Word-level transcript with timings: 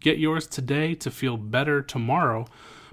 Get 0.00 0.18
yours 0.18 0.46
today 0.46 0.94
to 0.94 1.10
feel 1.10 1.36
better 1.36 1.82
tomorrow 1.82 2.46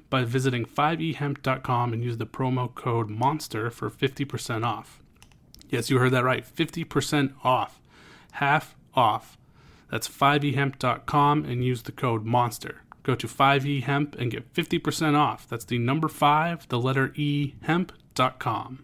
by 0.09 0.23
visiting 0.23 0.65
5ehemp.com 0.65 1.93
and 1.93 2.03
use 2.03 2.17
the 2.17 2.25
promo 2.25 2.73
code 2.73 3.09
MONSTER 3.09 3.69
for 3.71 3.89
50% 3.89 4.65
off. 4.65 5.01
Yes, 5.69 5.89
you 5.89 5.99
heard 5.99 6.11
that 6.13 6.23
right 6.23 6.45
50% 6.45 7.33
off. 7.43 7.81
Half 8.33 8.75
off. 8.93 9.37
That's 9.89 10.07
5ehemp.com 10.07 11.45
and 11.45 11.63
use 11.63 11.83
the 11.83 11.91
code 11.91 12.25
MONSTER. 12.25 12.83
Go 13.03 13.15
to 13.15 13.27
5ehemp 13.27 14.15
and 14.19 14.31
get 14.31 14.53
50% 14.53 15.15
off. 15.15 15.47
That's 15.47 15.65
the 15.65 15.77
number 15.77 16.09
5, 16.09 16.67
the 16.67 16.79
letter 16.79 17.13
E, 17.15 17.55
hemp.com. 17.61 18.83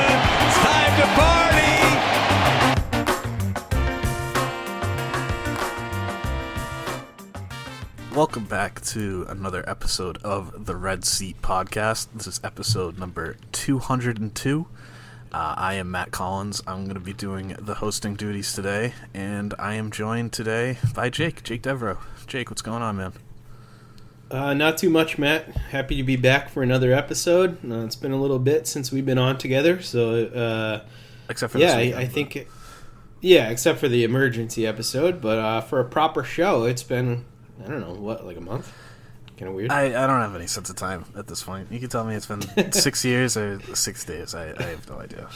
Welcome 8.21 8.45
back 8.45 8.81
to 8.81 9.25
another 9.29 9.67
episode 9.67 10.19
of 10.19 10.67
the 10.67 10.75
Red 10.75 11.05
Seat 11.05 11.41
Podcast. 11.41 12.05
This 12.13 12.27
is 12.27 12.39
episode 12.43 12.99
number 12.99 13.35
202. 13.51 14.67
Uh, 15.33 15.53
I 15.57 15.73
am 15.73 15.89
Matt 15.89 16.11
Collins. 16.11 16.61
I'm 16.67 16.83
going 16.83 16.93
to 16.93 16.99
be 16.99 17.13
doing 17.13 17.55
the 17.57 17.73
hosting 17.73 18.13
duties 18.13 18.53
today, 18.53 18.93
and 19.15 19.55
I 19.57 19.73
am 19.73 19.89
joined 19.89 20.33
today 20.33 20.77
by 20.93 21.09
Jake, 21.09 21.41
Jake 21.41 21.63
Devereaux. 21.63 21.97
Jake, 22.27 22.51
what's 22.51 22.61
going 22.61 22.83
on, 22.83 22.95
man? 22.95 23.13
Uh, 24.29 24.53
not 24.53 24.77
too 24.77 24.91
much, 24.91 25.17
Matt. 25.17 25.47
Happy 25.55 25.97
to 25.97 26.03
be 26.03 26.15
back 26.15 26.49
for 26.49 26.61
another 26.61 26.93
episode. 26.93 27.57
Uh, 27.67 27.85
it's 27.85 27.95
been 27.95 28.11
a 28.11 28.21
little 28.21 28.37
bit 28.37 28.67
since 28.67 28.91
we've 28.91 29.03
been 29.05 29.17
on 29.17 29.39
together, 29.39 29.81
so 29.81 30.25
uh, 30.27 30.87
Except 31.27 31.53
for 31.53 31.57
yeah, 31.57 31.73
I, 31.73 31.77
weekend, 31.77 31.99
I 31.99 32.03
but- 32.03 32.13
think, 32.13 32.47
yeah, 33.19 33.49
except 33.49 33.79
for 33.79 33.87
the 33.87 34.03
emergency 34.03 34.67
episode. 34.67 35.21
But 35.21 35.39
uh, 35.39 35.61
for 35.61 35.79
a 35.79 35.85
proper 35.85 36.23
show, 36.23 36.65
it's 36.65 36.83
been 36.83 37.25
I 37.63 37.69
don't 37.69 37.81
know 37.81 37.93
what, 37.93 38.25
like 38.25 38.37
a 38.37 38.41
month. 38.41 38.71
Kind 39.37 39.49
of 39.49 39.55
weird. 39.55 39.71
I, 39.71 39.85
I 39.87 40.07
don't 40.07 40.21
have 40.21 40.35
any 40.35 40.47
sense 40.47 40.69
of 40.69 40.75
time 40.75 41.05
at 41.15 41.27
this 41.27 41.43
point. 41.43 41.71
You 41.71 41.79
can 41.79 41.89
tell 41.89 42.03
me 42.03 42.15
it's 42.15 42.25
been 42.27 42.41
six 42.71 43.03
years 43.03 43.35
or 43.37 43.59
six 43.75 44.03
days. 44.05 44.35
I, 44.35 44.53
I 44.57 44.63
have 44.63 44.87
no 44.89 44.99
idea. 44.99 45.29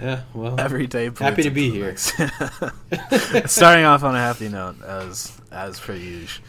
yeah, 0.00 0.22
well, 0.34 0.58
Every 0.58 0.86
day. 0.86 1.10
Happy 1.16 1.42
to 1.44 1.50
be 1.50 1.70
bleeds 1.70 2.12
into 2.18 2.32
the 2.90 3.32
next. 3.34 3.52
Starting 3.52 3.84
off 3.84 4.02
on 4.02 4.14
a 4.14 4.18
happy 4.18 4.48
note, 4.48 4.82
as 4.82 5.40
as 5.52 5.78
per 5.78 5.94
usual. 5.94 6.44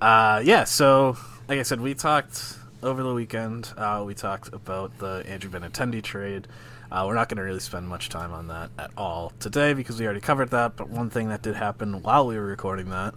Uh, 0.00 0.42
yeah. 0.44 0.64
So, 0.64 1.16
like 1.48 1.58
I 1.58 1.62
said, 1.62 1.80
we 1.80 1.94
talked 1.94 2.56
over 2.82 3.02
the 3.02 3.14
weekend. 3.14 3.72
Uh, 3.76 4.04
we 4.06 4.14
talked 4.14 4.52
about 4.52 4.98
the 4.98 5.22
Andrew 5.26 5.50
Benintendi 5.50 6.02
trade. 6.02 6.46
Uh, 6.90 7.04
we're 7.06 7.14
not 7.14 7.28
going 7.28 7.36
to 7.36 7.42
really 7.42 7.60
spend 7.60 7.88
much 7.88 8.08
time 8.08 8.32
on 8.32 8.46
that 8.48 8.70
at 8.78 8.90
all 8.96 9.32
today 9.40 9.74
because 9.74 9.98
we 9.98 10.06
already 10.06 10.20
covered 10.20 10.50
that. 10.50 10.76
But 10.76 10.88
one 10.88 11.10
thing 11.10 11.28
that 11.28 11.42
did 11.42 11.56
happen 11.56 12.02
while 12.02 12.26
we 12.26 12.36
were 12.36 12.46
recording 12.46 12.90
that, 12.90 13.14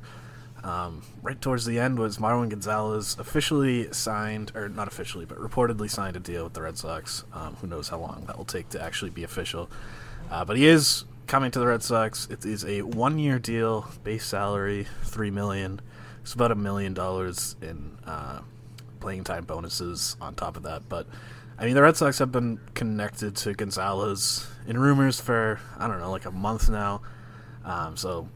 um, 0.63 1.01
right 1.21 1.39
towards 1.39 1.65
the 1.65 1.79
end, 1.79 1.99
was 1.99 2.17
Marwin 2.17 2.49
Gonzalez 2.49 3.15
officially 3.19 3.91
signed, 3.91 4.51
or 4.55 4.69
not 4.69 4.87
officially, 4.87 5.25
but 5.25 5.37
reportedly 5.37 5.89
signed 5.89 6.15
a 6.15 6.19
deal 6.19 6.43
with 6.43 6.53
the 6.53 6.61
Red 6.61 6.77
Sox. 6.77 7.23
Um, 7.33 7.55
who 7.55 7.67
knows 7.67 7.89
how 7.89 7.99
long 7.99 8.23
that 8.27 8.37
will 8.37 8.45
take 8.45 8.69
to 8.69 8.81
actually 8.81 9.11
be 9.11 9.23
official. 9.23 9.69
Uh, 10.29 10.45
but 10.45 10.57
he 10.57 10.67
is 10.67 11.05
coming 11.27 11.51
to 11.51 11.59
the 11.59 11.67
Red 11.67 11.83
Sox. 11.83 12.27
It 12.29 12.45
is 12.45 12.65
a 12.65 12.81
one-year 12.81 13.39
deal, 13.39 13.87
base 14.03 14.25
salary 14.25 14.87
three 15.03 15.31
million. 15.31 15.81
It's 16.21 16.33
about 16.33 16.51
a 16.51 16.55
million 16.55 16.93
dollars 16.93 17.55
in 17.61 17.97
uh, 18.05 18.41
playing 18.99 19.23
time 19.23 19.45
bonuses 19.45 20.17
on 20.19 20.35
top 20.35 20.57
of 20.57 20.63
that. 20.63 20.89
But 20.89 21.07
I 21.57 21.65
mean, 21.65 21.75
the 21.75 21.81
Red 21.81 21.97
Sox 21.97 22.19
have 22.19 22.31
been 22.31 22.59
connected 22.73 23.35
to 23.37 23.53
Gonzalez 23.53 24.47
in 24.67 24.77
rumors 24.77 25.19
for 25.19 25.59
I 25.77 25.87
don't 25.87 25.99
know, 25.99 26.11
like 26.11 26.25
a 26.25 26.31
month 26.31 26.69
now. 26.69 27.01
Um, 27.65 27.97
so 27.97 28.27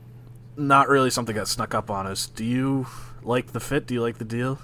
not 0.57 0.89
really 0.89 1.09
something 1.09 1.35
that 1.35 1.47
snuck 1.47 1.73
up 1.73 1.89
on 1.89 2.07
us. 2.07 2.27
Do 2.27 2.43
you 2.43 2.87
like 3.21 3.47
the 3.47 3.59
fit? 3.59 3.87
Do 3.87 3.93
you 3.93 4.01
like 4.01 4.17
the 4.17 4.25
deal? 4.25 4.59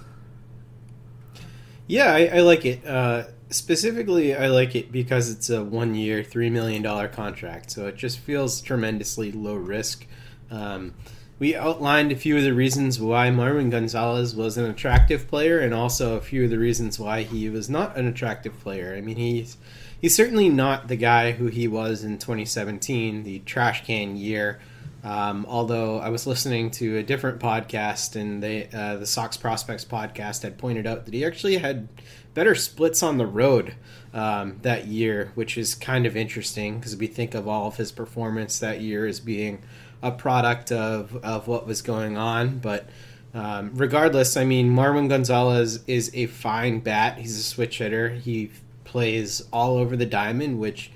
Yeah, 1.86 2.12
I, 2.12 2.26
I 2.26 2.40
like 2.40 2.64
it. 2.64 2.86
Uh, 2.86 3.24
specifically, 3.50 4.34
I 4.34 4.46
like 4.46 4.76
it 4.76 4.92
because 4.92 5.30
it's 5.30 5.50
a 5.50 5.62
one-year, 5.62 6.22
three 6.22 6.50
million 6.50 6.82
dollar 6.82 7.08
contract, 7.08 7.70
so 7.70 7.86
it 7.86 7.96
just 7.96 8.18
feels 8.18 8.60
tremendously 8.60 9.32
low 9.32 9.56
risk. 9.56 10.06
Um, 10.50 10.94
we 11.38 11.56
outlined 11.56 12.12
a 12.12 12.16
few 12.16 12.36
of 12.36 12.42
the 12.42 12.52
reasons 12.52 13.00
why 13.00 13.30
Marwin 13.30 13.70
Gonzalez 13.70 14.36
was 14.36 14.58
an 14.58 14.66
attractive 14.66 15.26
player, 15.26 15.58
and 15.58 15.72
also 15.74 16.16
a 16.16 16.20
few 16.20 16.44
of 16.44 16.50
the 16.50 16.58
reasons 16.58 16.98
why 16.98 17.22
he 17.22 17.48
was 17.48 17.70
not 17.70 17.96
an 17.96 18.06
attractive 18.06 18.58
player. 18.60 18.94
I 18.94 19.00
mean, 19.00 19.16
he's 19.16 19.56
he's 20.00 20.14
certainly 20.14 20.48
not 20.48 20.88
the 20.88 20.96
guy 20.96 21.32
who 21.32 21.46
he 21.46 21.66
was 21.66 22.04
in 22.04 22.18
2017, 22.18 23.22
the 23.22 23.40
trash 23.40 23.84
can 23.84 24.16
year. 24.16 24.60
Um, 25.02 25.46
although 25.48 25.98
I 25.98 26.10
was 26.10 26.26
listening 26.26 26.70
to 26.72 26.98
a 26.98 27.02
different 27.02 27.40
podcast, 27.40 28.16
and 28.16 28.42
they 28.42 28.68
uh, 28.72 28.96
the 28.96 29.06
Sox 29.06 29.36
Prospects 29.36 29.84
podcast 29.84 30.42
had 30.42 30.58
pointed 30.58 30.86
out 30.86 31.06
that 31.06 31.14
he 31.14 31.24
actually 31.24 31.56
had 31.56 31.88
better 32.34 32.54
splits 32.54 33.02
on 33.02 33.18
the 33.18 33.26
road 33.26 33.74
um, 34.12 34.58
that 34.62 34.86
year, 34.86 35.32
which 35.34 35.56
is 35.56 35.74
kind 35.74 36.06
of 36.06 36.16
interesting 36.16 36.78
because 36.78 36.96
we 36.96 37.06
think 37.06 37.34
of 37.34 37.48
all 37.48 37.66
of 37.66 37.76
his 37.76 37.92
performance 37.92 38.58
that 38.58 38.80
year 38.80 39.06
as 39.06 39.20
being 39.20 39.62
a 40.02 40.10
product 40.10 40.72
of, 40.72 41.16
of 41.24 41.48
what 41.48 41.66
was 41.66 41.82
going 41.82 42.16
on. 42.16 42.58
But 42.58 42.88
um, 43.34 43.72
regardless, 43.74 44.36
I 44.36 44.44
mean, 44.44 44.70
Marwin 44.70 45.08
Gonzalez 45.08 45.80
is 45.86 46.10
a 46.14 46.26
fine 46.26 46.80
bat. 46.80 47.18
He's 47.18 47.38
a 47.38 47.42
switch 47.42 47.78
hitter. 47.78 48.10
He 48.10 48.50
plays 48.84 49.42
all 49.52 49.76
over 49.76 49.96
the 49.96 50.06
diamond, 50.06 50.58
which 50.58 50.90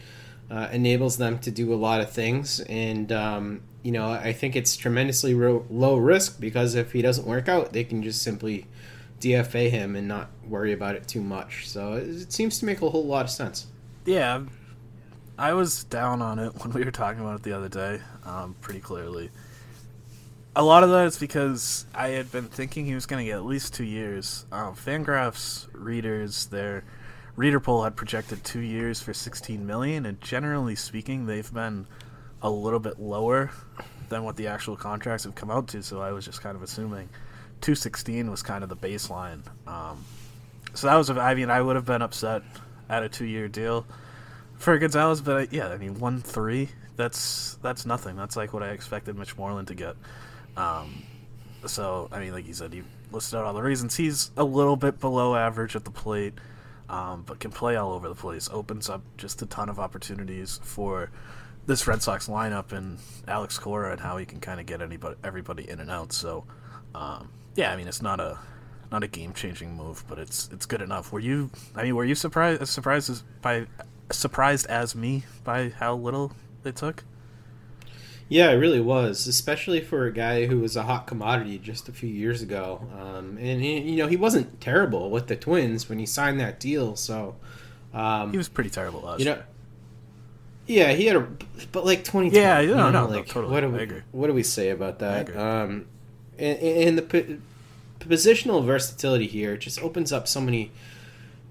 uh, 0.51 0.69
enables 0.73 1.17
them 1.17 1.39
to 1.41 1.51
do 1.51 1.73
a 1.73 1.77
lot 1.77 2.01
of 2.01 2.11
things. 2.11 2.61
And, 2.61 3.11
um, 3.13 3.63
you 3.83 3.93
know, 3.93 4.11
I 4.11 4.33
think 4.33 4.57
it's 4.57 4.77
tremendously 4.77 5.35
ro- 5.35 5.67
low 5.71 5.97
risk 5.97 6.41
because 6.41 6.75
if 6.75 6.93
he 6.93 7.03
doesn't 7.03 7.27
work 7.27 7.49
out, 7.49 7.73
they 7.73 7.85
can 7.85 8.03
just 8.03 8.23
simply 8.23 8.67
DFA 9.21 9.71
him 9.71 9.97
and 9.97 10.07
not 10.07 10.31
worry 10.47 10.73
about 10.73 10.95
it 10.95 11.09
too 11.09 11.21
much. 11.21 11.69
So 11.69 11.95
it, 11.95 12.09
it 12.09 12.33
seems 12.33 12.59
to 12.59 12.67
make 12.67 12.83
a 12.83 12.91
whole 12.91 13.07
lot 13.07 13.25
of 13.25 13.31
sense. 13.31 13.67
Yeah, 14.05 14.43
I 15.39 15.55
was 15.55 15.85
down 15.85 16.23
on 16.23 16.39
it 16.39 16.53
when 16.63 16.73
we 16.73 16.85
were 16.85 16.91
talking 16.91 17.21
about 17.21 17.37
it 17.37 17.43
the 17.43 17.53
other 17.53 17.69
day, 17.69 18.01
um, 18.25 18.55
pretty 18.61 18.81
clearly. 18.81 19.31
A 20.57 20.63
lot 20.63 20.85
of 20.85 20.91
that 20.91 21.07
is 21.07 21.19
because 21.19 21.85
I 21.93 22.09
had 22.09 22.31
been 22.31 22.47
thinking 22.47 22.87
he 22.87 22.95
was 22.95 23.07
going 23.07 23.25
to 23.25 23.29
get 23.29 23.37
at 23.37 23.45
least 23.45 23.75
two 23.75 23.85
years. 23.85 24.47
Um, 24.53 24.77
Fangraphs 24.77 25.67
readers, 25.73 26.47
their 26.47 26.85
reader 27.37 27.61
poll 27.61 27.83
had 27.83 27.97
projected 27.97 28.43
two 28.45 28.61
years 28.61 29.01
for 29.01 29.13
16 29.13 29.67
million, 29.67 30.07
and 30.07 30.21
generally 30.21 30.75
speaking, 30.75 31.27
they've 31.27 31.53
been 31.53 31.87
a 32.43 32.51
little 32.51 32.81
bit 32.81 33.01
lower 33.01 33.51
than 34.09 34.25
what 34.25 34.37
the 34.37 34.47
actual 34.47 34.77
contracts 34.77 35.25
have 35.25 35.35
come 35.35 35.51
out 35.51 35.69
to. 35.69 35.83
So 35.83 36.01
I 36.01 36.13
was 36.13 36.25
just 36.25 36.43
kind 36.43 36.57
of 36.57 36.63
assuming 36.63 37.09
216 37.63 38.31
was 38.31 38.43
kind 38.43 38.63
of 38.63 38.69
the 38.69 38.77
baseline. 38.77 39.41
Um, 39.67 40.05
so 40.75 40.87
that 40.87 40.97
was, 40.97 41.11
I 41.11 41.35
mean, 41.35 41.51
I 41.51 41.61
would 41.61 41.77
have 41.77 41.87
been 41.87 42.03
upset 42.03 42.43
at 42.89 43.03
a 43.03 43.09
two-year 43.09 43.49
deal 43.49 43.87
for 44.59 44.77
Gonzalez, 44.79 45.21
but 45.21 45.37
I, 45.37 45.49
yeah, 45.51 45.69
I 45.69 45.77
mean, 45.77 45.99
one 45.99 46.21
three. 46.21 46.69
That's 46.97 47.59
that's 47.61 47.87
nothing. 47.87 48.17
That's 48.17 48.37
like 48.37 48.53
what 48.53 48.63
I 48.63 48.71
expected 48.71 49.17
Mitch 49.17 49.37
Moreland 49.37 49.69
to 49.69 49.75
get. 49.75 49.97
Um, 50.57 51.03
so 51.67 52.09
I 52.13 52.21
mean, 52.21 52.33
like 52.33 52.47
you 52.47 52.55
said, 52.55 52.73
you 52.73 52.85
listed 53.11 53.39
out 53.39 53.45
all 53.45 53.53
the 53.53 53.63
reasons. 53.63 53.97
He's 53.97 54.31
a 54.37 54.45
little 54.45 54.77
bit 54.77 55.01
below 55.01 55.35
average 55.35 55.75
at 55.75 55.85
the 55.85 55.91
plate, 55.91 56.35
um, 56.95 57.25
but 57.27 57.41
can 57.41 57.51
play 57.51 57.75
all 57.75 57.93
over 57.93 58.09
the 58.09 58.15
place. 58.15 58.49
Opens 58.53 58.89
up 58.89 59.03
just 59.17 59.43
a 59.43 59.47
ton 59.47 59.69
of 59.69 59.81
opportunities 59.81 60.61
for 60.63 61.11
this 61.67 61.89
Red 61.89 62.03
Sox 62.03 62.29
lineup 62.29 62.71
and 62.71 62.99
Alex 63.27 63.59
Cora 63.59 63.91
and 63.91 64.01
how 64.01 64.17
he 64.17 64.25
can 64.25 64.39
kind 64.39 64.61
of 64.61 64.67
get 64.67 64.81
anybody, 64.81 65.17
everybody 65.25 65.69
in 65.69 65.81
and 65.81 65.91
out. 65.91 66.13
So, 66.13 66.45
um, 66.95 67.31
yeah, 67.57 67.73
I 67.73 67.77
mean, 67.77 67.89
it's 67.89 68.01
not 68.01 68.21
a 68.21 68.39
not 68.93 69.03
a 69.03 69.09
game 69.09 69.33
changing 69.33 69.75
move, 69.75 70.05
but 70.07 70.21
it's 70.21 70.49
it's 70.53 70.67
good 70.67 70.81
enough. 70.81 71.11
Were 71.11 71.19
you? 71.19 71.51
I 71.75 71.83
mean, 71.83 71.97
were 71.97 72.05
you 72.05 72.15
surprised 72.15 72.69
surprised 72.69 73.25
by 73.43 73.67
surprised 74.13 74.67
as 74.67 74.95
me 74.95 75.25
by 75.43 75.71
how 75.71 75.97
little 75.97 76.31
they 76.63 76.71
took? 76.71 77.03
Yeah, 78.29 78.51
it 78.51 78.55
really 78.55 78.81
was, 78.81 79.27
especially 79.27 79.81
for 79.81 80.07
a 80.07 80.13
guy 80.13 80.47
who 80.47 80.61
was 80.61 80.77
a 80.77 80.85
hot 80.85 81.07
commodity 81.07 81.59
just 81.59 81.89
a 81.89 81.93
few 81.93 82.09
years 82.09 82.41
ago. 82.41 82.81
Um, 82.99 83.37
and 83.39 83.61
he, 83.61 83.79
you 83.81 83.97
know, 83.97 84.07
he 84.07 84.17
wasn't 84.17 84.61
terrible 84.61 85.11
with 85.11 85.27
the 85.27 85.37
Twins 85.37 85.89
when 85.89 85.99
he 85.99 86.07
signed 86.07 86.41
that 86.41 86.59
deal. 86.59 86.97
So 86.97 87.37
um, 87.93 88.31
he 88.31 88.39
was 88.39 88.49
pretty 88.49 88.71
terrible 88.71 89.03
last. 89.03 89.21
You 89.21 89.27
know, 89.27 89.43
yeah, 90.67 90.93
he 90.93 91.05
had 91.05 91.17
a, 91.17 91.29
but 91.71 91.85
like 91.85 92.05
twenty. 92.05 92.31
Yeah, 92.31 92.63
no, 92.63 92.91
no, 92.91 92.91
no, 92.91 93.07
like, 93.09 93.27
totally. 93.27 93.53
What 93.53 93.61
do 93.61 93.69
we, 93.69 94.03
what 94.13 94.27
do 94.29 94.33
we 94.33 94.43
say 94.43 94.71
about 94.71 95.01
that? 95.01 95.37
Um, 95.37 95.87
and, 96.39 96.59
and 96.59 96.99
the 96.99 97.03
po- 97.03 97.37
positional 98.01 98.65
versatility 98.65 99.27
here 99.27 99.59
just 99.59 99.83
opens 99.83 100.13
up 100.13 100.27
so 100.27 100.41
many 100.41 100.73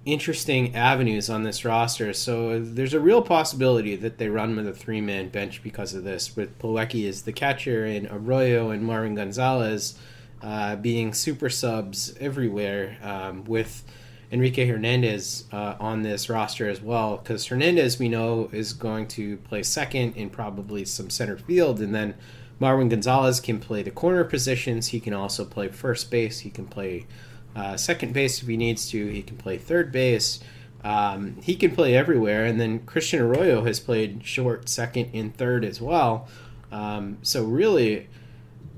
interesting 0.06 0.76
avenues 0.76 1.30
on 1.30 1.44
this 1.44 1.64
roster. 1.64 2.14
So 2.14 2.60
there's 2.60 2.94
a 2.94 3.00
real 3.00 3.22
possibility 3.22 3.96
that 3.96 4.18
they 4.18 4.28
run 4.28 4.56
with 4.56 4.68
a 4.68 4.74
three 4.74 5.02
man 5.02 5.30
bench 5.30 5.64
because 5.64 5.94
of 5.94 6.04
this, 6.04 6.36
with 6.36 6.60
Plawecki 6.60 7.08
as 7.08 7.22
the 7.24 7.34
catcher 7.34 7.86
and 7.86 8.08
Arroyo 8.12 8.70
and 8.72 8.84
Marwin 8.84 9.16
Gonzalez 9.16 9.98
uh, 10.42 10.76
being 10.76 11.14
super 11.14 11.50
subs 11.50 12.14
everywhere, 12.20 12.98
um, 13.02 13.46
with 13.46 13.84
Enrique 14.30 14.66
Hernandez 14.66 15.46
uh, 15.54 15.76
on 15.80 16.02
this 16.02 16.28
roster 16.28 16.68
as 16.68 16.82
well. 16.82 17.18
Because 17.18 17.46
Hernandez, 17.46 17.98
we 17.98 18.10
know, 18.10 18.50
is 18.52 18.74
going 18.74 19.08
to 19.10 19.38
play 19.38 19.64
second 19.64 20.18
in 20.18 20.30
probably 20.30 20.84
some 20.84 21.10
center 21.10 21.38
field, 21.38 21.80
and 21.80 21.96
then 21.96 22.16
Marwin 22.60 22.90
Gonzalez 22.90 23.40
can 23.40 23.60
play 23.60 23.84
the 23.84 23.92
corner 23.92 24.24
positions. 24.24 24.88
He 24.88 25.00
can 25.00 25.14
also 25.14 25.46
play 25.46 25.70
first 25.70 26.12
base. 26.12 26.40
He 26.40 26.50
can 26.50 26.66
play 26.66 27.06
uh, 27.56 27.78
second 27.78 28.14
base 28.14 28.42
if 28.42 28.48
he 28.48 28.58
needs 28.58 28.90
to. 28.90 29.08
He 29.08 29.22
can 29.22 29.38
play 29.38 29.58
third 29.58 29.92
base. 29.92 30.40
Um, 30.84 31.38
he 31.42 31.56
can 31.56 31.74
play 31.76 31.96
everywhere. 31.96 32.46
And 32.46 32.60
then 32.60 32.80
Christian 32.80 33.22
Arroyo 33.22 33.64
has 33.64 33.80
played 33.80 34.26
short, 34.26 34.68
second, 34.68 35.10
and 35.14 35.36
third 35.36 35.64
as 35.64 35.80
well. 35.82 36.28
Um, 36.72 37.20
so 37.22 37.44
really, 37.46 38.08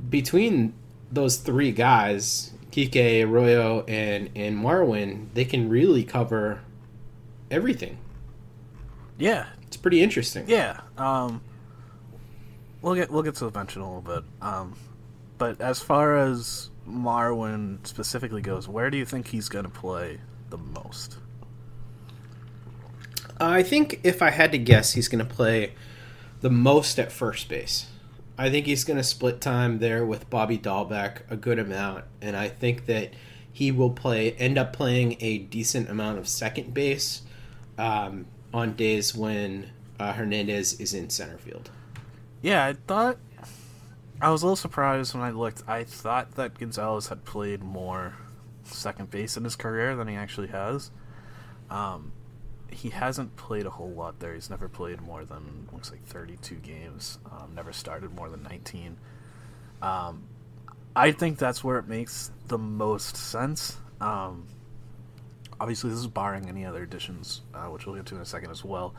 between 0.09 0.73
those 1.11 1.37
three 1.37 1.71
guys, 1.71 2.51
Kike, 2.71 3.23
Arroyo, 3.25 3.83
and 3.87 4.29
and 4.35 4.57
Marwin, 4.63 5.27
they 5.33 5.45
can 5.45 5.69
really 5.69 6.03
cover 6.03 6.59
everything. 7.49 7.97
Yeah, 9.17 9.45
It's 9.65 9.77
pretty 9.77 10.01
interesting. 10.01 10.43
yeah. 10.47 10.81
Um, 10.97 11.41
we'll 12.81 12.95
get 12.95 13.09
we'll 13.09 13.23
get 13.23 13.35
to 13.35 13.45
the 13.45 13.51
bench 13.51 13.77
in 13.77 13.81
a 13.81 13.85
little 13.87 14.01
bit. 14.01 14.25
Um, 14.41 14.75
but 15.37 15.61
as 15.61 15.79
far 15.79 16.17
as 16.17 16.69
Marwin 16.87 17.85
specifically 17.85 18.41
goes, 18.41 18.67
where 18.67 18.89
do 18.89 18.97
you 18.97 19.05
think 19.05 19.27
he's 19.27 19.49
going 19.49 19.65
to 19.65 19.71
play 19.71 20.19
the 20.49 20.57
most? 20.57 21.17
I 23.39 23.63
think 23.63 23.99
if 24.03 24.21
I 24.21 24.29
had 24.29 24.51
to 24.53 24.57
guess, 24.57 24.93
he's 24.93 25.07
going 25.07 25.25
to 25.25 25.33
play 25.33 25.73
the 26.41 26.49
most 26.49 26.99
at 26.99 27.11
first 27.11 27.49
base. 27.49 27.87
I 28.37 28.49
think 28.49 28.65
he's 28.65 28.83
going 28.83 28.97
to 28.97 29.03
split 29.03 29.41
time 29.41 29.79
there 29.79 30.05
with 30.05 30.29
Bobby 30.29 30.57
Dalbec 30.57 31.21
a 31.29 31.35
good 31.35 31.57
amount, 31.57 32.05
and 32.21 32.35
I 32.35 32.49
think 32.49 32.85
that 32.85 33.13
he 33.51 33.71
will 33.71 33.91
play 33.91 34.31
end 34.33 34.57
up 34.57 34.73
playing 34.73 35.15
a 35.21 35.37
decent 35.37 35.89
amount 35.89 36.17
of 36.19 36.27
second 36.27 36.73
base 36.73 37.21
um, 37.77 38.25
on 38.53 38.73
days 38.73 39.15
when 39.15 39.71
uh, 39.99 40.11
Hernandez 40.13 40.79
is 40.79 40.93
in 40.93 41.09
center 41.09 41.37
field. 41.37 41.71
Yeah, 42.41 42.65
I 42.65 42.73
thought 42.73 43.17
I 44.21 44.29
was 44.29 44.41
a 44.41 44.45
little 44.45 44.55
surprised 44.55 45.13
when 45.13 45.23
I 45.23 45.31
looked. 45.31 45.63
I 45.67 45.83
thought 45.83 46.35
that 46.35 46.57
Gonzalez 46.57 47.07
had 47.07 47.25
played 47.25 47.61
more 47.61 48.15
second 48.63 49.11
base 49.11 49.37
in 49.37 49.43
his 49.43 49.55
career 49.55 49.95
than 49.95 50.07
he 50.07 50.15
actually 50.15 50.47
has. 50.47 50.89
Um, 51.69 52.13
he 52.71 52.89
hasn't 52.89 53.35
played 53.35 53.65
a 53.65 53.69
whole 53.69 53.91
lot 53.91 54.19
there. 54.19 54.33
He's 54.33 54.49
never 54.49 54.67
played 54.67 55.01
more 55.01 55.25
than 55.25 55.67
looks 55.71 55.91
like 55.91 56.03
32 56.05 56.55
games. 56.55 57.19
Um, 57.29 57.53
never 57.55 57.73
started 57.73 58.13
more 58.15 58.29
than 58.29 58.43
19. 58.43 58.97
Um, 59.81 60.23
I 60.95 61.11
think 61.11 61.37
that's 61.37 61.63
where 61.63 61.77
it 61.77 61.87
makes 61.87 62.31
the 62.47 62.57
most 62.57 63.17
sense. 63.17 63.77
Um, 63.99 64.47
obviously, 65.59 65.89
this 65.89 65.99
is 65.99 66.07
barring 66.07 66.47
any 66.47 66.65
other 66.65 66.83
additions, 66.83 67.41
uh, 67.53 67.65
which 67.65 67.85
we'll 67.85 67.95
get 67.95 68.05
to 68.07 68.15
in 68.15 68.21
a 68.21 68.25
second 68.25 68.51
as 68.51 68.63
well. 68.63 68.95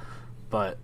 But 0.51 0.79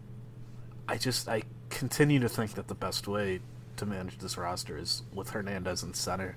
I 0.89 0.97
just 0.97 1.29
I 1.29 1.43
continue 1.69 2.21
to 2.21 2.29
think 2.29 2.55
that 2.55 2.69
the 2.69 2.75
best 2.75 3.07
way 3.07 3.41
to 3.77 3.87
manage 3.87 4.19
this 4.19 4.37
roster 4.37 4.79
is 4.79 5.03
with 5.15 5.31
Hernandez 5.31 5.83
in 5.83 5.95
center, 5.95 6.37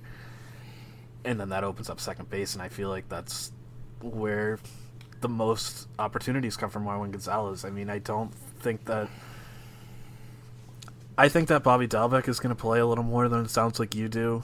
and 1.24 1.40
then 1.40 1.50
that 1.50 1.64
opens 1.64 1.90
up 1.90 2.00
second 2.00 2.30
base, 2.30 2.54
and 2.54 2.62
I 2.62 2.70
feel 2.70 2.90
like 2.90 3.10
that's 3.10 3.52
where 4.02 4.60
the 5.22 5.30
most 5.30 5.88
opportunities 5.98 6.58
come 6.58 6.70
from 6.70 6.86
Marwin 6.86 7.12
Gonzalez. 7.12 7.66
I 7.66 7.70
mean, 7.70 7.90
I 7.90 8.00
don't 8.00 8.34
think 8.34 8.86
that. 8.86 9.10
I 11.18 11.30
think 11.30 11.48
that 11.48 11.64
Bobby 11.64 11.88
Dalbec 11.88 12.28
is 12.28 12.40
going 12.40 12.54
to 12.54 12.62
play 12.62 12.80
a 12.80 12.86
little 12.86 13.04
more 13.04 13.30
than 13.30 13.46
it 13.46 13.50
sounds 13.50 13.80
like 13.80 13.96
you 13.96 14.10
do. 14.10 14.44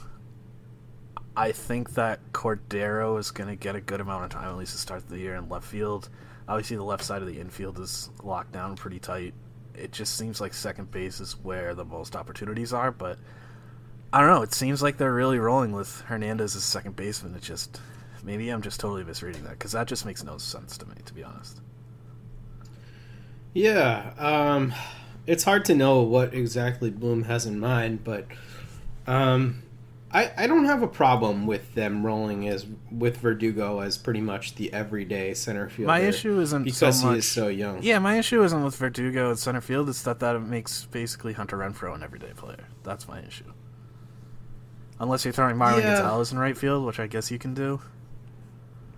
I 1.36 1.52
think 1.52 1.94
that 1.94 2.20
Cordero 2.32 3.18
is 3.18 3.30
going 3.30 3.48
to 3.48 3.56
get 3.56 3.76
a 3.76 3.80
good 3.80 4.00
amount 4.00 4.24
of 4.24 4.30
time, 4.30 4.48
at 4.48 4.56
least 4.56 4.72
to 4.72 4.78
start 4.78 5.08
the 5.08 5.18
year 5.18 5.34
in 5.34 5.48
left 5.48 5.66
field. 5.66 6.08
Obviously, 6.48 6.76
the 6.76 6.82
left 6.82 7.04
side 7.04 7.22
of 7.22 7.28
the 7.28 7.40
infield 7.40 7.78
is 7.78 8.10
locked 8.22 8.52
down 8.52 8.76
pretty 8.76 8.98
tight. 8.98 9.34
It 9.74 9.92
just 9.92 10.16
seems 10.16 10.40
like 10.40 10.54
second 10.54 10.90
base 10.90 11.20
is 11.20 11.32
where 11.38 11.74
the 11.74 11.84
most 11.84 12.14
opportunities 12.14 12.72
are, 12.72 12.90
but 12.90 13.18
I 14.12 14.20
don't 14.20 14.30
know. 14.30 14.42
It 14.42 14.52
seems 14.52 14.82
like 14.82 14.98
they're 14.98 15.14
really 15.14 15.38
rolling 15.38 15.72
with 15.72 16.02
Hernandez 16.02 16.54
as 16.54 16.64
second 16.64 16.96
baseman. 16.96 17.34
It 17.34 17.42
just 17.42 17.80
maybe 18.22 18.50
I'm 18.50 18.62
just 18.62 18.78
totally 18.78 19.04
misreading 19.04 19.44
that 19.44 19.52
because 19.52 19.72
that 19.72 19.86
just 19.88 20.04
makes 20.04 20.22
no 20.22 20.38
sense 20.38 20.76
to 20.78 20.86
me, 20.86 20.94
to 21.04 21.14
be 21.14 21.24
honest. 21.24 21.60
Yeah, 23.54 24.12
um, 24.18 24.72
it's 25.26 25.44
hard 25.44 25.64
to 25.66 25.74
know 25.74 26.00
what 26.02 26.34
exactly 26.34 26.90
Bloom 26.90 27.24
has 27.24 27.46
in 27.46 27.58
mind, 27.60 28.04
but 28.04 28.26
um, 29.06 29.62
I 30.12 30.30
I 30.36 30.46
don't 30.46 30.66
have 30.66 30.82
a 30.82 30.88
problem 30.88 31.46
with 31.46 31.74
them 31.74 32.04
rolling 32.04 32.48
as 32.48 32.66
with 32.90 33.18
Verdugo 33.18 33.80
as 33.80 33.96
pretty 33.96 34.20
much 34.20 34.54
the 34.56 34.72
everyday 34.72 35.34
center 35.34 35.68
fielder. 35.68 35.86
My 35.88 36.00
issue 36.00 36.38
isn't 36.40 36.64
because 36.64 37.00
so 37.00 37.06
much, 37.06 37.14
he 37.14 37.18
is 37.20 37.28
so 37.28 37.48
young. 37.48 37.82
Yeah, 37.82 37.98
my 37.98 38.18
issue 38.18 38.42
isn't 38.44 38.64
with 38.64 38.76
Verdugo 38.76 39.30
at 39.30 39.38
center 39.38 39.60
field. 39.60 39.88
It's 39.88 40.02
that 40.02 40.20
that 40.20 40.38
makes 40.42 40.84
basically 40.86 41.32
Hunter 41.32 41.56
Renfroe 41.58 41.94
an 41.94 42.02
everyday 42.02 42.32
player. 42.34 42.66
That's 42.82 43.08
my 43.08 43.20
issue. 43.20 43.52
Unless 45.00 45.24
you're 45.24 45.32
throwing 45.32 45.56
Marwin 45.56 45.78
Yeah. 45.78 45.96
Gonzalez 45.96 46.32
in 46.32 46.38
right 46.38 46.56
field, 46.56 46.84
which 46.86 47.00
I 47.00 47.06
guess 47.06 47.30
you 47.30 47.38
can 47.38 47.54
do. 47.54 47.80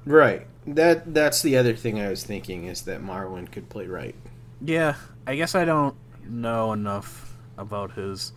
Right. 0.05 0.47
That 0.67 1.15
that's 1.15 1.43
the 1.43 1.57
other 1.57 1.75
thing 1.75 2.01
I 2.01 2.09
was 2.11 2.25
thinking 2.25 2.65
is 2.65 2.83
that 2.83 3.03
Marwin 3.03 3.51
could 3.51 3.69
play 3.69 3.87
right. 3.87 4.15
Yeah, 4.61 4.97
I 5.27 5.37
guess 5.37 5.55
I 5.55 5.65
don't 5.65 5.95
know 6.27 6.73
enough 6.73 7.37
about 7.57 7.93
his 7.93 8.33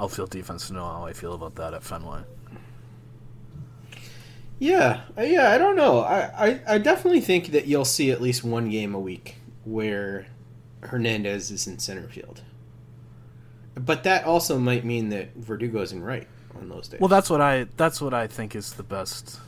outfield 0.00 0.30
defense 0.30 0.68
to 0.68 0.72
know 0.72 0.84
how 0.84 1.04
I 1.04 1.12
feel 1.12 1.34
about 1.34 1.56
that 1.56 1.74
at 1.74 1.82
Fenway. 1.82 2.22
Yeah, 4.58 5.02
uh, 5.16 5.22
yeah. 5.22 5.50
I 5.50 5.58
don't 5.58 5.76
know. 5.76 6.00
I, 6.00 6.48
I, 6.48 6.60
I 6.74 6.78
definitely 6.78 7.22
think 7.22 7.48
that 7.48 7.66
you'll 7.66 7.84
see 7.84 8.10
at 8.10 8.20
least 8.20 8.44
one 8.44 8.68
game 8.68 8.94
a 8.94 9.00
week 9.00 9.36
where 9.64 10.26
Hernandez 10.82 11.50
is 11.50 11.66
in 11.66 11.78
center 11.78 12.08
field. 12.08 12.42
But 13.74 14.04
that 14.04 14.24
also 14.24 14.58
might 14.58 14.84
mean 14.84 15.08
that 15.10 15.34
Verdugo's 15.36 15.92
in 15.92 16.02
right 16.02 16.28
on 16.54 16.68
those 16.68 16.88
days. 16.88 17.00
Well, 17.00 17.08
that's 17.08 17.30
what 17.30 17.40
I 17.40 17.66
that's 17.76 18.00
what 18.00 18.12
I 18.12 18.26
think 18.26 18.54
is 18.54 18.74
the 18.74 18.82
best. 18.82 19.40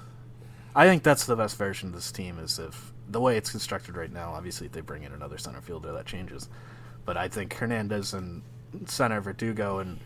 I 0.74 0.86
think 0.86 1.02
that's 1.02 1.26
the 1.26 1.36
best 1.36 1.56
version 1.56 1.90
of 1.90 1.94
this 1.94 2.10
team 2.10 2.38
is 2.38 2.58
if 2.58 2.92
the 3.08 3.20
way 3.20 3.36
it's 3.36 3.50
constructed 3.50 3.96
right 3.96 4.12
now. 4.12 4.32
Obviously, 4.32 4.66
if 4.66 4.72
they 4.72 4.80
bring 4.80 5.02
in 5.02 5.12
another 5.12 5.36
center 5.36 5.60
fielder, 5.60 5.92
that 5.92 6.06
changes. 6.06 6.48
But 7.04 7.18
I 7.18 7.28
think 7.28 7.52
Hernandez 7.52 8.14
and 8.14 8.42
center 8.86 9.20
Verdugo 9.20 9.80
and 9.80 9.98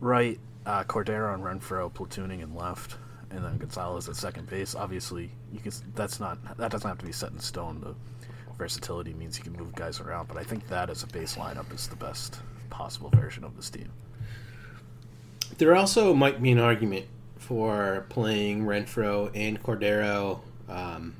right 0.00 0.38
uh, 0.66 0.84
Cordero 0.84 1.32
and 1.34 1.42
Renfroe 1.42 1.92
platooning 1.92 2.42
and 2.42 2.54
left, 2.54 2.96
and 3.30 3.44
then 3.44 3.56
Gonzalez 3.56 4.08
at 4.08 4.16
second 4.16 4.48
base. 4.48 4.74
Obviously, 4.74 5.30
you 5.52 5.60
can. 5.60 5.72
That's 5.94 6.20
not 6.20 6.38
that 6.58 6.70
doesn't 6.70 6.88
have 6.88 6.98
to 6.98 7.06
be 7.06 7.12
set 7.12 7.32
in 7.32 7.38
stone. 7.38 7.80
The 7.80 7.94
versatility 8.58 9.14
means 9.14 9.38
you 9.38 9.44
can 9.44 9.52
move 9.52 9.74
guys 9.74 10.00
around, 10.00 10.28
but 10.28 10.36
I 10.36 10.42
think 10.42 10.66
that 10.68 10.90
as 10.90 11.02
a 11.02 11.06
base 11.06 11.36
lineup 11.36 11.72
is 11.72 11.88
the 11.88 11.96
best 11.96 12.40
possible 12.70 13.10
version 13.10 13.44
of 13.44 13.56
this 13.56 13.70
team. 13.70 13.90
There 15.58 15.74
also 15.76 16.12
might 16.12 16.42
be 16.42 16.50
an 16.50 16.58
argument 16.58 17.06
for 17.36 18.06
playing 18.08 18.64
Renfroe 18.64 19.30
and 19.34 19.62
Cordero 19.62 20.40
um, 20.68 21.14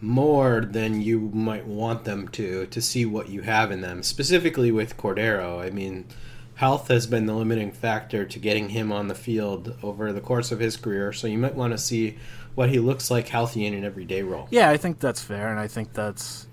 more 0.00 0.60
than 0.60 1.00
you 1.02 1.18
might 1.18 1.66
want 1.66 2.04
them 2.04 2.28
to 2.28 2.66
to 2.66 2.80
see 2.80 3.04
what 3.04 3.28
you 3.28 3.42
have 3.42 3.72
in 3.72 3.80
them. 3.80 4.02
Specifically 4.02 4.70
with 4.70 4.96
Cordero, 4.96 5.60
I 5.60 5.70
mean, 5.70 6.06
health 6.54 6.88
has 6.88 7.06
been 7.06 7.26
the 7.26 7.34
limiting 7.34 7.72
factor 7.72 8.24
to 8.24 8.38
getting 8.38 8.68
him 8.68 8.92
on 8.92 9.08
the 9.08 9.14
field 9.14 9.76
over 9.82 10.12
the 10.12 10.20
course 10.20 10.52
of 10.52 10.60
his 10.60 10.76
career. 10.76 11.12
So 11.12 11.26
you 11.26 11.38
might 11.38 11.54
want 11.54 11.72
to 11.72 11.78
see 11.78 12.18
what 12.54 12.70
he 12.70 12.78
looks 12.78 13.10
like 13.10 13.28
healthy 13.28 13.66
in 13.66 13.74
an 13.74 13.84
everyday 13.84 14.22
role. 14.22 14.46
Yeah, 14.50 14.70
I 14.70 14.76
think 14.76 15.00
that's 15.00 15.22
fair, 15.22 15.48
and 15.50 15.58
I 15.58 15.66
think 15.66 15.92
that's. 15.92 16.46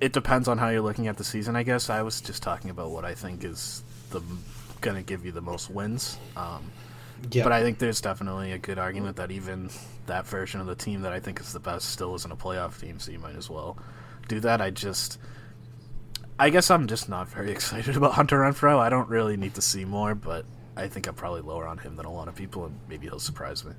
It 0.00 0.12
depends 0.12 0.46
on 0.48 0.58
how 0.58 0.68
you're 0.68 0.82
looking 0.82 1.06
at 1.06 1.16
the 1.16 1.24
season, 1.24 1.56
I 1.56 1.62
guess. 1.62 1.88
I 1.88 2.02
was 2.02 2.20
just 2.20 2.42
talking 2.42 2.70
about 2.70 2.90
what 2.90 3.04
I 3.04 3.14
think 3.14 3.44
is 3.44 3.82
the 4.10 4.20
going 4.82 4.96
to 4.96 5.02
give 5.02 5.24
you 5.24 5.32
the 5.32 5.40
most 5.40 5.70
wins. 5.70 6.18
Um, 6.36 6.70
Yeah. 7.30 7.44
But 7.44 7.52
I 7.52 7.62
think 7.62 7.78
there's 7.78 8.02
definitely 8.02 8.52
a 8.52 8.58
good 8.58 8.78
argument 8.78 9.16
that 9.16 9.30
even 9.30 9.70
that 10.04 10.26
version 10.26 10.60
of 10.60 10.66
the 10.66 10.74
team 10.74 11.00
that 11.02 11.12
I 11.14 11.20
think 11.20 11.40
is 11.40 11.52
the 11.54 11.60
best 11.60 11.88
still 11.88 12.14
isn't 12.14 12.30
a 12.30 12.36
playoff 12.36 12.78
team, 12.78 12.98
so 12.98 13.10
you 13.10 13.18
might 13.18 13.36
as 13.36 13.48
well 13.48 13.78
do 14.28 14.40
that. 14.40 14.60
I 14.60 14.70
just. 14.70 15.18
I 16.38 16.50
guess 16.50 16.70
I'm 16.70 16.86
just 16.86 17.08
not 17.08 17.28
very 17.28 17.50
excited 17.52 17.96
about 17.96 18.12
Hunter 18.12 18.40
Renfroe. 18.40 18.78
I 18.78 18.88
don't 18.88 19.08
really 19.08 19.36
need 19.36 19.54
to 19.54 19.62
see 19.62 19.84
more, 19.84 20.14
but 20.14 20.44
I 20.76 20.88
think 20.88 21.06
I'm 21.06 21.14
probably 21.14 21.40
lower 21.40 21.66
on 21.66 21.78
him 21.78 21.96
than 21.96 22.06
a 22.06 22.12
lot 22.12 22.28
of 22.28 22.34
people, 22.34 22.66
and 22.66 22.78
maybe 22.88 23.06
he'll 23.06 23.18
surprise 23.18 23.64
me. 23.64 23.72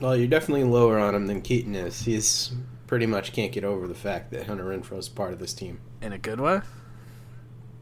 Well, 0.00 0.16
you're 0.16 0.28
definitely 0.28 0.64
lower 0.64 0.98
on 0.98 1.14
him 1.14 1.26
than 1.26 1.42
Keaton 1.42 1.74
is. 1.74 2.00
He's 2.00 2.52
pretty 2.86 3.06
much 3.06 3.32
can't 3.32 3.52
get 3.52 3.64
over 3.64 3.86
the 3.86 3.94
fact 3.94 4.30
that 4.30 4.46
Hunter 4.46 4.64
Renfroe 4.64 4.98
is 4.98 5.08
part 5.08 5.32
of 5.32 5.38
this 5.38 5.52
team. 5.52 5.80
In 6.00 6.12
a 6.12 6.18
good 6.18 6.40
way? 6.40 6.60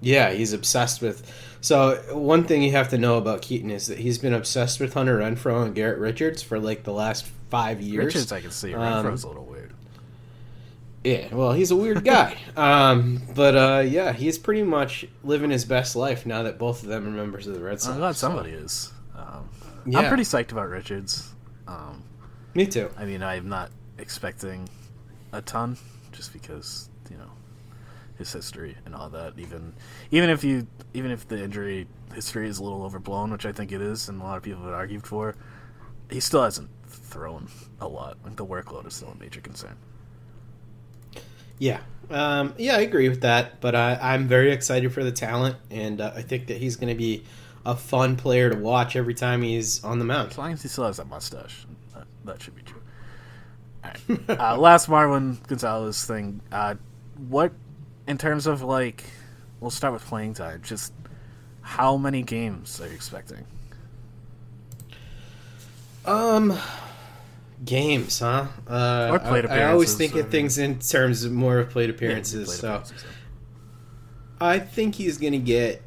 Yeah, 0.00 0.30
he's 0.30 0.52
obsessed 0.52 1.00
with. 1.02 1.30
So 1.60 1.96
one 2.12 2.44
thing 2.44 2.62
you 2.62 2.72
have 2.72 2.88
to 2.90 2.98
know 2.98 3.18
about 3.18 3.42
Keaton 3.42 3.70
is 3.70 3.88
that 3.88 3.98
he's 3.98 4.18
been 4.18 4.34
obsessed 4.34 4.80
with 4.80 4.94
Hunter 4.94 5.18
Renfro 5.18 5.64
and 5.64 5.74
Garrett 5.74 5.98
Richards 5.98 6.42
for 6.42 6.58
like 6.58 6.84
the 6.84 6.92
last 6.92 7.26
five 7.50 7.80
years. 7.80 8.06
Richards, 8.06 8.32
I 8.32 8.40
can 8.40 8.50
see. 8.50 8.74
Um, 8.74 9.06
Renfroe's 9.06 9.24
a 9.24 9.28
little 9.28 9.44
weird. 9.44 9.57
Yeah, 11.04 11.34
well, 11.34 11.52
he's 11.52 11.70
a 11.70 11.76
weird 11.76 12.04
guy. 12.04 12.36
um, 12.56 13.22
but 13.34 13.56
uh, 13.56 13.80
yeah, 13.86 14.12
he's 14.12 14.36
pretty 14.38 14.62
much 14.62 15.06
living 15.22 15.50
his 15.50 15.64
best 15.64 15.94
life 15.96 16.26
now 16.26 16.42
that 16.42 16.58
both 16.58 16.82
of 16.82 16.88
them 16.88 17.06
are 17.06 17.10
members 17.10 17.46
of 17.46 17.54
the 17.54 17.60
Red 17.60 17.80
Sox. 17.80 17.92
I'm 17.94 17.98
glad 18.00 18.16
so- 18.16 18.28
somebody 18.28 18.50
is. 18.50 18.92
Um, 19.16 19.48
Yeah. 19.86 20.00
I'm 20.00 20.08
pretty 20.08 20.24
psyched 20.24 20.52
about 20.52 20.68
Richards. 20.68 21.32
Um, 21.66 22.02
Me 22.54 22.66
too. 22.66 22.90
I 22.96 23.04
mean, 23.04 23.22
I'm 23.22 23.48
not 23.48 23.70
expecting 23.98 24.68
a 25.32 25.40
ton, 25.42 25.76
just 26.12 26.32
because 26.32 26.88
you 27.10 27.16
know 27.16 27.30
his 28.16 28.32
history 28.32 28.76
and 28.84 28.94
all 28.94 29.08
that. 29.10 29.34
Even 29.38 29.72
even 30.10 30.30
if 30.30 30.42
you 30.44 30.66
even 30.94 31.10
if 31.10 31.28
the 31.28 31.42
injury 31.42 31.86
history 32.14 32.48
is 32.48 32.58
a 32.58 32.62
little 32.64 32.82
overblown, 32.84 33.30
which 33.30 33.46
I 33.46 33.52
think 33.52 33.70
it 33.72 33.80
is, 33.80 34.08
and 34.08 34.20
a 34.20 34.24
lot 34.24 34.36
of 34.36 34.42
people 34.42 34.62
have 34.64 34.72
argued 34.72 35.06
for, 35.06 35.34
he 36.10 36.20
still 36.20 36.42
hasn't 36.42 36.70
thrown 36.86 37.48
a 37.80 37.86
lot. 37.88 38.16
Like 38.24 38.36
the 38.36 38.46
workload 38.46 38.86
is 38.86 38.94
still 38.94 39.10
a 39.10 39.16
major 39.16 39.40
concern. 39.40 39.76
Yeah, 41.58 41.80
um, 42.10 42.54
yeah, 42.58 42.76
I 42.76 42.80
agree 42.80 43.08
with 43.08 43.22
that. 43.22 43.60
But 43.60 43.74
I, 43.74 43.98
I'm 44.00 44.28
very 44.28 44.52
excited 44.52 44.92
for 44.92 45.02
the 45.02 45.12
talent, 45.12 45.56
and 45.70 46.00
uh, 46.00 46.12
I 46.14 46.22
think 46.22 46.46
that 46.48 46.58
he's 46.58 46.76
going 46.76 46.88
to 46.88 46.94
be 46.94 47.24
a 47.66 47.76
fun 47.76 48.16
player 48.16 48.50
to 48.50 48.56
watch 48.56 48.96
every 48.96 49.14
time 49.14 49.42
he's 49.42 49.82
on 49.84 49.98
the 49.98 50.04
mound. 50.04 50.30
As 50.30 50.38
long 50.38 50.52
as 50.52 50.62
he 50.62 50.68
still 50.68 50.86
has 50.86 50.96
that 50.96 51.08
mustache, 51.08 51.66
that, 51.94 52.06
that 52.24 52.42
should 52.42 52.56
be 52.56 52.62
true. 52.62 52.80
Right. 53.84 54.40
uh, 54.40 54.56
last 54.56 54.88
Marwin 54.88 55.44
Gonzalez 55.46 56.04
thing. 56.04 56.40
Uh, 56.50 56.76
what, 57.28 57.52
in 58.06 58.16
terms 58.18 58.46
of 58.46 58.62
like, 58.62 59.04
we'll 59.60 59.70
start 59.70 59.92
with 59.92 60.04
playing 60.04 60.34
time. 60.34 60.62
Just 60.62 60.92
how 61.60 61.96
many 61.96 62.22
games 62.22 62.80
are 62.80 62.86
you 62.86 62.94
expecting? 62.94 63.44
Um, 66.06 66.58
games, 67.64 68.18
huh? 68.20 68.48
Uh, 68.66 69.08
Or 69.08 69.18
plate 69.18 69.44
I, 69.48 69.60
I 69.60 69.64
always 69.64 69.94
appearances, 69.94 69.96
think 69.96 70.14
I 70.14 70.22
of 70.22 70.30
things 70.30 70.58
in 70.58 70.78
terms 70.78 71.24
of 71.24 71.32
more 71.32 71.58
of 71.58 71.70
plate 71.70 71.90
Yeah, 72.02 72.26
appearances. 72.26 72.44
plate 72.44 72.60
so 72.60 72.60
appearances, 72.60 73.04
I 74.40 74.58
think 74.58 74.96
he's 74.96 75.18
going 75.18 75.32
to 75.32 75.38
get 75.38 75.82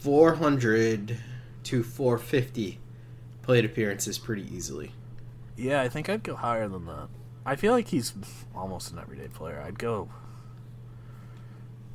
400 0.00 1.18
to 1.64 1.82
450 1.82 2.78
plate 3.42 3.64
appearances 3.64 4.18
pretty 4.18 4.42
easily. 4.54 4.92
Yeah, 5.56 5.80
I 5.82 5.88
think 5.88 6.08
I'd 6.08 6.22
go 6.22 6.36
higher 6.36 6.68
than 6.68 6.84
that. 6.86 7.08
I 7.44 7.56
feel 7.56 7.72
like 7.72 7.88
he's 7.88 8.12
almost 8.54 8.92
an 8.92 8.98
everyday 8.98 9.28
player. 9.28 9.62
I'd 9.64 9.78
go. 9.78 10.08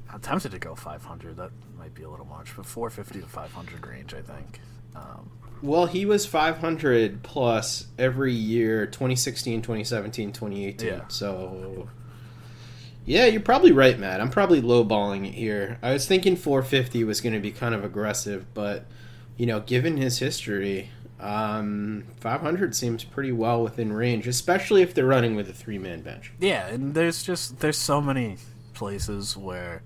I'm 0.10 0.20
tempted 0.20 0.52
to 0.52 0.60
go 0.60 0.76
500. 0.76 1.38
That 1.38 1.52
might 1.78 1.94
be 1.94 2.04
a 2.04 2.10
little 2.10 2.26
much, 2.26 2.56
but 2.56 2.66
450 2.66 3.22
to 3.22 3.28
500 3.28 3.86
range, 3.88 4.14
I 4.14 4.22
think. 4.22 4.60
Um, 4.96 5.32
Well, 5.62 5.86
he 5.86 6.06
was 6.06 6.26
500 6.26 7.22
plus 7.24 7.88
every 8.00 8.34
year 8.34 8.86
2016, 8.86 9.62
2017, 9.62 10.32
2018. 10.32 10.88
Yeah. 10.88 11.08
So, 11.08 11.88
yeah, 13.06 13.26
you're 13.26 13.42
probably 13.42 13.72
right, 13.72 13.98
Matt. 13.98 14.22
I'm 14.22 14.30
probably 14.30 14.62
lowballing 14.62 15.28
it 15.28 15.34
here. 15.34 15.78
I 15.82 15.94
was 15.94 16.08
thinking 16.08 16.36
450 16.36 17.04
was 17.04 17.22
going 17.22 17.34
to 17.34 17.40
be 17.40 17.52
kind 17.52 17.76
of 17.76 17.84
aggressive, 17.84 18.46
but, 18.54 18.86
you 19.38 19.46
know, 19.46 19.60
given 19.60 19.98
his 19.98 20.18
history, 20.18 20.90
um, 21.20 22.06
500 22.20 22.76
seems 22.76 23.04
pretty 23.04 23.32
well 23.32 23.62
within 23.62 23.94
range, 23.94 24.28
especially 24.28 24.82
if 24.82 24.96
they're 24.96 25.06
running 25.06 25.36
with 25.36 25.48
a 25.50 25.54
three 25.54 25.78
man 25.78 26.02
bench. 26.02 26.32
Yeah, 26.40 26.68
and 26.68 26.96
there's 26.96 27.22
just 27.22 27.60
there's 27.60 27.78
so 27.78 28.02
many 28.02 28.38
places 28.74 29.38
where 29.38 29.84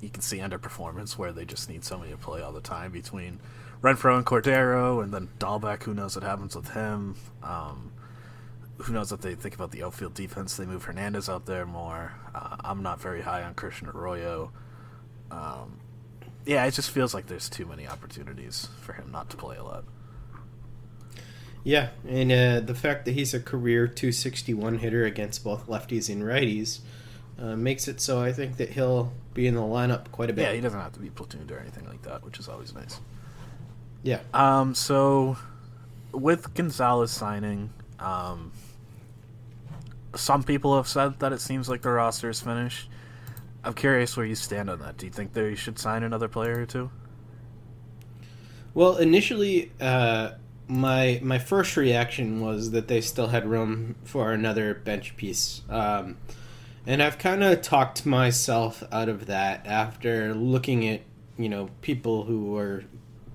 you 0.00 0.08
can 0.08 0.22
see 0.22 0.38
underperformance 0.38 1.16
where 1.16 1.32
they 1.32 1.44
just 1.44 1.68
need 1.68 1.84
somebody 1.84 2.10
to 2.10 2.18
play 2.18 2.42
all 2.42 2.52
the 2.52 2.60
time 2.60 2.90
between 2.90 3.38
Renfroe 3.82 4.16
and 4.16 4.26
Cordero, 4.26 5.02
and 5.02 5.12
then 5.12 5.28
Dalbec. 5.38 5.82
Who 5.84 5.94
knows 5.94 6.16
what 6.16 6.24
happens 6.24 6.56
with 6.56 6.70
him? 6.70 7.16
Um, 7.42 7.92
who 8.78 8.92
knows 8.92 9.10
what 9.10 9.22
they 9.22 9.34
think 9.34 9.54
about 9.54 9.70
the 9.70 9.82
outfield 9.82 10.14
defense? 10.14 10.56
They 10.56 10.66
move 10.66 10.84
Hernandez 10.84 11.28
out 11.28 11.46
there 11.46 11.66
more. 11.66 12.14
Uh, 12.34 12.56
I'm 12.60 12.82
not 12.82 13.00
very 13.00 13.22
high 13.22 13.42
on 13.42 13.54
Christian 13.54 13.88
Arroyo. 13.88 14.52
Um, 15.30 15.80
yeah, 16.44 16.64
it 16.64 16.72
just 16.72 16.90
feels 16.90 17.14
like 17.14 17.26
there's 17.26 17.48
too 17.48 17.66
many 17.66 17.86
opportunities 17.86 18.68
for 18.80 18.92
him 18.92 19.10
not 19.10 19.30
to 19.30 19.36
play 19.36 19.56
a 19.56 19.64
lot. 19.64 19.84
Yeah, 21.64 21.88
and 22.06 22.30
uh, 22.30 22.60
the 22.60 22.76
fact 22.76 23.06
that 23.06 23.12
he's 23.12 23.34
a 23.34 23.40
career 23.40 23.88
261 23.88 24.78
hitter 24.78 25.04
against 25.04 25.42
both 25.42 25.66
lefties 25.66 26.08
and 26.08 26.22
righties 26.22 26.78
uh, 27.40 27.56
makes 27.56 27.88
it 27.88 28.00
so 28.00 28.20
I 28.20 28.32
think 28.32 28.58
that 28.58 28.70
he'll 28.70 29.12
be 29.34 29.48
in 29.48 29.56
the 29.56 29.62
lineup 29.62 30.12
quite 30.12 30.30
a 30.30 30.32
bit. 30.32 30.42
Yeah, 30.42 30.52
he 30.52 30.60
doesn't 30.60 30.78
have 30.78 30.92
to 30.92 31.00
be 31.00 31.10
platooned 31.10 31.50
or 31.50 31.58
anything 31.58 31.86
like 31.88 32.02
that, 32.02 32.24
which 32.24 32.38
is 32.38 32.48
always 32.48 32.72
nice. 32.72 33.00
Yeah. 34.06 34.20
Um, 34.32 34.76
so 34.76 35.36
with 36.12 36.54
Gonzalez 36.54 37.10
signing, 37.10 37.70
um, 37.98 38.52
some 40.14 40.44
people 40.44 40.76
have 40.76 40.86
said 40.86 41.18
that 41.18 41.32
it 41.32 41.40
seems 41.40 41.68
like 41.68 41.82
the 41.82 41.90
roster 41.90 42.30
is 42.30 42.40
finished. 42.40 42.88
I'm 43.64 43.74
curious 43.74 44.16
where 44.16 44.24
you 44.24 44.36
stand 44.36 44.70
on 44.70 44.78
that. 44.78 44.96
Do 44.96 45.06
you 45.06 45.12
think 45.12 45.32
they 45.32 45.56
should 45.56 45.76
sign 45.76 46.04
another 46.04 46.28
player 46.28 46.60
or 46.60 46.66
two? 46.66 46.88
Well, 48.74 48.96
initially, 48.98 49.72
uh, 49.80 50.32
my 50.68 51.18
my 51.20 51.40
first 51.40 51.76
reaction 51.76 52.40
was 52.40 52.70
that 52.70 52.86
they 52.86 53.00
still 53.00 53.26
had 53.26 53.44
room 53.44 53.96
for 54.04 54.32
another 54.32 54.74
bench 54.74 55.16
piece, 55.16 55.62
um, 55.68 56.18
and 56.86 57.02
I've 57.02 57.18
kind 57.18 57.42
of 57.42 57.60
talked 57.60 58.06
myself 58.06 58.84
out 58.92 59.08
of 59.08 59.26
that 59.26 59.66
after 59.66 60.32
looking 60.32 60.86
at 60.86 61.00
you 61.36 61.48
know 61.48 61.70
people 61.80 62.24
who 62.24 62.56
are 62.56 62.84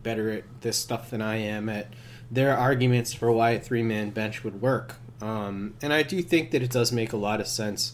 better 0.03 0.29
at 0.29 0.43
this 0.61 0.77
stuff 0.77 1.09
than 1.09 1.21
I 1.21 1.37
am 1.37 1.69
at 1.69 1.87
their 2.29 2.55
arguments 2.55 3.13
for 3.13 3.31
why 3.31 3.51
a 3.51 3.59
three 3.59 3.83
man 3.83 4.11
bench 4.11 4.43
would 4.43 4.61
work. 4.61 4.95
Um, 5.21 5.75
and 5.81 5.93
I 5.93 6.03
do 6.03 6.21
think 6.21 6.51
that 6.51 6.63
it 6.63 6.71
does 6.71 6.91
make 6.91 7.13
a 7.13 7.17
lot 7.17 7.39
of 7.39 7.47
sense, 7.47 7.93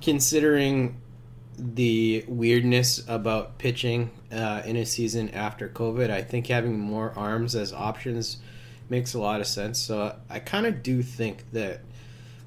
considering 0.00 1.00
the 1.58 2.24
weirdness 2.28 3.02
about 3.08 3.58
pitching 3.58 4.10
uh, 4.32 4.62
in 4.64 4.76
a 4.76 4.84
season 4.84 5.30
after 5.30 5.68
COVID. 5.68 6.10
I 6.10 6.22
think 6.22 6.48
having 6.48 6.78
more 6.78 7.12
arms 7.16 7.54
as 7.54 7.72
options 7.72 8.38
makes 8.88 9.14
a 9.14 9.20
lot 9.20 9.40
of 9.40 9.46
sense. 9.46 9.78
So 9.78 10.16
I 10.28 10.38
kind 10.38 10.66
of 10.66 10.82
do 10.82 11.02
think 11.02 11.50
that 11.52 11.80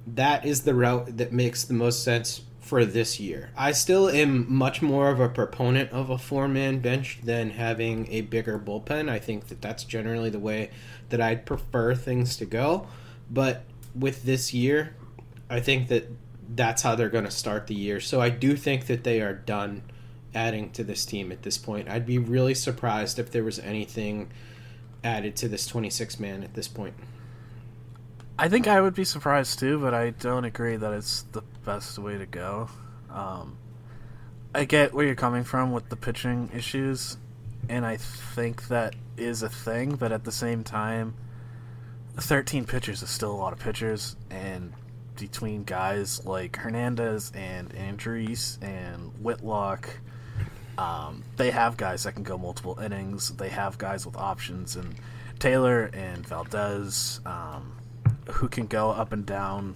that 0.08 0.46
is 0.46 0.64
the 0.64 0.74
route 0.74 1.18
that 1.18 1.32
makes 1.32 1.64
the 1.64 1.74
most 1.74 2.04
sense 2.04 2.42
for 2.70 2.86
this 2.86 3.20
year. 3.20 3.50
I 3.58 3.72
still 3.72 4.10
am 4.10 4.46
much 4.48 4.80
more 4.80 5.10
of 5.10 5.20
a 5.20 5.28
proponent 5.28 5.92
of 5.92 6.12
a 6.12 6.20
four 6.20 6.48
man 6.48 6.82
bench 6.82 7.18
than 7.24 7.50
having 7.50 8.08
a 8.12 8.22
bigger 8.22 8.60
bullpen. 8.60 9.10
I 9.10 9.18
think 9.18 9.48
that 9.48 9.60
that's 9.60 9.84
generally 9.84 10.30
the 10.30 10.38
way 10.38 10.70
that 11.10 11.20
I'd 11.20 11.48
prefer 11.48 11.96
things 11.96 12.38
to 12.38 12.46
go. 12.46 12.88
But 13.28 13.64
with 13.96 14.22
this 14.22 14.54
year, 14.54 14.96
I 15.50 15.62
think 15.62 15.88
that 15.88 16.12
that's 16.48 16.84
how 16.84 16.94
they're 16.94 17.10
going 17.10 17.26
to 17.26 17.32
start 17.32 17.66
the 17.66 17.74
year. 17.74 18.00
So 18.00 18.22
I 18.22 18.30
do 18.30 18.56
think 18.56 18.86
that 18.86 19.04
they 19.04 19.20
are 19.20 19.34
done 19.34 19.82
adding 20.36 20.70
to 20.74 20.84
this 20.84 21.06
team 21.06 21.32
at 21.32 21.42
this 21.42 21.58
point. 21.58 21.90
I'd 21.90 22.06
be 22.06 22.20
really 22.20 22.54
surprised 22.54 23.18
if 23.18 23.32
there 23.32 23.44
was 23.44 23.58
anything 23.58 24.30
added 25.04 25.36
to 25.38 25.48
this 25.48 25.66
26 25.66 26.20
man 26.20 26.44
at 26.44 26.54
this 26.54 26.68
point. 26.68 26.94
I 28.42 28.48
think 28.48 28.70
I 28.70 28.80
would 28.80 28.96
be 28.96 29.04
surprised 29.04 29.60
too, 29.60 29.80
but 29.80 29.94
I 29.94 30.12
don't 30.12 30.46
agree 30.46 30.78
that 30.78 30.94
it's 30.94 31.24
the 31.34 31.42
best 31.66 32.00
way 32.00 32.18
to 32.18 32.26
go. 32.26 32.70
Um, 33.10 33.58
I 34.56 34.64
get 34.64 34.94
where 34.94 35.06
you're 35.06 35.16
coming 35.16 35.44
from 35.44 35.74
with 35.74 35.90
the 35.90 35.98
pitching 35.98 36.50
issues, 36.56 37.18
and 37.68 37.86
I 37.86 37.98
think 37.98 38.70
that 38.70 38.96
is 39.18 39.44
a 39.44 39.50
thing, 39.50 39.98
but 39.98 40.14
at 40.14 40.24
the 40.24 40.32
same 40.32 40.64
time, 40.64 41.16
13 42.16 42.64
pitchers 42.64 43.04
is 43.04 43.10
still 43.10 43.34
a 43.34 43.36
lot 43.36 43.52
of 43.52 43.60
pitchers, 43.60 44.16
and 44.30 44.72
between 45.18 45.66
guys 45.66 46.26
like 46.26 46.56
Hernandez 46.56 47.34
and 47.36 47.70
Andriese 47.72 48.58
and 48.64 49.12
Whitlock, 49.22 49.90
um, 50.78 51.26
they 51.36 51.52
have 51.52 51.76
guys 51.76 52.04
that 52.04 52.14
can 52.14 52.24
go 52.24 52.38
multiple 52.38 52.80
innings. 52.80 53.32
They 53.36 53.50
have 53.50 53.78
guys 53.78 54.06
with 54.06 54.16
options, 54.16 54.78
and 54.78 54.96
Taylor 55.40 55.90
and 55.94 56.26
Valdez, 56.26 57.20
um, 57.26 57.74
who 58.32 58.48
can 58.48 58.68
go 58.68 58.92
up 58.92 59.12
and 59.12 59.26
down 59.26 59.76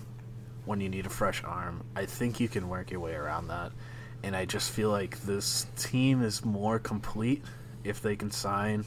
when 0.66 0.80
you 0.80 0.90
need 0.90 1.06
a 1.06 1.10
fresh 1.10 1.44
arm. 1.44 1.84
I 1.96 2.06
think 2.06 2.40
you 2.40 2.48
can 2.48 2.70
work 2.70 2.92
your 2.92 3.00
way 3.00 3.14
around 3.14 3.48
that, 3.48 3.72
and 4.24 4.36
I 4.36 4.46
just 4.46 4.72
feel 4.72 4.90
like 4.90 5.22
this 5.22 5.68
team 5.78 6.22
is 6.22 6.44
more 6.46 6.80
complete 6.80 7.44
if 7.84 8.02
they 8.02 8.16
can 8.16 8.32
sign 8.32 8.86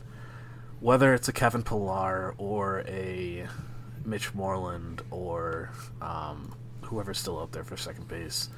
whether 0.80 1.14
it's 1.14 1.28
a 1.28 1.32
Kevin 1.32 1.62
Pillar 1.62 2.34
or 2.38 2.84
a 2.86 3.46
Mitch 4.04 4.34
Moreland 4.34 5.02
or 5.10 5.70
um, 6.00 6.54
whoever's 6.82 7.18
still 7.18 7.40
out 7.40 7.52
there 7.52 7.64
for 7.64 7.76
second 7.76 8.08
base, 8.08 8.50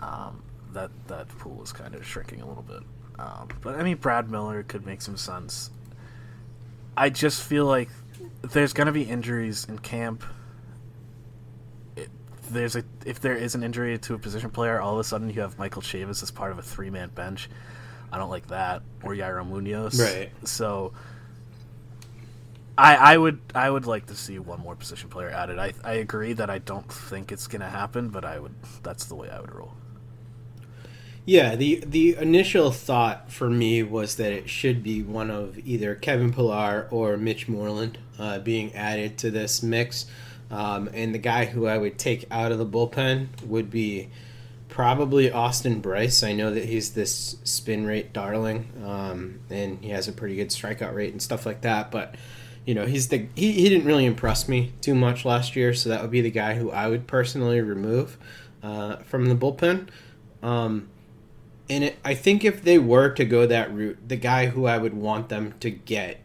um, 0.00 0.42
that 0.72 0.90
that 1.06 1.28
pool 1.38 1.62
is 1.62 1.72
kind 1.72 1.94
of 1.94 2.04
shrinking 2.06 2.40
a 2.40 2.46
little 2.46 2.62
bit. 2.62 2.82
Um, 3.18 3.48
but 3.62 3.76
I 3.76 3.82
mean, 3.82 3.96
Brad 3.96 4.30
Miller 4.30 4.62
could 4.62 4.84
make 4.84 5.00
some 5.00 5.16
sense. 5.16 5.70
I 6.96 7.10
just 7.10 7.42
feel 7.42 7.66
like 7.66 7.88
there's 8.52 8.72
going 8.72 8.86
to 8.86 8.92
be 8.92 9.02
injuries 9.02 9.66
in 9.68 9.78
camp. 9.78 10.24
It, 11.96 12.10
there's 12.50 12.76
a 12.76 12.84
if 13.04 13.20
there 13.20 13.36
is 13.36 13.54
an 13.54 13.62
injury 13.62 13.98
to 13.98 14.14
a 14.14 14.18
position 14.18 14.50
player, 14.50 14.80
all 14.80 14.94
of 14.94 15.00
a 15.00 15.04
sudden 15.04 15.30
you 15.30 15.40
have 15.40 15.58
Michael 15.58 15.82
Chavis 15.82 16.22
as 16.22 16.30
part 16.30 16.52
of 16.52 16.58
a 16.58 16.62
three 16.62 16.90
man 16.90 17.10
bench. 17.10 17.48
I 18.12 18.18
don't 18.18 18.30
like 18.30 18.48
that, 18.48 18.82
or 19.02 19.12
Yairo 19.12 19.46
Munoz. 19.46 20.00
Right. 20.00 20.30
So 20.46 20.92
I, 22.76 22.96
I 22.96 23.16
would 23.16 23.40
I 23.54 23.70
would 23.70 23.86
like 23.86 24.06
to 24.06 24.16
see 24.16 24.38
one 24.38 24.60
more 24.60 24.74
position 24.74 25.08
player 25.08 25.30
added. 25.30 25.58
I 25.58 25.72
I 25.84 25.94
agree 25.94 26.32
that 26.34 26.50
I 26.50 26.58
don't 26.58 26.90
think 26.90 27.30
it's 27.30 27.46
gonna 27.46 27.68
happen, 27.68 28.08
but 28.08 28.24
I 28.24 28.38
would 28.38 28.54
that's 28.82 29.06
the 29.06 29.14
way 29.14 29.30
I 29.30 29.40
would 29.40 29.54
roll. 29.54 29.74
Yeah, 31.26 31.56
the 31.56 31.82
the 31.86 32.16
initial 32.16 32.70
thought 32.70 33.32
for 33.32 33.48
me 33.48 33.82
was 33.82 34.16
that 34.16 34.30
it 34.30 34.50
should 34.50 34.82
be 34.82 35.02
one 35.02 35.30
of 35.30 35.58
either 35.66 35.94
Kevin 35.94 36.32
Pillar 36.32 36.86
or 36.90 37.16
Mitch 37.16 37.48
Moreland 37.48 37.96
uh, 38.18 38.40
being 38.40 38.74
added 38.74 39.16
to 39.18 39.30
this 39.30 39.62
mix, 39.62 40.04
um, 40.50 40.90
and 40.92 41.14
the 41.14 41.18
guy 41.18 41.46
who 41.46 41.66
I 41.66 41.78
would 41.78 41.98
take 41.98 42.26
out 42.30 42.52
of 42.52 42.58
the 42.58 42.66
bullpen 42.66 43.28
would 43.46 43.70
be 43.70 44.10
probably 44.68 45.32
Austin 45.32 45.80
Brice. 45.80 46.22
I 46.22 46.32
know 46.32 46.50
that 46.50 46.66
he's 46.66 46.90
this 46.90 47.36
spin 47.42 47.86
rate 47.86 48.12
darling, 48.12 48.70
um, 48.84 49.40
and 49.48 49.82
he 49.82 49.90
has 49.90 50.08
a 50.08 50.12
pretty 50.12 50.36
good 50.36 50.48
strikeout 50.48 50.94
rate 50.94 51.12
and 51.12 51.22
stuff 51.22 51.46
like 51.46 51.62
that, 51.62 51.90
but 51.90 52.16
you 52.66 52.74
know, 52.74 52.84
he's 52.84 53.08
the 53.08 53.28
he, 53.34 53.52
he 53.52 53.70
didn't 53.70 53.86
really 53.86 54.04
impress 54.04 54.46
me 54.46 54.72
too 54.82 54.94
much 54.94 55.24
last 55.24 55.56
year, 55.56 55.72
so 55.72 55.88
that 55.88 56.02
would 56.02 56.10
be 56.10 56.20
the 56.20 56.30
guy 56.30 56.54
who 56.54 56.70
I 56.70 56.88
would 56.88 57.06
personally 57.06 57.62
remove 57.62 58.18
uh, 58.62 58.96
from 58.96 59.26
the 59.26 59.34
bullpen. 59.34 59.88
Um, 60.42 60.88
and 61.68 61.84
it, 61.84 61.98
I 62.04 62.14
think 62.14 62.44
if 62.44 62.62
they 62.62 62.78
were 62.78 63.10
to 63.10 63.24
go 63.24 63.46
that 63.46 63.72
route, 63.72 63.98
the 64.06 64.16
guy 64.16 64.46
who 64.46 64.66
I 64.66 64.78
would 64.78 64.94
want 64.94 65.28
them 65.28 65.54
to 65.60 65.70
get 65.70 66.20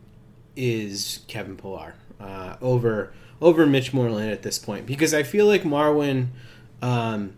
is 0.55 1.21
Kevin 1.27 1.55
Pillar 1.55 1.95
uh, 2.19 2.57
over 2.61 3.13
over 3.41 3.65
Mitch 3.65 3.93
Moreland 3.93 4.31
at 4.31 4.41
this 4.41 4.59
point 4.59 4.85
because 4.85 5.13
I 5.13 5.23
feel 5.23 5.45
like 5.45 5.63
Marwin 5.63 6.27
um, 6.81 7.33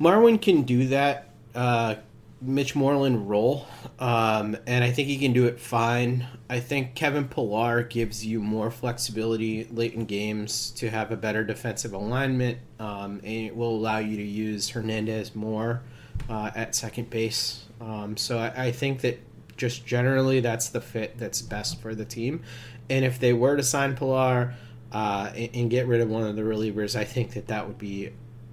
Marwin 0.00 0.40
can 0.40 0.62
do 0.62 0.88
that 0.88 1.28
uh, 1.54 1.96
Mitch 2.40 2.74
Moreland 2.74 3.28
role, 3.28 3.66
um, 4.00 4.56
and 4.66 4.82
I 4.82 4.90
think 4.90 5.08
he 5.08 5.18
can 5.18 5.32
do 5.32 5.46
it 5.46 5.60
fine. 5.60 6.26
I 6.50 6.58
think 6.58 6.94
Kevin 6.94 7.28
Pillar 7.28 7.82
gives 7.84 8.26
you 8.26 8.40
more 8.40 8.70
flexibility 8.70 9.64
late 9.70 9.94
in 9.94 10.06
games 10.06 10.70
to 10.72 10.90
have 10.90 11.12
a 11.12 11.16
better 11.16 11.44
defensive 11.44 11.92
alignment, 11.92 12.58
um, 12.80 13.20
and 13.22 13.46
it 13.46 13.54
will 13.54 13.76
allow 13.76 13.98
you 13.98 14.16
to 14.16 14.22
use 14.22 14.70
Hernandez 14.70 15.36
more 15.36 15.82
uh, 16.28 16.50
at 16.54 16.74
second 16.74 17.10
base. 17.10 17.64
Um, 17.80 18.16
so 18.16 18.38
I, 18.38 18.66
I 18.66 18.72
think 18.72 19.00
that 19.02 19.20
just 19.56 19.84
generally 19.86 20.40
that's 20.40 20.70
the 20.70 20.80
fit 20.80 21.18
that's 21.18 21.42
best 21.42 21.80
for 21.80 21.94
the 21.94 22.04
team. 22.04 22.42
And 22.88 23.04
if 23.04 23.18
they 23.18 23.32
were 23.32 23.56
to 23.56 23.62
sign 23.62 23.96
Pillar 23.96 24.54
uh, 24.92 25.30
and, 25.34 25.50
and 25.54 25.70
get 25.70 25.86
rid 25.86 26.00
of 26.00 26.08
one 26.08 26.24
of 26.24 26.36
the 26.36 26.42
relievers, 26.42 26.96
I 26.96 27.04
think 27.04 27.34
that 27.34 27.48
that 27.48 27.66
would 27.66 27.78
be 27.78 28.10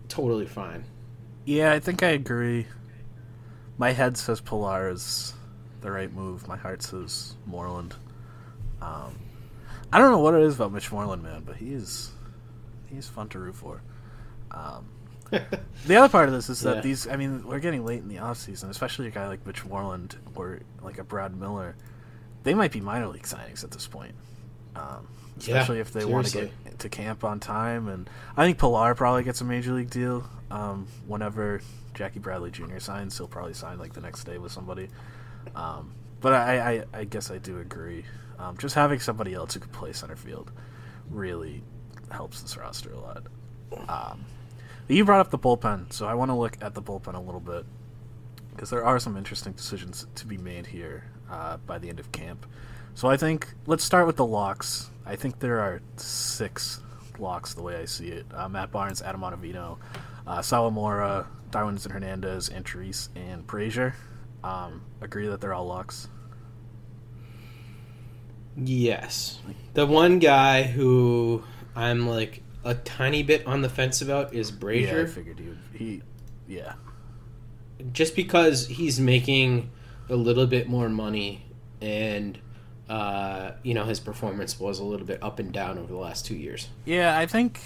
totally 0.07 0.45
fine. 0.45 0.83
Yeah, 1.45 1.71
I 1.71 1.79
think 1.79 2.03
I 2.03 2.09
agree. 2.09 2.67
My 3.77 3.91
head 3.91 4.17
says 4.17 4.41
Pillar 4.41 4.89
is 4.89 5.33
the 5.81 5.91
right 5.91 6.11
move. 6.13 6.47
My 6.47 6.57
heart 6.57 6.83
says 6.83 7.35
Moreland. 7.45 7.95
Um, 8.81 9.17
I 9.91 9.97
don't 9.97 10.11
know 10.11 10.19
what 10.19 10.35
it 10.35 10.41
is 10.41 10.55
about 10.55 10.71
Mitch 10.71 10.91
Moreland, 10.91 11.23
man, 11.23 11.43
but 11.45 11.55
he's 11.55 12.11
he's 12.87 13.07
fun 13.07 13.29
to 13.29 13.39
root 13.39 13.55
for. 13.55 13.81
Um, 14.51 14.87
the 15.85 15.95
other 15.95 16.09
part 16.09 16.27
of 16.29 16.33
this 16.33 16.49
is 16.49 16.61
that 16.61 16.77
Yeah. 16.77 16.81
these, 16.81 17.07
I 17.07 17.15
mean, 17.15 17.45
we're 17.47 17.59
getting 17.59 17.85
late 17.85 18.01
in 18.01 18.07
the 18.07 18.19
off 18.19 18.37
season, 18.37 18.69
especially 18.69 19.07
a 19.07 19.11
guy 19.11 19.27
like 19.27 19.45
Mitch 19.45 19.65
Moreland 19.65 20.15
or 20.35 20.59
like 20.81 20.97
a 20.97 21.03
Brad 21.03 21.35
Miller. 21.35 21.75
They 22.43 22.53
might 22.53 22.71
be 22.71 22.81
minor 22.81 23.07
league 23.07 23.23
signings 23.23 23.63
at 23.63 23.71
this 23.71 23.85
point, 23.87 24.15
um, 24.75 25.07
especially 25.37 25.79
if 25.79 25.91
they 25.91 26.05
want 26.05 26.27
to 26.27 26.31
get 26.65 26.79
to 26.79 26.89
camp 26.89 27.23
on 27.23 27.39
time. 27.39 27.87
And 27.87 28.09
I 28.37 28.45
think 28.45 28.57
Pillar 28.57 28.95
probably 28.95 29.23
gets 29.23 29.41
a 29.41 29.45
major 29.45 29.73
league 29.73 29.89
deal 29.89 30.23
um, 30.49 30.87
whenever 31.05 31.61
Jackie 31.93 32.19
Bradley 32.19 32.49
Jr. 32.51 32.79
signs. 32.79 33.17
He'll 33.17 33.27
probably 33.27 33.53
sign 33.53 33.77
like 33.77 33.93
the 33.93 34.01
next 34.01 34.23
day 34.23 34.37
with 34.37 34.51
somebody. 34.51 34.89
Um, 35.55 35.93
but 36.21 36.33
I, 36.33 36.71
I, 36.93 36.99
I 36.99 37.03
guess 37.03 37.29
I 37.29 37.37
do 37.37 37.59
agree. 37.59 38.05
Um, 38.37 38.57
just 38.57 38.73
having 38.75 38.99
somebody 38.99 39.33
else 39.33 39.53
who 39.53 39.59
could 39.59 39.71
play 39.73 39.91
center 39.91 40.15
field 40.15 40.51
really 41.09 41.61
helps 42.09 42.41
this 42.41 42.55
roster 42.57 42.91
a 42.93 42.99
lot. 42.99 43.23
You 44.89 45.05
brought 45.05 45.19
up 45.19 45.29
the 45.29 45.37
bullpen, 45.37 45.93
so 45.93 46.07
I 46.07 46.15
want 46.15 46.31
to 46.31 46.35
look 46.35 46.57
at 46.61 46.73
the 46.73 46.81
bullpen 46.81 47.13
a 47.13 47.19
little 47.19 47.39
bit 47.39 47.63
because 48.49 48.71
there 48.71 48.83
are 48.83 48.97
some 48.97 49.17
interesting 49.17 49.53
decisions 49.53 50.07
to 50.15 50.25
be 50.25 50.35
made 50.35 50.65
here 50.65 51.03
uh, 51.29 51.57
by 51.57 51.77
the 51.77 51.89
end 51.89 51.99
of 51.99 52.11
camp. 52.11 52.47
So 52.95 53.07
I 53.07 53.15
think 53.15 53.53
let's 53.67 53.83
start 53.83 54.07
with 54.07 54.15
the 54.15 54.25
locks. 54.25 54.89
I 55.05 55.15
think 55.15 55.37
there 55.39 55.59
are 55.59 55.79
six 55.97 56.81
locks 57.19 57.53
the 57.53 57.61
way 57.61 57.75
I 57.75 57.85
see 57.85 58.07
it: 58.07 58.25
uh, 58.33 58.49
Matt 58.49 58.71
Barnes, 58.71 59.03
Adam 59.03 59.21
Ottavino, 59.21 59.77
uh, 60.25 60.39
Sawamura, 60.39 61.27
Darwinzon 61.51 61.91
Hernandez, 61.91 62.49
Andriese 62.49 63.09
and 63.15 63.45
Brasier. 63.45 63.93
Um, 64.43 64.81
agree 65.01 65.27
that 65.27 65.39
they're 65.39 65.53
all 65.53 65.67
locks. 65.67 66.09
Yes. 68.57 69.39
The 69.75 69.85
one 69.85 70.17
guy 70.17 70.63
who 70.63 71.43
I'm 71.75 72.07
like 72.07 72.41
a 72.63 72.75
tiny 72.75 73.23
bit 73.23 73.45
on 73.47 73.61
the 73.61 73.69
fence 73.69 74.01
about 74.01 74.33
is 74.33 74.51
Brasier. 74.51 74.97
Yeah, 74.97 75.01
I 75.01 75.05
figured 75.05 75.39
he 75.39 75.45
would. 75.47 75.57
He, 75.73 76.01
yeah, 76.47 76.73
just 77.93 78.15
because 78.15 78.67
he's 78.67 78.99
making 78.99 79.69
a 80.09 80.15
little 80.15 80.47
bit 80.47 80.67
more 80.67 80.89
money 80.89 81.45
and 81.81 82.37
uh, 82.89 83.51
you 83.63 83.73
know 83.73 83.85
his 83.85 83.99
performance 83.99 84.59
was 84.59 84.79
a 84.79 84.83
little 84.83 85.05
bit 85.05 85.21
up 85.21 85.39
and 85.39 85.51
down 85.51 85.77
over 85.77 85.87
the 85.87 85.99
last 85.99 86.25
two 86.25 86.35
years. 86.35 86.67
yeah. 86.85 87.17
I 87.17 87.25
think. 87.25 87.59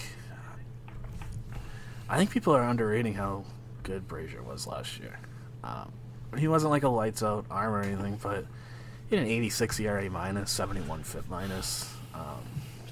I 2.10 2.17
think 2.17 2.32
people 2.32 2.53
are 2.53 2.62
underrating 2.62 3.13
how 3.15 3.45
good 3.82 4.08
Brasier 4.08 4.43
was 4.43 4.67
last 4.67 4.99
year. 4.99 5.17
Um, 5.63 5.91
he 6.38 6.47
wasn't 6.47 6.71
like 6.71 6.84
a 6.84 6.89
lights 6.89 7.23
out 7.23 7.45
arm 7.49 7.73
or 7.73 7.82
anything, 7.82 8.19
but 8.21 8.45
he 9.10 9.15
had 9.15 9.25
an 9.25 9.32
86 9.32 9.79
ERA 9.79 10.10
minus, 10.10 10.51
71 10.51 11.03
FIP 11.03 11.29
minus. 11.29 11.91
Um, 12.13 12.43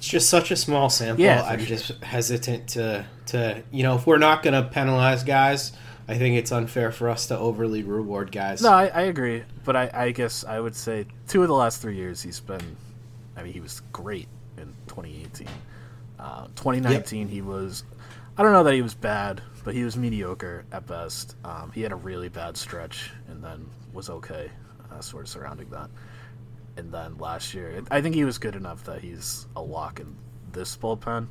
It's 0.01 0.07
just 0.07 0.31
such 0.31 0.49
a 0.49 0.55
small 0.55 0.89
sample. 0.89 1.23
Yeah, 1.23 1.43
I'm 1.43 1.59
sure. 1.59 1.77
just 1.77 2.03
hesitant 2.03 2.69
to 2.69 3.05
to 3.27 3.61
you 3.69 3.83
know 3.83 3.97
if 3.97 4.07
we're 4.07 4.17
not 4.17 4.41
going 4.41 4.55
to 4.55 4.67
penalize 4.67 5.23
guys, 5.23 5.73
I 6.07 6.17
think 6.17 6.37
it's 6.37 6.51
unfair 6.51 6.91
for 6.91 7.07
us 7.07 7.27
to 7.27 7.37
overly 7.37 7.83
reward 7.83 8.31
guys. 8.31 8.63
No, 8.63 8.71
I, 8.71 8.87
I 8.87 9.01
agree, 9.01 9.43
but 9.63 9.75
I, 9.75 9.91
I 9.93 10.09
guess 10.09 10.43
I 10.43 10.59
would 10.59 10.75
say 10.75 11.05
two 11.27 11.43
of 11.43 11.49
the 11.49 11.53
last 11.53 11.83
three 11.83 11.97
years 11.97 12.19
he's 12.19 12.39
been. 12.39 12.75
I 13.37 13.43
mean, 13.43 13.53
he 13.53 13.59
was 13.59 13.83
great 13.91 14.27
in 14.57 14.73
2018. 14.87 15.47
Uh, 16.17 16.47
2019 16.55 17.27
he 17.27 17.43
was. 17.43 17.83
I 18.39 18.41
don't 18.41 18.53
know 18.53 18.63
that 18.63 18.73
he 18.73 18.81
was 18.81 18.95
bad, 18.95 19.39
but 19.63 19.75
he 19.75 19.83
was 19.83 19.97
mediocre 19.97 20.65
at 20.71 20.87
best. 20.87 21.35
Um, 21.45 21.71
he 21.75 21.83
had 21.83 21.91
a 21.91 21.95
really 21.95 22.29
bad 22.29 22.57
stretch 22.57 23.11
and 23.27 23.43
then 23.43 23.69
was 23.93 24.09
okay, 24.09 24.49
uh, 24.91 24.99
sort 24.99 25.25
of 25.25 25.29
surrounding 25.29 25.69
that. 25.69 25.91
And 26.77 26.91
then 26.91 27.17
last 27.17 27.53
year, 27.53 27.83
I 27.91 28.01
think 28.01 28.15
he 28.15 28.23
was 28.23 28.37
good 28.37 28.55
enough 28.55 28.83
that 28.85 29.01
he's 29.01 29.45
a 29.55 29.61
lock 29.61 29.99
in 29.99 30.15
this 30.51 30.77
bullpen. 30.77 31.27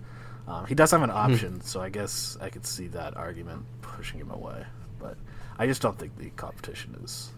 Um, 0.46 0.66
he 0.66 0.74
does 0.74 0.90
have 0.90 1.02
an 1.02 1.10
option, 1.10 1.60
so 1.60 1.80
I 1.80 1.88
guess 1.88 2.36
I 2.40 2.50
could 2.50 2.66
see 2.66 2.88
that 2.88 3.16
argument 3.16 3.64
pushing 3.82 4.20
him 4.20 4.30
away. 4.30 4.64
But 4.98 5.16
I 5.58 5.66
just 5.66 5.80
don't 5.80 5.98
think 5.98 6.16
the 6.18 6.30
competition 6.30 6.98
is 7.02 7.30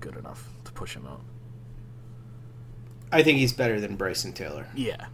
good 0.00 0.16
enough 0.16 0.48
to 0.64 0.72
push 0.72 0.94
him 0.94 1.06
out. 1.06 1.22
I 3.12 3.22
think 3.22 3.38
he's 3.38 3.52
better 3.52 3.80
than 3.80 3.96
Bryson 3.96 4.32
Taylor. 4.32 4.66
Yeah. 4.74 5.06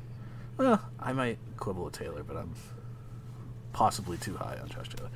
Well, 0.57 0.83
I 1.01 1.13
might 1.13 1.39
quibble 1.57 1.85
with 1.85 1.95
Taylor, 1.95 2.23
but 2.23 2.37
I'm 2.37 2.55
possibly 3.73 4.17
too 4.19 4.37
high 4.37 4.59
on 4.61 4.69
Josh 4.69 4.89
Taylor. 4.89 5.11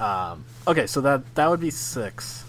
Um, 0.00 0.44
okay, 0.66 0.86
so 0.86 1.00
that 1.02 1.34
that 1.36 1.48
would 1.48 1.60
be 1.60 1.70
six. 1.70 2.44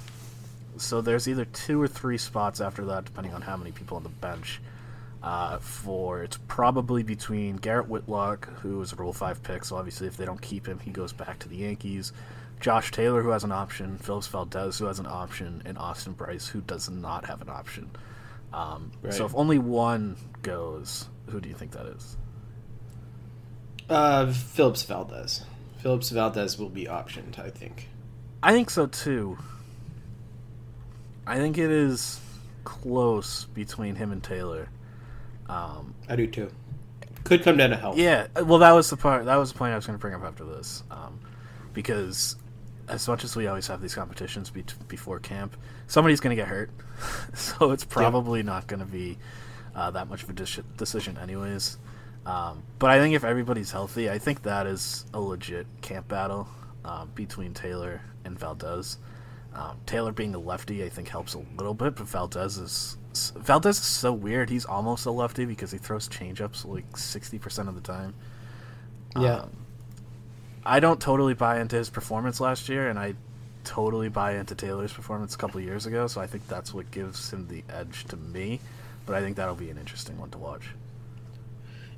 So 0.78 1.02
there's 1.02 1.28
either 1.28 1.46
two 1.46 1.82
or 1.82 1.88
three 1.88 2.18
spots 2.18 2.62
after 2.62 2.86
that, 2.86 3.06
depending 3.06 3.34
on 3.34 3.42
how 3.42 3.58
many 3.58 3.72
people 3.72 3.98
on 3.98 4.04
the 4.04 4.10
bench. 4.10 4.62
Uh, 5.24 5.58
for 5.58 6.22
it's 6.22 6.38
probably 6.48 7.02
between 7.02 7.56
Garrett 7.56 7.90
Whitlock, 7.90 8.48
who 8.60 8.80
is 8.82 8.94
a 8.94 8.96
Rule 8.96 9.12
Five 9.14 9.42
pick, 9.42 9.66
so 9.66 9.76
obviously 9.76 10.06
if 10.06 10.18
they 10.18 10.26
don't 10.26 10.42
keep 10.42 10.68
him, 10.68 10.78
he 10.78 10.92
goes 10.92 11.14
back 11.14 11.40
to 11.40 11.50
the 11.50 11.58
Yankees. 11.58 12.14
Josh 12.60 12.92
Taylor, 12.92 13.24
who 13.24 13.30
has 13.30 13.44
an 13.44 13.52
option, 13.52 13.98
Phillips 13.98 14.28
Valdez, 14.28 14.78
who 14.78 14.86
has 14.86 15.00
an 15.00 15.08
option, 15.08 15.64
and 15.66 15.78
Austin 15.78 16.14
Brice, 16.14 16.48
who 16.48 16.62
does 16.62 16.90
not 16.90 17.26
have 17.26 17.42
an 17.42 17.50
option. 17.50 17.90
Um, 18.54 18.92
So 19.10 19.26
if 19.26 19.36
only 19.36 19.58
one 19.58 20.16
goes, 20.44 21.08
who 21.30 21.42
do 21.42 21.50
you 21.50 21.56
think 21.56 21.72
that 21.72 21.88
is? 21.88 22.18
Uh, 23.90 24.32
Phillips 24.32 24.84
Valdez. 24.84 25.44
Phillips 25.80 26.10
Valdez 26.10 26.58
will 26.58 26.70
be 26.70 26.86
optioned, 26.86 27.38
I 27.40 27.50
think. 27.50 27.90
I 28.42 28.52
think 28.54 28.70
so 28.70 28.88
too. 28.88 29.38
I 31.28 31.38
think 31.38 31.58
it 31.58 31.72
is 31.72 32.20
close 32.64 33.46
between 33.46 33.96
him 33.96 34.12
and 34.12 34.24
Taylor. 34.24 34.70
Um, 35.48 35.94
I 36.10 36.16
do 36.16 36.28
too. 36.28 36.52
Could 37.24 37.44
come 37.44 37.58
down 37.58 37.72
to 37.72 37.76
health. 37.76 37.98
yeah, 37.98 38.28
well, 38.36 38.60
that 38.60 38.72
was 38.72 38.90
the 38.90 38.98
part. 38.98 39.26
That 39.26 39.38
was 39.38 39.52
the 39.52 39.58
point 39.58 39.74
I 39.74 39.76
was 39.76 39.88
going 39.88 39.98
to 39.98 40.02
bring 40.02 40.14
up 40.14 40.24
after 40.24 40.44
this, 40.46 40.84
um, 40.92 41.20
because 41.74 42.36
as 42.88 43.08
much 43.08 43.24
as 43.24 43.36
we 43.36 43.48
always 43.48 43.66
have 43.66 43.82
these 43.82 43.96
competitions 43.96 44.52
be- 44.52 44.64
before 44.88 45.20
camp, 45.20 45.58
somebody's 45.88 46.20
going 46.20 46.36
to 46.36 46.42
get 46.42 46.48
hurt, 46.48 46.70
so 47.34 47.72
it's 47.72 47.84
probably 47.84 48.44
not 48.44 48.68
going 48.68 48.80
to 48.80 48.86
be 48.86 49.18
uh, 49.76 49.90
that 49.92 50.08
much 50.08 50.22
of 50.22 50.30
a 50.30 50.34
dis- 50.34 50.60
decision, 50.78 51.18
anyways. 51.18 51.80
Um, 52.28 52.62
but 52.78 52.92
I 52.92 53.00
think 53.00 53.16
if 53.16 53.24
everybody's 53.24 53.72
healthy, 53.72 54.10
I 54.10 54.20
think 54.20 54.44
that 54.44 54.68
is 54.68 55.06
a 55.14 55.20
legit 55.20 55.66
camp 55.82 56.08
battle 56.08 56.48
uh, 56.84 57.06
between 57.06 57.54
Taylor 57.56 58.02
and 58.24 58.38
Valdez. 58.38 58.98
Um, 59.56 59.78
Taylor 59.86 60.12
being 60.12 60.36
a 60.36 60.40
lefty, 60.40 60.84
I 60.84 60.90
think 60.90 61.08
helps 61.08 61.34
a 61.34 61.40
little 61.58 61.74
bit, 61.74 61.96
but 61.96 62.08
Valdez 62.08 62.58
is 62.58 62.98
Valdez 63.38 63.78
is 63.78 63.86
so 63.86 64.12
weird. 64.12 64.50
He's 64.50 64.66
almost 64.66 65.06
a 65.06 65.12
lefty 65.12 65.46
because 65.46 65.72
he 65.72 65.78
throws 65.78 66.10
changeups 66.10 66.66
like 66.66 66.98
sixty 66.98 67.40
percent 67.40 67.70
of 67.70 67.76
the 67.76 67.82
time. 67.82 68.14
Yeah. 69.18 69.36
Um, 69.36 69.52
I 70.66 70.82
don't 70.82 71.00
totally 71.00 71.36
buy 71.36 71.62
into 71.62 71.78
his 71.78 71.90
performance 71.90 72.42
last 72.42 72.68
year, 72.68 72.90
and 72.90 73.00
I 73.00 73.14
totally 73.64 74.10
buy 74.10 74.36
into 74.36 74.56
Taylor's 74.56 74.92
performance 74.92 75.36
a 75.36 75.38
couple 75.38 75.62
years 75.62 75.86
ago. 75.86 76.08
So 76.08 76.20
I 76.20 76.28
think 76.28 76.48
that's 76.50 76.74
what 76.74 76.92
gives 76.92 77.32
him 77.32 77.48
the 77.48 77.64
edge 77.70 78.04
to 78.06 78.18
me. 78.18 78.60
But 79.06 79.16
I 79.16 79.22
think 79.22 79.38
that'll 79.38 79.56
be 79.56 79.70
an 79.70 79.78
interesting 79.78 80.18
one 80.18 80.32
to 80.32 80.38
watch. 80.38 80.64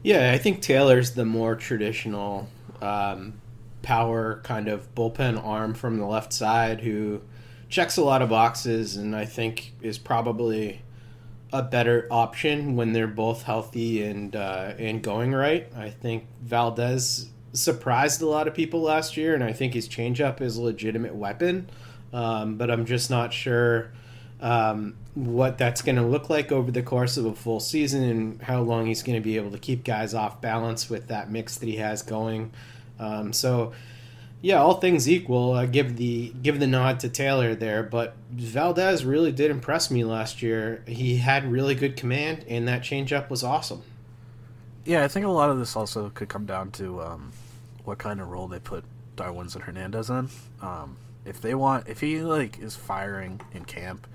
Yeah, 0.04 0.32
I 0.32 0.38
think 0.38 0.62
Taylor's 0.62 1.12
the 1.12 1.26
more 1.26 1.56
traditional 1.56 2.50
um, 2.82 3.42
power 3.82 4.42
kind 4.44 4.68
of 4.68 4.94
bullpen 4.94 5.44
arm 5.44 5.74
from 5.74 5.98
the 5.98 6.06
left 6.06 6.34
side 6.34 6.82
who 6.82 7.22
checks 7.70 7.98
a 7.98 8.04
lot 8.04 8.22
of 8.22 8.30
boxes 8.30 8.96
and 8.98 9.16
I 9.16 9.26
think 9.26 9.74
is 9.82 9.98
probably 9.98 10.82
a 11.52 11.64
better 11.64 12.08
option 12.12 12.76
when 12.76 12.94
they're 12.94 13.08
both 13.08 13.44
healthy 13.44 14.04
and 14.04 14.36
uh, 14.36 14.74
and 14.78 15.02
going 15.02 15.34
right. 15.34 15.72
I 15.76 15.90
think 15.90 16.26
Valdez 16.42 17.30
surprised 17.54 18.22
a 18.22 18.28
lot 18.28 18.48
of 18.48 18.54
people 18.54 18.82
last 18.82 19.18
year, 19.18 19.34
and 19.34 19.44
I 19.44 19.54
think 19.54 19.74
his 19.74 19.88
changeup 19.88 20.42
is 20.42 20.58
a 20.58 20.62
legitimate 20.62 21.16
weapon. 21.16 21.70
Um, 22.14 22.58
but 22.58 22.72
I'm 22.72 22.86
just 22.86 23.10
not 23.10 23.34
sure 23.34 23.92
um, 24.40 24.96
what 25.14 25.58
that's 25.58 25.82
going 25.82 25.98
to 25.98 26.04
look 26.04 26.30
like 26.30 26.52
over 26.52 26.72
the 26.72 26.84
course 26.84 27.18
of 27.18 27.26
a 27.26 27.34
full 27.34 27.60
season 27.60 28.04
and 28.04 28.42
how 28.42 28.62
long 28.62 28.86
he's 28.86 29.04
going 29.04 29.18
to 29.18 29.24
be 29.24 29.36
able 29.36 29.52
to 29.52 29.58
keep 29.58 29.84
guys 29.84 30.14
off 30.14 30.40
balance 30.40 30.90
with 30.90 31.08
that 31.08 31.30
mix 31.30 31.58
that 31.58 31.68
he 31.68 31.78
has 31.78 32.02
going. 32.02 32.52
Um, 33.00 33.34
so, 33.34 33.74
yeah, 34.48 34.62
all 34.62 34.76
things 34.76 35.10
equal, 35.10 35.52
I 35.52 35.66
give 35.66 35.98
the 35.98 36.32
give 36.42 36.62
the 36.62 36.68
nod 36.68 37.02
to 37.02 37.10
Taylor 37.10 37.54
there. 37.54 37.84
But 37.84 38.16
Valdez 38.32 39.04
really 39.04 39.34
did 39.34 39.52
impress 39.52 39.92
me 39.92 40.06
last 40.06 40.42
year. 40.42 40.86
He 40.88 41.18
had 41.18 41.52
really 41.52 41.76
good 41.76 41.98
command, 41.98 42.46
and 42.48 42.66
that 42.66 42.82
changeup 42.82 43.30
was 43.30 43.44
awesome. 43.44 43.82
Yeah, 44.86 45.04
I 45.04 45.10
think 45.10 45.26
a 45.26 45.30
lot 45.30 45.50
of 45.50 45.60
this 45.60 45.76
also 45.76 46.12
could 46.12 46.30
come 46.30 46.46
down 46.46 46.72
to 46.72 47.02
um, 47.02 47.34
what 47.84 47.98
kind 47.98 48.22
of 48.22 48.30
role 48.30 48.48
they 48.48 48.60
put 48.60 48.86
Darwinzon 49.18 49.64
Hernandez 49.64 50.10
in. 50.10 50.30
Um, 50.62 50.96
if 51.26 51.42
they 51.42 51.54
want, 51.54 51.90
if 51.90 52.00
he 52.00 52.22
like 52.22 52.58
is 52.58 52.74
firing 52.74 53.42
in 53.54 53.66
camp, 53.66 54.08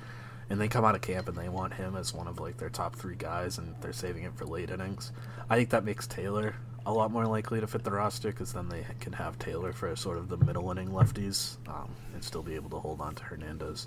and 0.48 0.58
they 0.58 0.66
come 0.66 0.82
out 0.82 0.94
of 0.94 1.02
camp 1.02 1.28
and 1.28 1.36
they 1.36 1.50
want 1.50 1.74
him 1.74 1.94
as 1.94 2.14
one 2.14 2.26
of 2.26 2.40
like 2.40 2.56
their 2.56 2.70
top 2.70 2.96
three 2.96 3.16
guys, 3.16 3.58
and 3.58 3.74
they're 3.82 3.92
saving 3.92 4.22
him 4.22 4.32
for 4.32 4.46
late 4.46 4.70
innings, 4.70 5.12
I 5.50 5.56
think 5.56 5.68
that 5.68 5.84
makes 5.84 6.06
Taylor 6.06 6.54
a 6.86 6.92
lot 6.92 7.10
more 7.10 7.26
likely 7.26 7.60
to 7.60 7.66
fit 7.66 7.84
the 7.84 7.90
roster 7.90 8.30
because 8.30 8.52
then 8.52 8.68
they 8.68 8.84
can 9.00 9.12
have 9.12 9.38
Taylor 9.38 9.72
for 9.72 9.94
sort 9.96 10.18
of 10.18 10.28
the 10.28 10.36
middle 10.38 10.70
inning 10.70 10.88
lefties, 10.88 11.56
um, 11.68 11.88
and 12.14 12.22
still 12.22 12.42
be 12.42 12.54
able 12.54 12.70
to 12.70 12.78
hold 12.78 13.00
on 13.00 13.14
to 13.14 13.22
Hernandez 13.22 13.86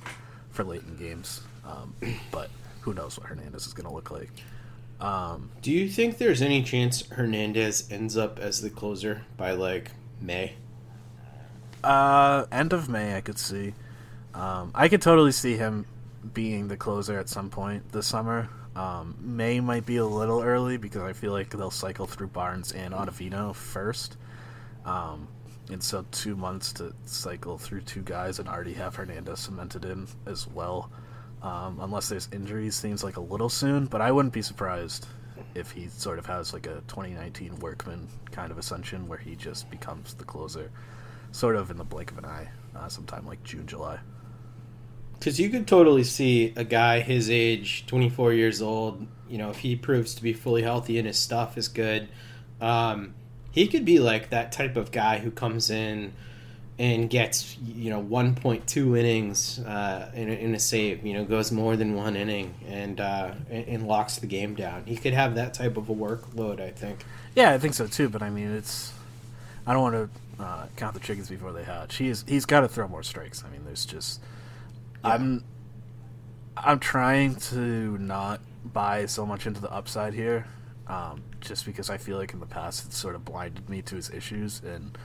for 0.51 0.63
late 0.63 0.83
in 0.83 0.95
games. 0.95 1.41
Um, 1.65 1.93
but 2.31 2.49
who 2.81 2.93
knows 2.93 3.17
what 3.17 3.27
Hernandez 3.27 3.67
is 3.67 3.73
going 3.73 3.87
to 3.87 3.93
look 3.93 4.11
like? 4.11 4.29
Um, 4.99 5.51
Do 5.61 5.71
you 5.71 5.89
think 5.89 6.17
there's 6.17 6.41
any 6.41 6.63
chance 6.63 7.05
Hernandez 7.09 7.91
ends 7.91 8.15
up 8.15 8.39
as 8.39 8.61
the 8.61 8.69
closer 8.69 9.23
by 9.35 9.51
like 9.51 9.91
May? 10.21 10.53
Uh, 11.83 12.45
end 12.51 12.73
of 12.73 12.87
May, 12.89 13.15
I 13.15 13.21
could 13.21 13.37
see. 13.37 13.73
Um, 14.33 14.71
I 14.73 14.87
could 14.87 15.01
totally 15.01 15.31
see 15.31 15.57
him 15.57 15.85
being 16.33 16.67
the 16.67 16.77
closer 16.77 17.19
at 17.19 17.29
some 17.29 17.49
point 17.49 17.91
this 17.91 18.07
summer. 18.07 18.49
Um, 18.75 19.15
May 19.21 19.59
might 19.61 19.85
be 19.85 19.97
a 19.97 20.05
little 20.05 20.41
early 20.41 20.77
because 20.77 21.01
I 21.01 21.13
feel 21.13 21.31
like 21.31 21.49
they'll 21.49 21.71
cycle 21.71 22.05
through 22.05 22.27
Barnes 22.27 22.71
and 22.73 22.93
Ottavino 22.93 23.55
first. 23.55 24.17
Um, 24.85 25.27
and 25.71 25.81
so 25.81 26.05
two 26.11 26.35
months 26.35 26.73
to 26.73 26.93
cycle 27.05 27.57
through 27.57 27.81
two 27.81 28.01
guys 28.01 28.39
and 28.39 28.47
already 28.47 28.73
have 28.73 28.95
Hernandez 28.95 29.39
cemented 29.39 29.85
in 29.85 30.07
as 30.25 30.47
well. 30.47 30.91
Um, 31.41 31.79
unless 31.81 32.09
there's 32.09 32.27
injuries, 32.31 32.75
seems 32.75 33.03
like 33.03 33.17
a 33.17 33.21
little 33.21 33.49
soon, 33.49 33.85
but 33.85 34.01
I 34.01 34.11
wouldn't 34.11 34.33
be 34.33 34.41
surprised 34.41 35.07
if 35.53 35.71
he 35.71 35.87
sort 35.87 36.19
of 36.19 36.25
has 36.25 36.53
like 36.53 36.65
a 36.65 36.81
2019 36.87 37.59
Workman 37.59 38.07
kind 38.31 38.51
of 38.51 38.57
ascension 38.57 39.07
where 39.07 39.17
he 39.17 39.35
just 39.35 39.69
becomes 39.69 40.13
the 40.13 40.23
closer 40.23 40.71
sort 41.31 41.55
of 41.55 41.69
in 41.69 41.77
the 41.77 41.83
blink 41.83 42.11
of 42.11 42.17
an 42.17 42.25
eye, 42.25 42.49
uh, 42.75 42.87
sometime 42.87 43.25
like 43.25 43.43
June, 43.43 43.67
July. 43.67 43.99
Because 45.19 45.39
you 45.39 45.49
could 45.49 45.67
totally 45.67 46.03
see 46.03 46.53
a 46.55 46.63
guy 46.63 46.99
his 46.99 47.29
age, 47.29 47.85
24 47.87 48.33
years 48.33 48.61
old, 48.61 49.07
you 49.29 49.37
know, 49.37 49.49
if 49.49 49.59
he 49.59 49.75
proves 49.75 50.13
to 50.15 50.23
be 50.23 50.33
fully 50.33 50.61
healthy 50.61 50.97
and 50.97 51.07
his 51.07 51.17
stuff 51.17 51.57
is 51.57 51.67
good, 51.67 52.07
um, 52.61 53.13
he 53.51 53.67
could 53.67 53.85
be 53.85 53.99
like 53.99 54.29
that 54.29 54.51
type 54.51 54.75
of 54.75 54.91
guy 54.91 55.19
who 55.19 55.31
comes 55.31 55.69
in 55.69 56.13
and 56.77 57.09
gets 57.09 57.57
you 57.57 57.89
know 57.89 58.03
1.2 58.03 58.99
innings 58.99 59.59
uh, 59.59 60.11
in, 60.13 60.29
a, 60.29 60.33
in 60.33 60.55
a 60.55 60.59
save, 60.59 61.05
you 61.05 61.13
know, 61.13 61.23
goes 61.23 61.51
more 61.51 61.77
than 61.77 61.95
one 61.95 62.15
inning 62.15 62.53
and, 62.67 62.99
uh, 62.99 63.31
and 63.49 63.87
locks 63.87 64.17
the 64.17 64.27
game 64.27 64.55
down. 64.55 64.83
He 64.85 64.97
could 64.97 65.13
have 65.13 65.35
that 65.35 65.53
type 65.53 65.77
of 65.77 65.89
a 65.89 65.95
workload, 65.95 66.59
I 66.59 66.71
think. 66.71 67.05
Yeah, 67.33 67.51
I 67.51 67.57
think 67.57 67.73
so 67.75 67.87
too. 67.87 68.09
But 68.09 68.21
I 68.21 68.29
mean, 68.29 68.53
it's 68.53 68.91
I 69.65 69.73
don't 69.73 69.81
want 69.81 69.95
to 69.95 70.43
uh, 70.43 70.65
count 70.75 70.93
the 70.93 70.99
chickens 70.99 71.29
before 71.29 71.53
they 71.53 71.63
hatch. 71.63 71.95
He's 71.95 72.25
he's 72.27 72.45
got 72.45 72.61
to 72.61 72.67
throw 72.67 72.87
more 72.87 73.03
strikes. 73.03 73.43
I 73.45 73.49
mean, 73.49 73.63
there's 73.65 73.85
just 73.85 74.19
I'm 75.05 75.43
I'm 76.57 76.79
trying 76.79 77.35
to 77.35 77.97
not 77.97 78.41
buy 78.63 79.05
so 79.05 79.25
much 79.25 79.45
into 79.45 79.61
the 79.61 79.71
upside 79.71 80.13
here, 80.13 80.47
um, 80.87 81.21
just 81.41 81.65
because 81.65 81.89
I 81.89 81.97
feel 81.97 82.17
like 82.17 82.33
in 82.33 82.39
the 82.39 82.45
past 82.45 82.85
it's 82.85 82.97
sort 82.97 83.15
of 83.15 83.23
blinded 83.23 83.69
me 83.69 83.81
to 83.83 83.95
his 83.95 84.09
issues. 84.09 84.61
And 84.63 84.97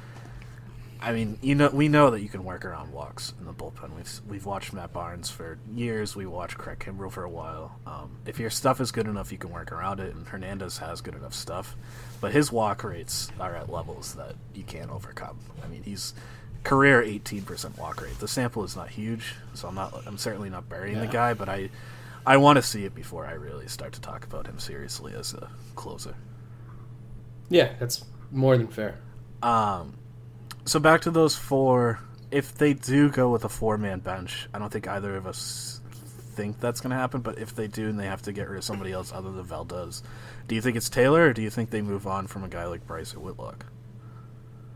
I 1.02 1.12
mean, 1.12 1.38
you 1.42 1.54
know, 1.54 1.70
we 1.70 1.88
know 1.88 2.10
that 2.10 2.20
you 2.20 2.28
can 2.28 2.44
work 2.44 2.64
around 2.64 2.92
walks 2.92 3.34
in 3.38 3.46
the 3.46 3.52
bullpen. 3.52 3.94
We've 3.96 4.20
we've 4.28 4.46
watched 4.46 4.72
Matt 4.72 4.92
Barnes 4.92 5.30
for 5.30 5.58
years. 5.74 6.14
We 6.14 6.26
watched 6.26 6.56
Craig 6.56 6.78
Kimbrel 6.78 7.10
for 7.10 7.24
a 7.24 7.30
while. 7.30 7.78
Um, 7.86 8.18
if 8.26 8.38
your 8.38 8.50
stuff 8.50 8.80
is 8.80 8.92
good 8.92 9.06
enough, 9.06 9.32
you 9.32 9.38
can 9.38 9.50
work 9.50 9.72
around 9.72 10.00
it. 10.00 10.14
And 10.14 10.26
Hernandez 10.26 10.78
has 10.78 11.00
good 11.00 11.14
enough 11.14 11.34
stuff, 11.34 11.76
but 12.20 12.32
his 12.32 12.52
walk 12.52 12.84
rates 12.84 13.30
are 13.40 13.56
at 13.56 13.70
levels 13.70 14.14
that 14.14 14.34
you 14.54 14.62
can't 14.62 14.90
overcome. 14.90 15.38
I 15.64 15.68
mean, 15.68 15.82
he's 15.82 16.14
career 16.64 17.02
18% 17.02 17.78
walk 17.78 18.02
rate. 18.02 18.18
The 18.18 18.28
sample 18.28 18.64
is 18.64 18.76
not 18.76 18.88
huge, 18.90 19.34
so 19.54 19.68
I'm 19.68 19.74
not 19.74 20.02
I'm 20.06 20.18
certainly 20.18 20.50
not 20.50 20.68
burying 20.68 21.00
the 21.00 21.06
guy, 21.06 21.34
but 21.34 21.48
I 21.48 21.70
I 22.26 22.36
want 22.36 22.56
to 22.56 22.62
see 22.62 22.84
it 22.84 22.94
before 22.94 23.26
I 23.26 23.32
really 23.32 23.68
start 23.68 23.92
to 23.94 24.00
talk 24.00 24.24
about 24.24 24.46
him 24.46 24.58
seriously 24.58 25.14
as 25.14 25.34
a 25.34 25.48
closer. 25.74 26.14
Yeah, 27.48 27.72
that's 27.78 28.04
more 28.30 28.56
than 28.56 28.68
fair. 28.68 28.98
Um 29.42 29.96
so 30.64 30.78
back 30.78 31.00
to 31.02 31.10
those 31.10 31.36
four 31.36 32.00
if 32.30 32.54
they 32.54 32.74
do 32.74 33.10
go 33.10 33.30
with 33.30 33.44
a 33.44 33.48
four-man 33.48 34.00
bench, 34.00 34.48
I 34.54 34.58
don't 34.58 34.70
think 34.70 34.86
either 34.86 35.16
of 35.16 35.26
us 35.26 35.80
think 36.30 36.60
that's 36.60 36.80
going 36.80 36.90
to 36.90 36.96
happen, 36.96 37.20
but 37.20 37.38
if 37.38 37.54
they 37.54 37.66
do 37.66 37.88
and 37.88 37.98
they 37.98 38.06
have 38.06 38.22
to 38.22 38.32
get 38.32 38.48
rid 38.48 38.58
of 38.58 38.64
somebody 38.64 38.92
else 38.92 39.12
other 39.12 39.30
than 39.32 39.44
Valdez, 39.44 40.02
do 40.46 40.54
you 40.54 40.60
think 40.60 40.76
it's 40.76 40.88
Taylor 40.88 41.26
or 41.26 41.32
do 41.32 41.42
you 41.42 41.50
think 41.50 41.70
they 41.70 41.82
move 41.82 42.06
on 42.06 42.26
from 42.26 42.44
a 42.44 42.48
guy 42.48 42.66
like 42.66 42.86
Brice 42.86 43.14
or 43.14 43.20
Whitlock? 43.20 43.66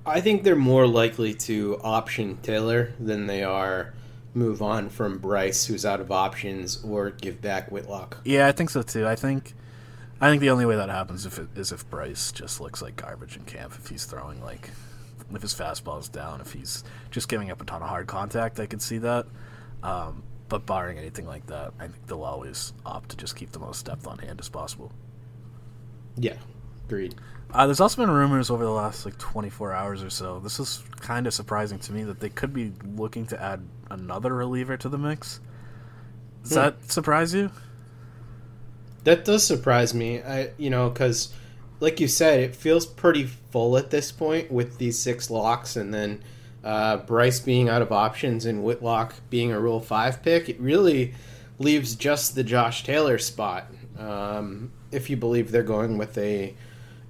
I 0.06 0.20
think 0.20 0.42
they're 0.42 0.56
more 0.56 0.86
likely 0.86 1.34
to 1.34 1.78
option 1.82 2.38
Taylor 2.42 2.92
than 3.00 3.26
they 3.26 3.42
are 3.42 3.94
move 4.34 4.60
on 4.60 4.88
from 4.88 5.18
Brice, 5.18 5.64
who's 5.66 5.86
out 5.86 6.00
of 6.00 6.10
options, 6.10 6.82
or 6.84 7.10
give 7.10 7.40
back 7.40 7.70
Whitlock. 7.70 8.18
Yeah, 8.24 8.46
I 8.46 8.52
think 8.52 8.70
so 8.70 8.82
too. 8.82 9.06
I 9.06 9.14
think 9.14 9.54
I 10.20 10.28
think 10.28 10.40
the 10.40 10.50
only 10.50 10.66
way 10.66 10.76
that 10.76 10.88
happens 10.88 11.26
if 11.26 11.38
it, 11.38 11.48
is 11.56 11.72
if 11.72 11.88
Brice 11.88 12.32
just 12.32 12.60
looks 12.60 12.82
like 12.82 12.96
garbage 12.96 13.36
in 13.36 13.44
camp. 13.44 13.74
If 13.78 13.88
he's 13.88 14.04
throwing 14.04 14.42
like 14.42 14.70
if 15.32 15.42
his 15.42 15.54
fastball's 15.54 16.08
down, 16.08 16.40
if 16.40 16.52
he's 16.52 16.84
just 17.10 17.28
giving 17.28 17.50
up 17.50 17.60
a 17.60 17.64
ton 17.64 17.82
of 17.82 17.88
hard 17.88 18.06
contact, 18.06 18.60
I 18.60 18.66
could 18.66 18.82
see 18.82 18.98
that. 18.98 19.26
Um, 19.82 20.22
but 20.48 20.66
barring 20.66 20.98
anything 20.98 21.26
like 21.26 21.46
that, 21.46 21.72
I 21.78 21.88
think 21.88 22.06
they'll 22.06 22.22
always 22.22 22.72
opt 22.84 23.10
to 23.10 23.16
just 23.16 23.34
keep 23.36 23.52
the 23.52 23.58
most 23.58 23.86
depth 23.86 24.06
on 24.06 24.18
hand 24.18 24.40
as 24.40 24.48
possible. 24.48 24.92
Yeah, 26.16 26.36
agreed. 26.86 27.14
Uh, 27.54 27.66
there's 27.66 27.80
also 27.80 28.02
been 28.02 28.10
rumors 28.10 28.50
over 28.50 28.64
the 28.64 28.70
last 28.70 29.04
like 29.04 29.16
24 29.18 29.72
hours 29.72 30.02
or 30.02 30.10
so. 30.10 30.40
This 30.40 30.58
is 30.58 30.82
kind 31.00 31.26
of 31.26 31.32
surprising 31.32 31.78
to 31.80 31.92
me 31.92 32.02
that 32.02 32.18
they 32.18 32.28
could 32.28 32.52
be 32.52 32.72
looking 32.96 33.26
to 33.26 33.40
add 33.40 33.62
another 33.90 34.34
reliever 34.34 34.76
to 34.76 34.88
the 34.88 34.98
mix. 34.98 35.38
Does 36.42 36.50
Hmm. 36.52 36.56
that 36.56 36.90
surprise 36.90 37.32
you? 37.32 37.50
That 39.04 39.24
does 39.24 39.46
surprise 39.46 39.94
me. 39.94 40.20
I 40.22 40.50
you 40.58 40.68
know 40.70 40.90
because 40.90 41.32
like 41.80 42.00
you 42.00 42.08
said, 42.08 42.40
it 42.40 42.56
feels 42.56 42.86
pretty 42.86 43.24
full 43.24 43.76
at 43.76 43.90
this 43.90 44.10
point 44.10 44.50
with 44.50 44.78
these 44.78 44.98
six 44.98 45.30
locks, 45.30 45.76
and 45.76 45.92
then 45.94 46.22
uh, 46.64 46.96
Brice 46.98 47.40
being 47.40 47.68
out 47.68 47.82
of 47.82 47.92
options 47.92 48.46
and 48.46 48.64
Whitlock 48.64 49.14
being 49.30 49.52
a 49.52 49.60
Rule 49.60 49.80
Five 49.80 50.22
pick. 50.22 50.48
It 50.48 50.58
really 50.58 51.14
leaves 51.58 51.94
just 51.94 52.34
the 52.34 52.42
Josh 52.42 52.82
Taylor 52.84 53.18
spot. 53.18 53.66
Um, 53.98 54.72
if 54.90 55.10
you 55.10 55.16
believe 55.16 55.50
they're 55.50 55.62
going 55.62 55.98
with 55.98 56.16
a 56.18 56.54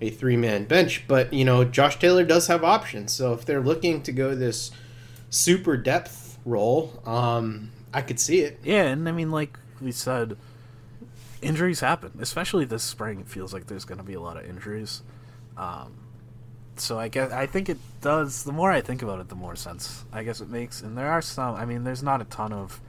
a 0.00 0.10
three 0.10 0.36
man 0.36 0.64
bench, 0.64 1.04
but 1.06 1.32
you 1.32 1.44
know 1.44 1.64
Josh 1.64 1.98
Taylor 1.98 2.24
does 2.24 2.46
have 2.48 2.64
options. 2.64 3.12
So 3.12 3.32
if 3.32 3.44
they're 3.44 3.62
looking 3.62 4.02
to 4.02 4.12
go 4.12 4.34
this 4.34 4.70
super 5.30 5.76
depth 5.76 6.38
role, 6.44 7.00
um, 7.06 7.70
I 7.92 8.02
could 8.02 8.20
see 8.20 8.40
it. 8.40 8.60
Yeah, 8.62 8.84
and 8.84 9.08
I 9.08 9.12
mean, 9.12 9.30
like 9.30 9.58
we 9.80 9.92
said, 9.92 10.36
injuries 11.42 11.80
happen, 11.80 12.12
especially 12.20 12.64
this 12.64 12.82
spring. 12.82 13.20
It 13.20 13.28
feels 13.28 13.52
like 13.52 13.66
there's 13.66 13.84
going 13.84 13.98
to 13.98 14.04
be 14.04 14.14
a 14.14 14.20
lot 14.20 14.36
of 14.36 14.44
injuries. 14.48 15.02
Um, 15.56 15.94
so 16.76 16.98
I 16.98 17.08
guess 17.08 17.30
I 17.32 17.46
think 17.46 17.68
it 17.68 17.78
does. 18.00 18.44
The 18.44 18.52
more 18.52 18.72
I 18.72 18.80
think 18.80 19.02
about 19.02 19.20
it, 19.20 19.28
the 19.28 19.34
more 19.36 19.56
sense 19.56 20.04
I 20.12 20.24
guess 20.24 20.40
it 20.40 20.48
makes. 20.48 20.82
And 20.82 20.98
there 20.98 21.10
are 21.10 21.22
some. 21.22 21.54
I 21.54 21.64
mean, 21.64 21.84
there's 21.84 22.02
not 22.02 22.20
a 22.20 22.24
ton 22.24 22.52
of 22.52 22.80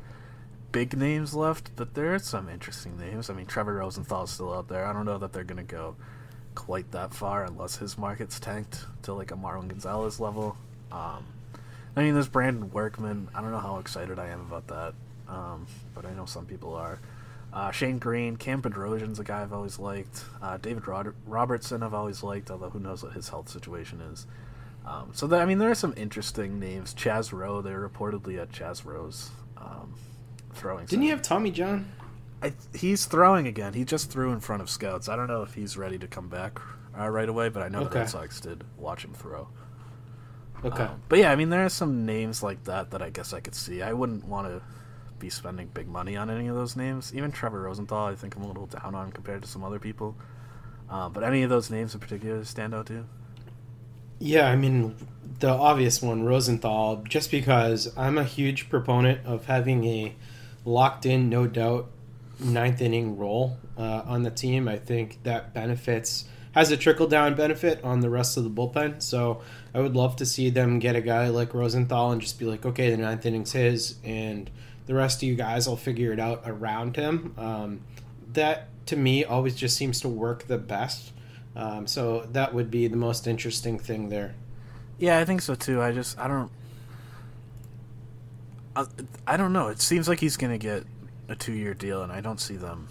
big 0.71 0.97
names 0.97 1.33
left, 1.33 1.71
but 1.75 1.93
there 1.93 2.13
are 2.13 2.19
some 2.19 2.49
interesting 2.49 2.97
names. 2.97 3.29
I 3.29 3.33
mean, 3.33 3.45
Trevor 3.45 3.75
Rosenthal's 3.75 4.31
still 4.31 4.51
out 4.51 4.67
there. 4.67 4.85
I 4.85 4.91
don't 4.91 5.05
know 5.05 5.17
that 5.19 5.31
they're 5.31 5.43
going 5.43 5.65
to 5.65 5.75
go 5.75 5.95
quite 6.55 6.91
that 6.91 7.13
far 7.13 7.43
unless 7.43 7.75
his 7.75 7.97
market's 7.97 8.39
tanked 8.39 8.85
to 9.03 9.13
like 9.13 9.31
a 9.31 9.35
Marwin 9.35 9.67
Gonzalez 9.67 10.19
level. 10.19 10.57
Um, 10.91 11.25
I 11.95 12.03
mean, 12.03 12.13
there's 12.13 12.27
Brandon 12.27 12.71
Workman. 12.71 13.29
I 13.35 13.41
don't 13.41 13.51
know 13.51 13.59
how 13.59 13.77
excited 13.77 14.19
I 14.19 14.29
am 14.29 14.41
about 14.41 14.67
that, 14.67 14.93
um, 15.27 15.67
but 15.93 16.05
I 16.05 16.13
know 16.13 16.25
some 16.25 16.45
people 16.45 16.73
are. 16.75 16.99
Uh, 17.53 17.71
Shane 17.71 17.99
Greene, 17.99 18.35
Cam 18.35 18.61
Bedrosian's 18.61 19.19
a 19.19 19.23
guy 19.23 19.41
I've 19.41 19.53
always 19.53 19.79
liked. 19.79 20.25
Uh, 20.41 20.57
David 20.57 20.87
Rod- 20.87 21.15
Robertson 21.25 21.83
I've 21.83 21.93
always 21.93 22.21
liked, 22.21 22.51
although 22.51 22.69
who 22.69 22.79
knows 22.79 23.01
what 23.01 23.13
his 23.13 23.29
health 23.29 23.47
situation 23.47 24.01
is. 24.01 24.27
Um, 24.85 25.11
so 25.13 25.25
that, 25.27 25.41
I 25.41 25.45
mean, 25.45 25.57
there 25.57 25.71
are 25.71 25.75
some 25.75 25.93
interesting 25.95 26.59
names. 26.59 26.93
Chaz 26.93 27.31
Roe, 27.31 27.61
they're 27.61 27.87
reportedly 27.87 28.41
at 28.41 28.51
Chaz 28.51 28.85
Roe's 28.85 29.31
um, 29.57 29.95
throwing. 30.53 30.85
Didn't 30.85 31.03
you 31.03 31.11
have 31.11 31.21
Tommy 31.21 31.49
John? 31.49 31.91
I, 32.45 32.53
he's 32.77 33.05
throwing 33.05 33.47
again. 33.47 33.73
He 33.73 33.85
just 33.85 34.11
threw 34.11 34.31
in 34.31 34.39
front 34.39 34.61
of 34.61 34.69
scouts. 34.69 35.09
I 35.09 35.15
don't 35.15 35.27
know 35.27 35.41
if 35.41 35.55
he's 35.55 35.77
ready 35.77 35.97
to 35.97 36.07
come 36.07 36.29
back 36.29 36.59
uh, 36.97 37.09
right 37.09 37.27
away, 37.27 37.49
but 37.49 37.63
I 37.63 37.69
know 37.69 37.83
the 37.83 37.89
Red 37.89 38.09
Sox 38.09 38.39
did 38.39 38.63
watch 38.77 39.03
him 39.03 39.13
throw. 39.13 39.47
Okay. 40.63 40.83
Um, 40.83 41.01
but 41.09 41.19
yeah, 41.19 41.31
I 41.31 41.35
mean, 41.35 41.49
there 41.49 41.65
are 41.65 41.69
some 41.69 42.05
names 42.05 42.43
like 42.43 42.63
that 42.65 42.91
that 42.91 43.01
I 43.01 43.09
guess 43.09 43.33
I 43.33 43.39
could 43.39 43.55
see. 43.55 43.81
I 43.81 43.93
wouldn't 43.93 44.25
want 44.25 44.47
to 44.47 44.61
be 45.17 45.29
spending 45.29 45.67
big 45.73 45.87
money 45.87 46.15
on 46.15 46.29
any 46.29 46.47
of 46.47 46.55
those 46.55 46.75
names. 46.75 47.13
Even 47.15 47.31
Trevor 47.31 47.61
Rosenthal, 47.63 48.05
I 48.05 48.15
think 48.15 48.35
I'm 48.35 48.43
a 48.43 48.47
little 48.47 48.67
down 48.67 48.93
on 48.93 49.11
compared 49.11 49.41
to 49.41 49.47
some 49.47 49.63
other 49.63 49.79
people. 49.79 50.15
Um, 50.87 51.13
but 51.13 51.23
any 51.23 51.41
of 51.41 51.49
those 51.49 51.71
names 51.71 51.95
in 51.95 51.99
particular 51.99 52.43
stand 52.45 52.75
out 52.75 52.85
to 52.87 52.93
you? 52.93 53.05
Yeah, 54.19 54.47
I 54.47 54.55
mean, 54.55 54.95
the 55.39 55.49
obvious 55.49 55.99
one, 56.01 56.23
Rosenthal, 56.23 57.03
just 57.07 57.31
because 57.31 57.91
I'm 57.97 58.19
a 58.19 58.23
huge 58.23 58.69
proponent 58.69 59.25
of 59.25 59.45
having 59.45 59.83
a 59.83 60.15
locked 60.63 61.05
in, 61.05 61.29
no 61.29 61.47
doubt, 61.47 61.89
ninth 62.39 62.81
inning 62.81 63.17
role 63.17 63.57
uh, 63.77 64.03
on 64.05 64.23
the 64.23 64.31
team. 64.31 64.67
I 64.67 64.77
think 64.77 65.23
that 65.23 65.53
benefits, 65.53 66.25
has 66.53 66.71
a 66.71 66.77
trickle 66.77 67.07
down 67.07 67.35
benefit 67.35 67.83
on 67.83 67.99
the 67.99 68.09
rest 68.09 68.37
of 68.37 68.43
the 68.43 68.49
bullpen. 68.49 69.01
So 69.01 69.41
I 69.73 69.79
would 69.79 69.95
love 69.95 70.15
to 70.17 70.25
see 70.25 70.49
them 70.49 70.79
get 70.79 70.95
a 70.95 71.01
guy 71.01 71.29
like 71.29 71.53
Rosenthal 71.53 72.11
and 72.11 72.21
just 72.21 72.39
be 72.39 72.45
like, 72.45 72.65
okay, 72.65 72.89
the 72.89 72.97
ninth 72.97 73.25
inning's 73.25 73.51
his, 73.51 73.95
and 74.03 74.49
the 74.85 74.93
rest 74.93 75.21
of 75.21 75.23
you 75.23 75.35
guys 75.35 75.67
will 75.67 75.77
figure 75.77 76.13
it 76.13 76.19
out 76.19 76.43
around 76.45 76.95
him. 76.95 77.33
Um, 77.37 77.81
that, 78.33 78.69
to 78.87 78.95
me, 78.95 79.23
always 79.23 79.55
just 79.55 79.75
seems 79.77 80.01
to 80.01 80.09
work 80.09 80.47
the 80.47 80.57
best. 80.57 81.11
Um, 81.55 81.87
so 81.87 82.27
that 82.31 82.53
would 82.53 82.69
be 82.69 82.87
the 82.87 82.97
most 82.97 83.27
interesting 83.27 83.79
thing 83.79 84.09
there. 84.09 84.35
Yeah, 84.97 85.19
I 85.19 85.25
think 85.25 85.41
so 85.41 85.55
too. 85.55 85.81
I 85.81 85.91
just 85.91 86.17
I 86.19 86.27
don't 86.27 86.51
I, 88.75 88.85
I 89.25 89.37
don't 89.37 89.53
know. 89.53 89.69
It 89.69 89.81
seems 89.81 90.07
like 90.07 90.19
he's 90.19 90.37
to 90.37 90.57
get 90.57 90.85
a 91.27 91.35
2-year 91.35 91.73
deal 91.73 92.03
and 92.03 92.11
I 92.11 92.21
don't 92.21 92.39
see 92.39 92.55
them 92.55 92.87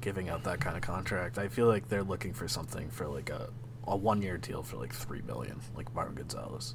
giving 0.00 0.28
out 0.28 0.44
that 0.44 0.60
kind 0.60 0.76
of 0.76 0.82
contract. 0.82 1.38
I 1.38 1.48
feel 1.48 1.66
like 1.66 1.88
they're 1.88 2.04
looking 2.04 2.32
for 2.32 2.48
something 2.48 2.90
for 2.90 3.06
like 3.06 3.30
a 3.30 3.50
a 3.86 3.96
1-year 3.96 4.38
deal 4.38 4.62
for 4.62 4.76
like 4.76 4.92
3 4.92 5.22
million 5.22 5.60
like 5.76 5.94
Martin 5.94 6.16
Gonzalez. 6.16 6.74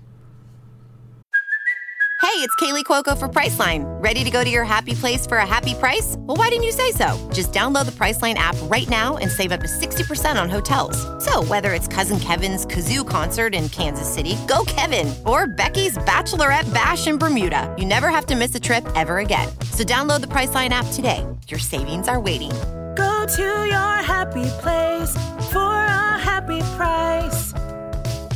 Hey, 2.21 2.37
it's 2.37 2.55
Kaley 2.55 2.83
Cuoco 2.83 3.17
for 3.17 3.27
Priceline. 3.27 3.83
Ready 4.01 4.23
to 4.23 4.29
go 4.29 4.43
to 4.43 4.49
your 4.49 4.63
happy 4.63 4.93
place 4.93 5.25
for 5.25 5.37
a 5.37 5.45
happy 5.45 5.73
price? 5.73 6.15
Well, 6.19 6.37
why 6.37 6.49
didn't 6.49 6.63
you 6.63 6.71
say 6.71 6.91
so? 6.91 7.29
Just 7.33 7.51
download 7.51 7.87
the 7.87 7.91
Priceline 7.91 8.35
app 8.35 8.55
right 8.63 8.87
now 8.87 9.17
and 9.17 9.29
save 9.29 9.51
up 9.51 9.59
to 9.59 9.67
60% 9.67 10.41
on 10.41 10.47
hotels. 10.47 10.95
So, 11.25 11.43
whether 11.43 11.73
it's 11.73 11.87
Cousin 11.87 12.19
Kevin's 12.19 12.65
Kazoo 12.65 13.05
concert 13.05 13.55
in 13.55 13.69
Kansas 13.69 14.07
City, 14.07 14.37
go 14.47 14.63
Kevin, 14.65 15.13
or 15.25 15.47
Becky's 15.47 15.97
Bachelorette 15.97 16.71
Bash 16.73 17.07
in 17.07 17.17
Bermuda, 17.17 17.73
you 17.77 17.85
never 17.85 18.09
have 18.09 18.27
to 18.27 18.35
miss 18.35 18.53
a 18.55 18.59
trip 18.59 18.87
ever 18.95 19.17
again. 19.17 19.49
So, 19.73 19.83
download 19.83 20.21
the 20.21 20.27
Priceline 20.27 20.69
app 20.69 20.85
today. 20.93 21.25
Your 21.47 21.59
savings 21.59 22.07
are 22.07 22.19
waiting. 22.19 22.51
Go 22.95 23.25
to 23.35 23.65
your 23.65 23.95
happy 24.05 24.45
place 24.61 25.11
for 25.51 25.59
a 25.59 26.17
happy 26.19 26.59
price. 26.77 27.53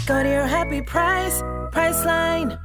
Go 0.08 0.24
to 0.24 0.30
your 0.30 0.48
happy 0.48 0.82
price, 0.82 1.42
Priceline. 1.72 2.65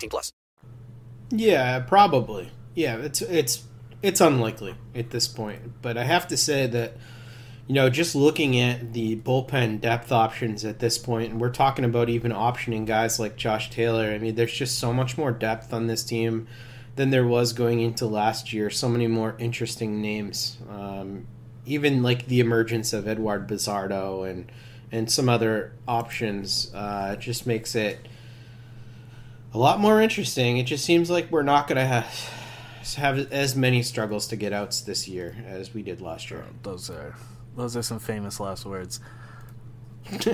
plus. 0.09 0.33
Yeah, 1.29 1.79
probably. 1.79 2.51
Yeah, 2.75 2.97
it's 2.97 3.21
it's 3.21 3.63
it's 4.01 4.21
unlikely 4.21 4.75
at 4.95 5.11
this 5.11 5.27
point. 5.27 5.81
But 5.81 5.97
I 5.97 6.03
have 6.03 6.27
to 6.29 6.37
say 6.37 6.67
that 6.67 6.93
you 7.67 7.75
know, 7.75 7.89
just 7.89 8.15
looking 8.15 8.59
at 8.59 8.91
the 8.91 9.15
bullpen 9.15 9.79
depth 9.79 10.11
options 10.11 10.65
at 10.65 10.79
this 10.79 10.97
point, 10.97 11.31
and 11.31 11.39
we're 11.39 11.49
talking 11.49 11.85
about 11.85 12.09
even 12.09 12.33
optioning 12.33 12.85
guys 12.85 13.19
like 13.19 13.37
Josh 13.37 13.69
Taylor. 13.69 14.11
I 14.11 14.17
mean, 14.17 14.35
there's 14.35 14.53
just 14.53 14.77
so 14.77 14.91
much 14.91 15.17
more 15.17 15.31
depth 15.31 15.73
on 15.73 15.87
this 15.87 16.03
team 16.03 16.47
than 16.97 17.11
there 17.11 17.25
was 17.25 17.53
going 17.53 17.79
into 17.79 18.05
last 18.05 18.51
year. 18.51 18.69
So 18.69 18.89
many 18.89 19.07
more 19.07 19.35
interesting 19.39 20.01
names. 20.01 20.57
Um, 20.69 21.27
even 21.65 22.03
like 22.03 22.25
the 22.25 22.41
emergence 22.41 22.91
of 22.91 23.07
Eduard 23.07 23.47
Bazardo 23.47 24.29
and 24.29 24.51
and 24.91 25.09
some 25.09 25.29
other 25.29 25.71
options 25.87 26.69
uh, 26.75 27.15
just 27.15 27.47
makes 27.47 27.75
it 27.75 28.05
a 29.53 29.57
lot 29.57 29.79
more 29.79 30.01
interesting. 30.01 30.57
It 30.57 30.63
just 30.63 30.85
seems 30.85 31.09
like 31.09 31.29
we're 31.31 31.43
not 31.43 31.67
going 31.67 31.77
to 31.77 31.85
have 31.85 32.07
have 32.97 33.31
as 33.31 33.55
many 33.55 33.83
struggles 33.83 34.27
to 34.27 34.35
get 34.35 34.53
outs 34.53 34.81
this 34.81 35.07
year 35.07 35.35
as 35.47 35.73
we 35.73 35.83
did 35.83 36.01
last 36.01 36.31
year. 36.31 36.43
Those 36.63 36.89
are 36.89 37.15
those 37.55 37.77
are 37.77 37.83
some 37.83 37.99
famous 37.99 38.39
last 38.39 38.65
words. 38.65 38.99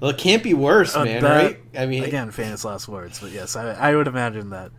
well, 0.00 0.10
it 0.10 0.18
can't 0.18 0.42
be 0.42 0.54
worse, 0.54 0.96
Uh, 0.96 1.04
man. 1.04 1.22
that- 1.22 1.44
right? 1.44 1.60
I 1.76 1.86
mean, 1.86 2.04
again, 2.04 2.30
famous 2.30 2.64
last 2.64 2.88
words, 2.88 3.20
but 3.20 3.30
yes, 3.32 3.56
I, 3.56 3.72
I 3.72 3.94
would 3.94 4.06
imagine 4.06 4.50
that 4.50 4.70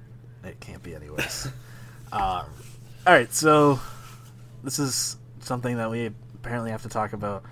it 0.43 0.60
can't 0.60 0.82
be 0.82 0.95
any 0.95 1.10
worse. 1.10 1.45
um, 2.12 2.45
all 3.06 3.13
right, 3.13 3.32
so 3.34 3.79
this 4.63 4.79
is 4.79 5.17
something 5.41 5.77
that 5.77 5.91
we 5.91 6.12
apparently 6.36 6.71
have 6.71 6.82
to 6.84 6.89
talk 6.89 7.13
about 7.13 7.43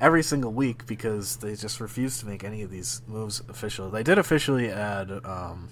every 0.00 0.22
single 0.22 0.52
week 0.52 0.86
because 0.86 1.36
they 1.38 1.54
just 1.56 1.80
refuse 1.80 2.18
to 2.20 2.26
make 2.26 2.44
any 2.44 2.62
of 2.62 2.70
these 2.70 3.02
moves 3.06 3.42
official. 3.48 3.90
They 3.90 4.02
did 4.02 4.18
officially 4.18 4.70
add 4.70 5.10
um, 5.24 5.68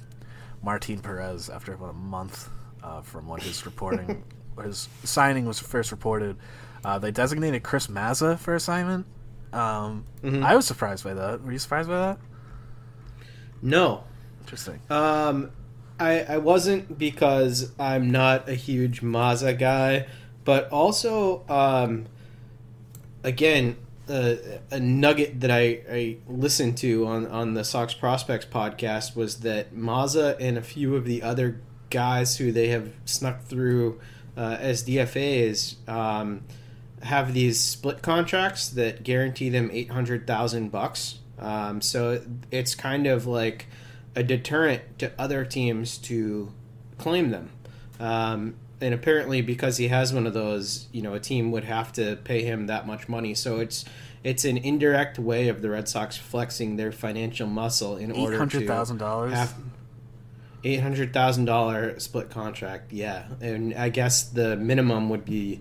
Martin 0.62 0.98
Perez 1.00 1.48
after 1.48 1.72
about 1.72 1.90
a 1.90 1.94
month 1.94 2.48
uh, 2.82 3.02
from 3.02 3.28
when 3.28 3.40
his 3.40 3.64
reporting, 3.66 4.24
his 4.64 4.88
signing 5.04 5.44
was 5.46 5.58
first 5.60 5.90
reported. 5.92 6.36
Uh, 6.84 6.98
they 6.98 7.10
designated 7.10 7.62
Chris 7.62 7.86
Mazza 7.88 8.38
for 8.38 8.54
assignment. 8.54 9.06
Um, 9.52 10.04
Mhm. 10.22 10.44
I 10.44 10.54
was 10.56 10.66
surprised 10.66 11.04
by 11.04 11.14
that. 11.14 11.42
Were 11.42 11.52
you 11.52 11.58
surprised 11.58 11.88
by 11.88 11.98
that? 11.98 12.18
no. 13.62 14.04
Interesting. 14.40 14.80
Um, 14.90 15.50
I 15.98 16.20
I 16.20 16.36
wasn't 16.38 16.96
because 16.98 17.72
I'm 17.80 18.10
not 18.12 18.48
a 18.48 18.54
huge 18.54 19.00
Mazza 19.00 19.58
guy, 19.58 20.06
but 20.44 20.70
also 20.70 21.42
um, 21.48 22.06
again 23.24 23.76
uh, 24.08 24.36
a 24.70 24.78
nugget 24.78 25.40
that 25.40 25.50
I, 25.50 25.80
I 25.90 26.16
listened 26.28 26.78
to 26.78 27.06
on 27.06 27.26
on 27.26 27.54
the 27.54 27.64
Sox 27.64 27.94
Prospects 27.94 28.46
podcast 28.46 29.16
was 29.16 29.40
that 29.40 29.74
Mazza 29.74 30.36
and 30.40 30.56
a 30.56 30.62
few 30.62 30.94
of 30.96 31.04
the 31.04 31.22
other 31.22 31.60
guys 31.90 32.36
who 32.36 32.52
they 32.52 32.68
have 32.68 32.92
snuck 33.04 33.42
through 33.42 34.00
uh, 34.36 34.56
as 34.60 34.84
DFAs 34.84 35.88
um, 35.88 36.42
have 37.02 37.34
these 37.34 37.60
split 37.60 38.02
contracts 38.02 38.68
that 38.70 39.02
guarantee 39.02 39.48
them 39.48 39.70
eight 39.72 39.90
hundred 39.90 40.26
thousand 40.26 40.70
bucks. 40.70 41.18
Um, 41.38 41.80
so 41.80 42.22
it's 42.50 42.74
kind 42.74 43.06
of 43.06 43.26
like 43.26 43.66
a 44.14 44.22
deterrent 44.22 44.98
to 45.00 45.12
other 45.18 45.44
teams 45.44 45.98
to 45.98 46.52
claim 46.98 47.30
them. 47.30 47.50
Um, 48.00 48.54
and 48.80 48.92
apparently, 48.92 49.40
because 49.40 49.76
he 49.76 49.88
has 49.88 50.12
one 50.12 50.26
of 50.26 50.34
those, 50.34 50.88
you 50.92 51.02
know, 51.02 51.14
a 51.14 51.20
team 51.20 51.50
would 51.52 51.64
have 51.64 51.92
to 51.94 52.16
pay 52.16 52.42
him 52.42 52.66
that 52.66 52.86
much 52.86 53.08
money. 53.08 53.34
So 53.34 53.60
it's 53.60 53.84
it's 54.22 54.44
an 54.44 54.56
indirect 54.56 55.18
way 55.18 55.48
of 55.48 55.62
the 55.62 55.70
Red 55.70 55.88
Sox 55.88 56.16
flexing 56.16 56.76
their 56.76 56.92
financial 56.92 57.46
muscle 57.46 57.96
in 57.96 58.10
order 58.10 58.44
to 58.44 58.60
$800,000? 58.60 59.32
have 59.32 59.54
eight 60.64 60.80
hundred 60.80 61.12
thousand 61.12 61.44
dollar 61.44 61.98
split 62.00 62.28
contract. 62.28 62.92
Yeah, 62.92 63.26
and 63.40 63.74
I 63.74 63.88
guess 63.88 64.24
the 64.24 64.56
minimum 64.56 65.08
would 65.10 65.24
be, 65.24 65.60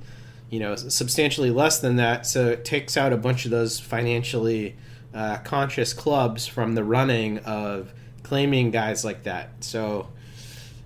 you 0.50 0.60
know, 0.60 0.76
substantially 0.76 1.52
less 1.52 1.80
than 1.80 1.98
that. 1.98 2.26
So 2.26 2.48
it 2.48 2.66
takes 2.66 2.98
out 2.98 3.14
a 3.14 3.18
bunch 3.18 3.46
of 3.46 3.52
those 3.52 3.80
financially 3.80 4.76
uh, 5.14 5.38
conscious 5.38 5.94
clubs 5.94 6.48
from 6.48 6.76
the 6.76 6.84
running 6.84 7.40
of 7.40 7.94
claiming 8.24 8.72
guys 8.72 9.06
like 9.06 9.24
that. 9.24 9.64
So, 9.64 10.10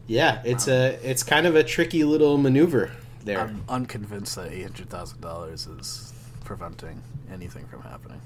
yeah, 0.09 0.41
it's 0.43 0.67
a 0.67 0.99
it's 1.09 1.23
kind 1.23 1.45
of 1.47 1.55
a 1.55 1.63
tricky 1.63 2.03
little 2.03 2.37
maneuver 2.37 2.91
there. 3.23 3.39
I'm 3.39 3.63
unconvinced 3.69 4.35
that 4.35 4.51
eight 4.51 4.63
hundred 4.63 4.89
thousand 4.89 5.21
dollars 5.21 5.67
is 5.67 6.11
preventing 6.43 7.01
anything 7.31 7.65
from 7.67 7.83
happening. 7.83 8.21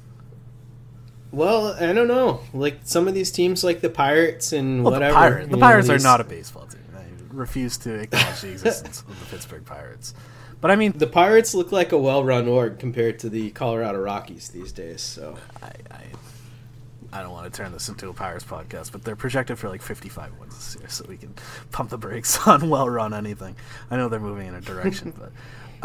well, 1.32 1.76
I 1.80 1.92
don't 1.94 2.08
know. 2.08 2.40
Like 2.54 2.80
some 2.84 3.08
of 3.08 3.14
these 3.14 3.32
teams, 3.32 3.64
like 3.64 3.82
the 3.82 3.90
Pirates 3.90 4.54
and 4.54 4.84
Well, 4.84 4.94
whatever. 4.94 5.14
the, 5.14 5.20
Pirate, 5.20 5.50
the 5.50 5.58
know, 5.58 5.62
Pirates 5.62 5.90
are 5.90 6.00
not 6.00 6.22
a 6.22 6.24
baseball 6.24 6.66
team. 6.68 6.82
I 6.96 7.04
refuse 7.32 7.78
to 7.80 7.94
acknowledge 7.96 8.42
the 8.42 8.52
existence 8.58 9.02
of 9.02 9.20
the 9.20 9.26
Pittsburgh 9.26 9.66
Pirates. 9.66 10.14
But 10.62 10.72
I 10.72 10.78
mean, 10.78 10.94
The 10.96 11.08
Pirates 11.08 11.54
look 11.54 11.74
like 11.74 11.92
a 11.92 11.98
well-run 11.98 12.48
org 12.48 12.80
compared 12.80 13.20
to 13.20 13.30
the 13.30 13.50
Colorado 13.52 14.00
Rockies 14.00 14.48
these 14.50 14.72
days. 14.72 15.02
So 15.02 15.38
I, 15.62 15.72
I, 15.92 16.04
I 17.14 17.22
don't 17.22 17.32
want 17.32 17.52
to 17.52 17.56
turn 17.56 17.72
this 17.72 17.90
into 17.90 18.10
a 18.10 18.14
Pirates 18.14 18.44
podcast, 18.44 18.92
but 18.92 19.04
they're 19.04 19.16
projected 19.16 19.60
for 19.60 19.70
like 19.70 19.84
55 19.84 20.40
wins 20.40 20.56
this 20.56 20.80
year, 20.80 20.90
so 20.90 21.06
we 21.08 21.18
can 21.18 21.36
pump 21.72 21.92
the 21.92 21.98
brakes 21.98 22.38
on 22.48 22.70
well-run 22.70 23.14
anything. 23.14 23.56
I 23.92 23.98
know 23.98 24.10
they're 24.10 24.20
moving 24.20 24.48
in 24.48 24.56
a 24.56 24.62
direction, 24.62 25.14
but 25.20 25.32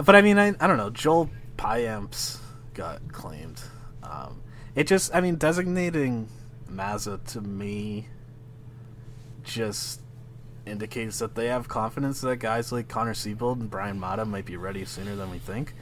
but 0.05 0.15
I 0.15 0.23
mean, 0.23 0.39
I, 0.39 0.55
I 0.61 0.67
don't 0.67 0.79
know. 0.79 0.91
Joel 0.91 1.29
Payamps 1.57 2.39
got 2.73 3.13
claimed. 3.13 3.61
Um, 4.03 4.41
it 4.75 4.87
just, 4.87 5.15
I 5.15 5.21
mean, 5.21 5.37
designating 5.37 6.29
Mazza 6.73 7.23
to 7.33 7.41
me 7.41 8.07
just 9.43 10.01
indicates 10.67 11.19
that 11.19 11.35
they 11.35 11.47
have 11.47 11.69
confidence 11.69 12.21
that 12.21 12.37
guys 12.37 12.71
like 12.71 12.89
Connor 12.89 13.15
Seabold 13.15 13.61
and 13.61 13.71
Bryan 13.71 13.99
Mata 13.99 14.25
might 14.25 14.45
be 14.45 14.57
ready 14.57 14.85
sooner 14.85 15.17
than 15.17 15.31
we 15.31 15.39
think. 15.39 15.75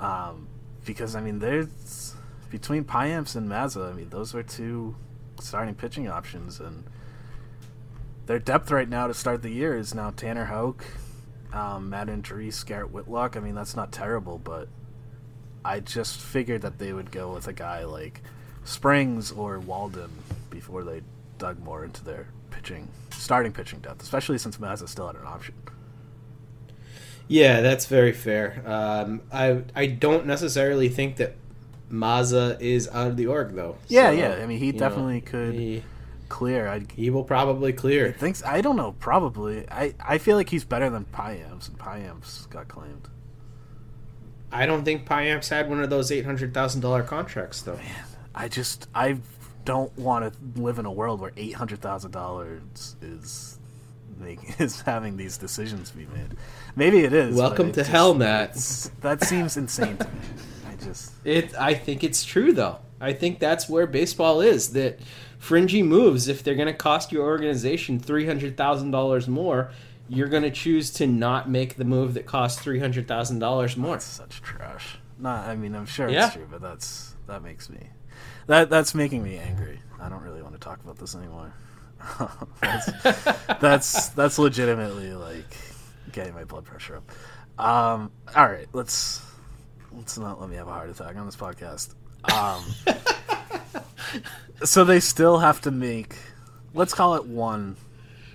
Um, 0.00 0.48
because 0.84 1.14
I 1.14 1.20
mean, 1.20 1.38
there's 1.38 2.14
between 2.54 2.84
Payamps 2.84 3.34
and 3.34 3.50
Mazza. 3.50 3.90
I 3.90 3.92
mean, 3.94 4.10
those 4.10 4.32
are 4.32 4.42
two 4.44 4.94
starting 5.40 5.74
pitching 5.74 6.08
options, 6.08 6.60
and 6.60 6.84
their 8.26 8.38
depth 8.38 8.70
right 8.70 8.88
now 8.88 9.08
to 9.08 9.14
start 9.14 9.42
the 9.42 9.50
year 9.50 9.76
is 9.76 9.92
now 9.92 10.12
Tanner 10.12 10.44
Houck, 10.44 10.84
um, 11.52 11.90
Matt 11.90 12.06
Andriese, 12.06 12.64
Garrett 12.64 12.92
Whitlock. 12.92 13.36
I 13.36 13.40
mean, 13.40 13.56
that's 13.56 13.74
not 13.74 13.90
terrible, 13.90 14.38
but 14.38 14.68
I 15.64 15.80
just 15.80 16.20
figured 16.20 16.62
that 16.62 16.78
they 16.78 16.92
would 16.92 17.10
go 17.10 17.32
with 17.34 17.48
a 17.48 17.52
guy 17.52 17.82
like 17.82 18.22
Springs 18.62 19.32
or 19.32 19.58
Walden 19.58 20.12
before 20.48 20.84
they 20.84 21.02
dug 21.38 21.58
more 21.58 21.84
into 21.84 22.04
their 22.04 22.28
pitching, 22.52 22.86
starting 23.10 23.50
pitching 23.50 23.80
depth, 23.80 24.00
especially 24.00 24.38
since 24.38 24.58
Mazza 24.58 24.88
still 24.88 25.08
had 25.08 25.16
an 25.16 25.26
option. 25.26 25.56
Yeah, 27.26 27.62
that's 27.62 27.86
very 27.86 28.12
fair. 28.12 28.62
Um, 28.64 29.22
I 29.32 29.62
I 29.74 29.86
don't 29.86 30.26
necessarily 30.26 30.88
think 30.88 31.16
that 31.16 31.34
Mazza 31.94 32.60
is 32.60 32.88
out 32.92 33.08
of 33.08 33.16
the 33.16 33.26
org 33.26 33.54
though. 33.54 33.76
Yeah, 33.88 34.10
So, 34.10 34.16
yeah. 34.16 34.32
I 34.42 34.46
mean, 34.46 34.58
he 34.58 34.66
you 34.66 34.72
know, 34.72 34.78
definitely 34.78 35.20
could 35.20 35.54
he, 35.54 35.82
clear. 36.28 36.68
I 36.68 36.82
he 36.94 37.10
will 37.10 37.24
probably 37.24 37.72
clear. 37.72 38.12
thinks. 38.12 38.42
I 38.44 38.60
don't 38.60 38.76
know. 38.76 38.92
Probably. 38.98 39.68
I, 39.70 39.94
I 40.04 40.18
feel 40.18 40.36
like 40.36 40.48
he's 40.50 40.64
better 40.64 40.90
than 40.90 41.04
Payamps, 41.06 41.68
and 41.68 41.78
Payamps 41.78 42.48
got 42.50 42.68
claimed. 42.68 43.08
I 44.52 44.66
don't 44.66 44.84
think 44.84 45.06
Payamps 45.08 45.48
had 45.48 45.68
one 45.68 45.82
of 45.82 45.90
those 45.90 46.12
eight 46.12 46.24
hundred 46.24 46.54
thousand 46.54 46.80
dollar 46.80 47.02
contracts 47.02 47.62
though. 47.62 47.78
I 48.34 48.48
just 48.48 48.88
I 48.94 49.18
don't 49.64 49.96
want 49.98 50.32
to 50.32 50.60
live 50.60 50.78
in 50.78 50.86
a 50.86 50.92
world 50.92 51.20
where 51.20 51.32
eight 51.36 51.54
hundred 51.54 51.80
thousand 51.80 52.10
dollars 52.12 52.96
is 53.02 53.58
make, 54.18 54.38
is 54.60 54.80
having 54.82 55.16
these 55.16 55.38
decisions 55.38 55.90
be 55.90 56.06
made. 56.06 56.36
Maybe 56.76 57.00
it 57.00 57.12
is. 57.12 57.36
Welcome 57.36 57.72
to 57.72 57.80
just- 57.80 57.90
hell, 57.90 58.14
Matt. 58.14 58.54
That 59.00 59.22
seems 59.24 59.56
insane 59.56 59.96
to 59.96 60.04
me. 60.04 60.10
I 60.84 60.88
just 60.88 61.12
It. 61.24 61.54
I 61.58 61.74
think 61.74 62.04
it's 62.04 62.24
true 62.24 62.52
though. 62.52 62.78
I 63.00 63.12
think 63.12 63.38
that's 63.38 63.68
where 63.68 63.86
baseball 63.86 64.40
is. 64.40 64.72
That 64.72 65.00
fringy 65.38 65.82
moves, 65.82 66.28
if 66.28 66.42
they're 66.42 66.54
going 66.54 66.68
to 66.68 66.74
cost 66.74 67.12
your 67.12 67.24
organization 67.24 67.98
three 67.98 68.26
hundred 68.26 68.56
thousand 68.56 68.90
dollars 68.92 69.28
more, 69.28 69.72
you're 70.08 70.28
going 70.28 70.42
to 70.42 70.50
choose 70.50 70.90
to 70.94 71.06
not 71.06 71.48
make 71.50 71.76
the 71.76 71.84
move 71.84 72.14
that 72.14 72.26
costs 72.26 72.60
three 72.62 72.78
hundred 72.78 73.06
thousand 73.08 73.38
dollars 73.40 73.76
more. 73.76 73.92
that's 73.96 74.04
such 74.04 74.40
trash. 74.42 74.96
Not. 75.18 75.48
I 75.48 75.56
mean, 75.56 75.74
I'm 75.74 75.86
sure 75.86 76.08
Yeah. 76.08 76.26
it's 76.26 76.34
true, 76.34 76.48
but 76.50 76.60
that's 76.60 77.14
that 77.26 77.42
makes 77.42 77.68
me 77.70 77.88
that 78.46 78.70
that's 78.70 78.94
making 78.94 79.22
me 79.22 79.36
angry. 79.38 79.80
I 80.00 80.08
don't 80.08 80.22
really 80.22 80.42
want 80.42 80.54
to 80.54 80.60
talk 80.60 80.82
about 80.82 80.98
this 80.98 81.14
anymore. 81.14 81.52
that's, 82.60 82.90
that's 83.60 84.08
that's 84.10 84.38
legitimately 84.38 85.12
like 85.14 85.56
getting 86.12 86.34
my 86.34 86.44
blood 86.44 86.64
pressure 86.64 86.96
up. 86.96 87.10
Um, 87.58 88.10
all 88.36 88.46
right, 88.46 88.66
let's 88.72 89.22
let's 89.96 90.18
not 90.18 90.40
let 90.40 90.50
me 90.50 90.56
have 90.56 90.68
a 90.68 90.72
heart 90.72 90.90
attack 90.90 91.16
on 91.16 91.26
this 91.26 91.36
podcast. 91.36 91.94
Um, 92.32 92.64
so 94.64 94.84
they 94.84 95.00
still 95.00 95.38
have 95.38 95.60
to 95.62 95.70
make, 95.70 96.16
let's 96.74 96.94
call 96.94 97.14
it 97.14 97.24
one 97.24 97.76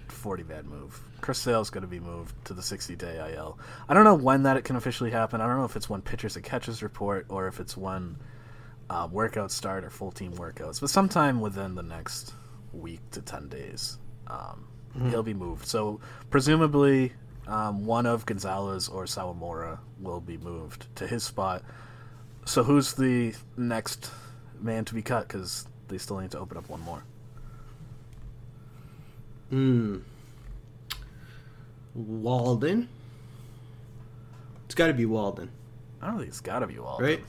40 0.07 0.43
man 0.43 0.67
move. 0.67 0.99
Chris 1.21 1.37
Sale's 1.39 1.69
going 1.69 1.81
to 1.81 1.87
be 1.87 1.99
moved 1.99 2.33
to 2.45 2.53
the 2.53 2.61
60 2.61 2.95
day 2.95 3.33
IL. 3.35 3.59
I 3.87 3.93
don't 3.93 4.03
know 4.03 4.15
when 4.15 4.43
that 4.43 4.57
it 4.57 4.63
can 4.63 4.75
officially 4.75 5.11
happen. 5.11 5.41
I 5.41 5.47
don't 5.47 5.57
know 5.57 5.65
if 5.65 5.75
it's 5.75 5.89
when 5.89 6.01
pitchers 6.01 6.35
and 6.35 6.45
catches 6.45 6.81
report 6.81 7.25
or 7.29 7.47
if 7.47 7.59
it's 7.59 7.75
when 7.75 8.17
uh, 8.89 9.07
workouts 9.07 9.51
start 9.51 9.83
or 9.83 9.89
full 9.89 10.11
team 10.11 10.33
workouts, 10.33 10.79
but 10.81 10.89
sometime 10.89 11.41
within 11.41 11.75
the 11.75 11.83
next 11.83 12.33
week 12.73 13.01
to 13.11 13.21
10 13.21 13.49
days, 13.49 13.97
um, 14.27 14.67
Mhm. 14.95 15.09
he'll 15.11 15.21
be 15.23 15.35
moved. 15.35 15.67
So 15.67 15.99
presumably, 16.31 17.13
um, 17.49 17.85
one 17.85 18.05
of 18.05 18.25
Gonzalez 18.25 18.87
or 18.87 19.05
Sawamura 19.05 19.79
will 19.99 20.21
be 20.21 20.37
moved 20.37 20.85
to 20.95 21.07
his 21.07 21.23
spot. 21.23 21.63
So 22.45 22.63
who's 22.63 22.93
the 22.93 23.33
next 23.57 24.11
man 24.61 24.85
to 24.85 24.93
be 24.93 25.01
cut? 25.01 25.27
Because 25.27 25.67
they 25.87 25.97
still 25.97 26.19
need 26.19 26.31
to 26.31 26.39
open 26.39 26.57
up 26.57 26.69
one 26.69 26.81
more. 26.81 27.03
Hmm. 29.49 29.97
Walden. 31.95 32.87
It's 34.65 34.75
got 34.75 34.87
to 34.87 34.93
be 34.93 35.07
Walden, 35.07 35.49
I 35.99 36.07
don't 36.07 36.17
think 36.17 36.29
it's 36.29 36.41
got 36.41 36.59
to 36.59 36.67
be 36.67 36.77
Walden. 36.77 37.05
right? 37.05 37.23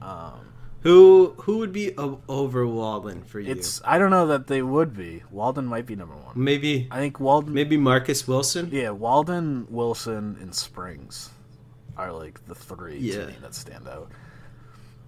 Um, 0.00 0.46
Who 0.84 1.34
who 1.38 1.58
would 1.58 1.72
be 1.72 1.92
o- 1.98 2.20
over 2.28 2.66
Walden 2.66 3.24
for 3.24 3.40
you? 3.40 3.50
it's 3.50 3.80
I 3.84 3.98
don't 3.98 4.10
know 4.10 4.26
that 4.28 4.46
they 4.46 4.62
would 4.62 4.96
be. 4.96 5.22
Walden 5.30 5.66
might 5.66 5.86
be 5.86 5.96
number 5.96 6.14
one. 6.14 6.32
maybe 6.36 6.86
I 6.90 6.98
think 7.00 7.18
Walden. 7.18 7.52
maybe 7.54 7.76
Marcus 7.76 8.28
Wilson. 8.28 8.68
Yeah, 8.70 8.90
Walden, 8.90 9.66
Wilson, 9.70 10.36
and 10.40 10.54
Springs 10.54 11.30
are 11.96 12.12
like 12.12 12.44
the 12.46 12.54
three 12.54 12.98
Yeah. 12.98 13.20
to 13.22 13.26
me 13.28 13.34
that 13.40 13.54
stand 13.54 13.88
out. 13.88 14.10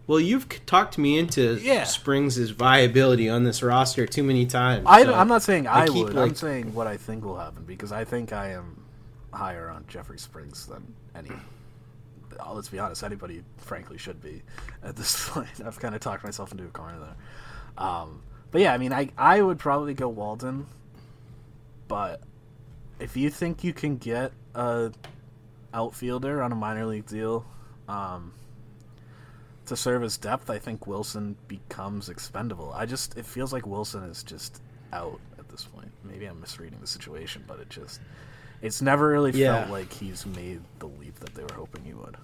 Well, 0.07 0.21
you've 0.21 0.49
talked 0.67 0.99
me 0.99 1.19
into 1.19 1.59
Yeah. 1.61 1.85
Springs' 1.85 2.39
viability 2.51 3.29
on 3.29 3.45
this 3.45 3.63
roster 3.63 4.07
too 4.07 4.23
many 4.23 4.47
times. 4.47 4.85
I, 4.87 5.03
so 5.05 5.13
I'm 5.13 5.29
not 5.29 5.43
saying 5.43 5.67
I, 5.67 5.87
keep, 5.89 6.07
would. 6.07 6.17
I'm 6.17 6.35
saying 6.37 6.73
what 6.75 6.87
I 6.87 6.97
think 6.97 7.25
will 7.25 7.37
happen 7.39 7.65
because 7.67 7.91
I 7.93 8.05
think 8.05 8.33
I 8.33 8.53
am 8.53 8.83
higher 9.33 9.69
on 9.69 9.85
Jeffrey 9.89 10.19
Springs 10.19 10.65
than 10.67 10.95
any. 11.15 11.33
Uh, 12.41 12.53
Let's 12.53 12.69
be 12.69 12.79
honest. 12.79 13.03
Anybody, 13.03 13.43
frankly, 13.59 13.99
should 13.99 14.21
be 14.21 14.43
at 14.83 14.97
this 14.97 15.29
point. 15.31 15.49
I've 15.65 15.79
kind 15.79 15.95
of 15.95 16.01
talked 16.01 16.25
myself 16.25 16.53
into 16.53 16.65
a 16.65 16.69
corner 16.69 16.99
there. 16.99 17.85
Um, 17.85 18.23
but 18.51 18.61
yeah, 18.61 18.73
I 18.73 18.79
mean, 18.79 18.93
I 18.93 19.11
I 19.17 19.41
would 19.43 19.59
probably 19.59 19.95
go 19.95 20.09
Walden. 20.09 20.67
But 21.89 22.21
if 22.99 23.17
you 23.17 23.31
think 23.31 23.63
you 23.63 23.73
can 23.73 23.97
get 23.97 24.33
a 24.55 24.93
outfielder 25.73 26.43
on 26.43 26.53
a 26.53 26.55
minor 26.57 26.87
league 26.87 27.07
deal, 27.07 27.45
um, 27.89 28.33
to 29.67 29.77
serve 29.77 30.03
as 30.03 30.17
depth, 30.17 30.49
I 30.49 30.59
think 30.59 30.87
Wilson 30.87 31.37
becomes 31.49 32.09
expendable. 32.09 32.73
I 32.75 32.87
just 32.87 33.17
it 33.17 33.27
feels 33.27 33.53
like 33.53 33.67
Wilson 33.67 34.05
is 34.05 34.23
just 34.23 34.63
out 34.93 35.21
at 35.39 35.49
this 35.49 35.65
point. 35.65 35.91
Maybe 36.05 36.27
I'm 36.27 36.41
misreading 36.41 36.81
the 36.81 36.87
situation, 36.87 37.45
but 37.47 37.61
it 37.61 37.69
just 37.69 38.01
it's 38.63 38.81
never 38.83 39.09
really 39.09 39.33
Yeah. 39.33 39.59
felt 39.61 39.71
like 39.71 39.93
he's 39.93 40.25
made 40.27 40.61
the 40.79 40.87
leap 40.89 41.19
that 41.21 41.35
they 41.35 41.43
were 41.43 41.55
hoping 41.55 41.85
he 41.85 41.93
would. 41.95 42.17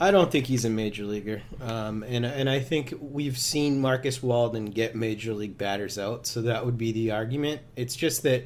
I 0.00 0.10
don't 0.10 0.30
think 0.30 0.46
he's 0.46 0.64
a 0.64 0.70
major 0.70 1.04
leaguer, 1.04 1.42
um, 1.60 2.02
and 2.02 2.26
and 2.26 2.50
I 2.50 2.58
think 2.58 2.94
we've 3.00 3.38
seen 3.38 3.80
Marcus 3.80 4.22
Walden 4.22 4.66
get 4.66 4.96
major 4.96 5.32
league 5.32 5.56
batters 5.56 5.98
out, 5.98 6.26
so 6.26 6.42
that 6.42 6.66
would 6.66 6.76
be 6.76 6.90
the 6.90 7.12
argument. 7.12 7.60
It's 7.76 7.94
just 7.94 8.24
that 8.24 8.44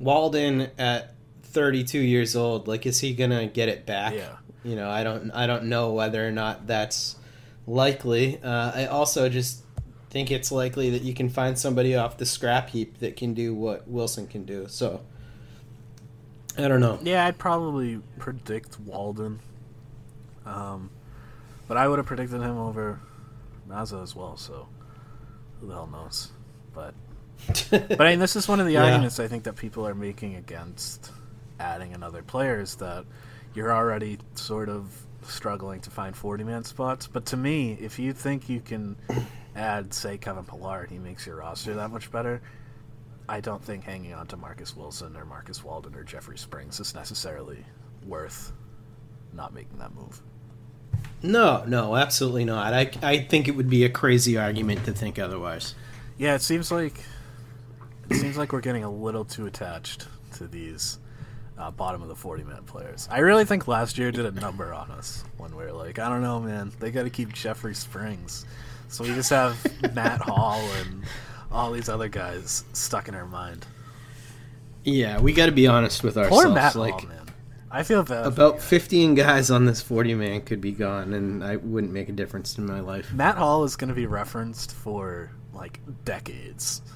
Walden 0.00 0.68
at 0.76 1.14
32 1.44 1.98
years 2.00 2.34
old, 2.36 2.66
like, 2.68 2.84
is 2.84 2.98
he 3.00 3.14
gonna 3.14 3.46
get 3.46 3.68
it 3.68 3.86
back? 3.86 4.14
Yeah. 4.14 4.36
You 4.64 4.74
know, 4.74 4.90
I 4.90 5.04
don't 5.04 5.30
I 5.30 5.46
don't 5.46 5.64
know 5.64 5.92
whether 5.92 6.26
or 6.26 6.32
not 6.32 6.66
that's 6.66 7.14
likely. 7.66 8.40
Uh, 8.42 8.72
I 8.74 8.86
also 8.86 9.28
just 9.28 9.62
think 10.10 10.30
it's 10.30 10.50
likely 10.50 10.90
that 10.90 11.02
you 11.02 11.14
can 11.14 11.28
find 11.28 11.56
somebody 11.56 11.94
off 11.94 12.16
the 12.18 12.26
scrap 12.26 12.70
heap 12.70 12.98
that 12.98 13.16
can 13.16 13.34
do 13.34 13.54
what 13.54 13.86
Wilson 13.88 14.26
can 14.26 14.44
do. 14.44 14.66
So 14.68 15.00
I 16.58 16.68
don't 16.68 16.80
know. 16.80 16.98
Yeah, 17.02 17.24
I'd 17.26 17.38
probably 17.38 18.00
predict 18.18 18.78
Walden. 18.80 19.38
Um, 20.44 20.90
but 21.68 21.76
I 21.76 21.86
would 21.86 21.98
have 21.98 22.06
predicted 22.06 22.40
him 22.40 22.56
over 22.58 22.98
Mazza 23.68 24.02
as 24.02 24.16
well. 24.16 24.36
So 24.36 24.66
who 25.60 25.68
the 25.68 25.74
hell 25.74 25.86
knows? 25.86 26.30
But 26.74 26.94
but 27.70 28.00
I 28.00 28.10
mean, 28.10 28.18
this 28.18 28.34
is 28.34 28.48
one 28.48 28.58
of 28.60 28.66
the 28.66 28.72
Yeah. 28.72 28.84
arguments 28.84 29.20
I 29.20 29.28
think 29.28 29.44
that 29.44 29.56
people 29.56 29.86
are 29.86 29.94
making 29.94 30.34
against 30.34 31.12
adding 31.60 31.94
another 31.94 32.22
player 32.22 32.60
is 32.60 32.76
that 32.76 33.04
you're 33.54 33.72
already 33.72 34.18
sort 34.34 34.68
of 34.68 34.90
struggling 35.22 35.80
to 35.82 35.90
find 35.90 36.16
40 36.16 36.44
man 36.44 36.64
spots. 36.64 37.06
But 37.06 37.26
to 37.26 37.36
me, 37.36 37.72
if 37.80 37.98
you 37.98 38.12
think 38.12 38.48
you 38.48 38.60
can 38.60 38.96
add, 39.54 39.92
say, 39.94 40.18
Kevin 40.18 40.44
Pillar 40.44 40.82
and 40.82 40.90
he 40.90 40.98
makes 40.98 41.26
your 41.26 41.36
roster 41.36 41.74
that 41.74 41.90
much 41.90 42.10
better, 42.10 42.40
I 43.28 43.40
don't 43.40 43.62
think 43.62 43.84
hanging 43.84 44.14
on 44.14 44.26
to 44.28 44.36
Marcus 44.36 44.74
Wilson 44.74 45.16
or 45.16 45.24
Marcus 45.24 45.62
Walden 45.62 45.94
or 45.94 46.02
Jeffrey 46.02 46.38
Springs 46.38 46.80
is 46.80 46.94
necessarily 46.94 47.64
worth 48.06 48.52
not 49.32 49.52
making 49.52 49.78
that 49.78 49.94
move. 49.94 50.20
No, 51.22 51.64
no, 51.66 51.96
absolutely 51.96 52.44
not. 52.44 52.72
I, 52.72 52.90
I 53.02 53.18
think 53.18 53.48
it 53.48 53.52
would 53.52 53.68
be 53.68 53.84
a 53.84 53.90
crazy 53.90 54.38
argument 54.38 54.84
to 54.86 54.92
think 54.92 55.18
otherwise. 55.18 55.74
Yeah, 56.16 56.34
it 56.34 56.42
seems 56.42 56.72
like 56.72 57.02
it 58.08 58.16
seems 58.16 58.38
like 58.38 58.52
we're 58.52 58.60
getting 58.60 58.84
a 58.84 58.90
little 58.90 59.24
too 59.24 59.46
attached 59.46 60.06
to 60.36 60.46
these 60.46 60.98
uh, 61.58 61.70
bottom 61.70 62.02
of 62.02 62.08
the 62.08 62.14
forty 62.16 62.44
man 62.44 62.62
players. 62.64 63.08
I 63.10 63.18
really 63.18 63.44
think 63.44 63.68
last 63.68 63.98
year 63.98 64.10
did 64.10 64.26
a 64.26 64.40
number 64.40 64.72
on 64.72 64.90
us 64.90 65.24
when 65.36 65.54
we 65.54 65.64
were 65.64 65.72
like, 65.72 65.98
I 65.98 66.08
don't 66.08 66.22
know, 66.22 66.40
man, 66.40 66.72
they 66.80 66.90
got 66.90 67.02
to 67.02 67.10
keep 67.10 67.32
Jeffrey 67.32 67.74
Springs, 67.74 68.46
so 68.88 69.04
we 69.04 69.10
just 69.10 69.30
have 69.30 69.56
Matt 69.94 70.20
Hall 70.20 70.60
and 70.80 71.04
all 71.50 71.72
these 71.72 71.88
other 71.88 72.08
guys 72.08 72.64
stuck 72.72 73.08
in 73.08 73.14
our 73.14 73.26
mind. 73.26 73.66
Yeah, 74.84 75.20
we 75.20 75.32
got 75.32 75.46
to 75.46 75.52
be 75.52 75.66
honest 75.66 76.02
with 76.02 76.16
ourselves. 76.16 76.44
Poor 76.44 76.54
Matt 76.54 76.74
like 76.76 76.94
Hall, 76.94 77.08
man. 77.08 77.26
I 77.70 77.82
feel 77.82 78.02
bad. 78.02 78.26
about 78.26 78.60
15 78.60 79.14
guys 79.14 79.50
on 79.50 79.66
this 79.66 79.82
40 79.82 80.14
man 80.14 80.40
could 80.40 80.60
be 80.60 80.72
gone, 80.72 81.12
and 81.12 81.44
I 81.44 81.56
wouldn't 81.56 81.92
make 81.92 82.08
a 82.08 82.12
difference 82.12 82.56
in 82.56 82.64
my 82.66 82.80
life. 82.80 83.12
Matt 83.12 83.36
Hall 83.36 83.64
is 83.64 83.76
going 83.76 83.88
to 83.88 83.94
be 83.94 84.06
referenced 84.06 84.72
for 84.72 85.30
like 85.52 85.80
decades. 86.04 86.82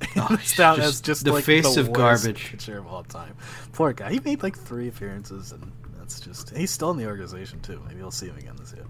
Oh, 0.16 0.28
down 0.56 0.76
just 0.76 0.88
as 0.88 1.00
just 1.02 1.24
the 1.26 1.32
like 1.32 1.44
face 1.44 1.74
the 1.74 1.82
of 1.82 1.92
garbage. 1.92 2.50
pitcher 2.50 2.78
of 2.78 2.86
all 2.86 3.04
time. 3.04 3.36
Poor 3.72 3.92
guy. 3.92 4.10
He 4.10 4.20
made 4.20 4.42
like 4.42 4.56
three 4.56 4.88
appearances, 4.88 5.52
and 5.52 5.70
that's 5.98 6.20
just 6.20 6.56
he's 6.56 6.70
still 6.70 6.90
in 6.90 6.96
the 6.96 7.04
organization 7.06 7.60
too. 7.60 7.82
Maybe 7.86 8.00
we'll 8.00 8.10
see 8.10 8.26
him 8.28 8.38
again 8.38 8.56
this 8.58 8.72
year. 8.72 8.86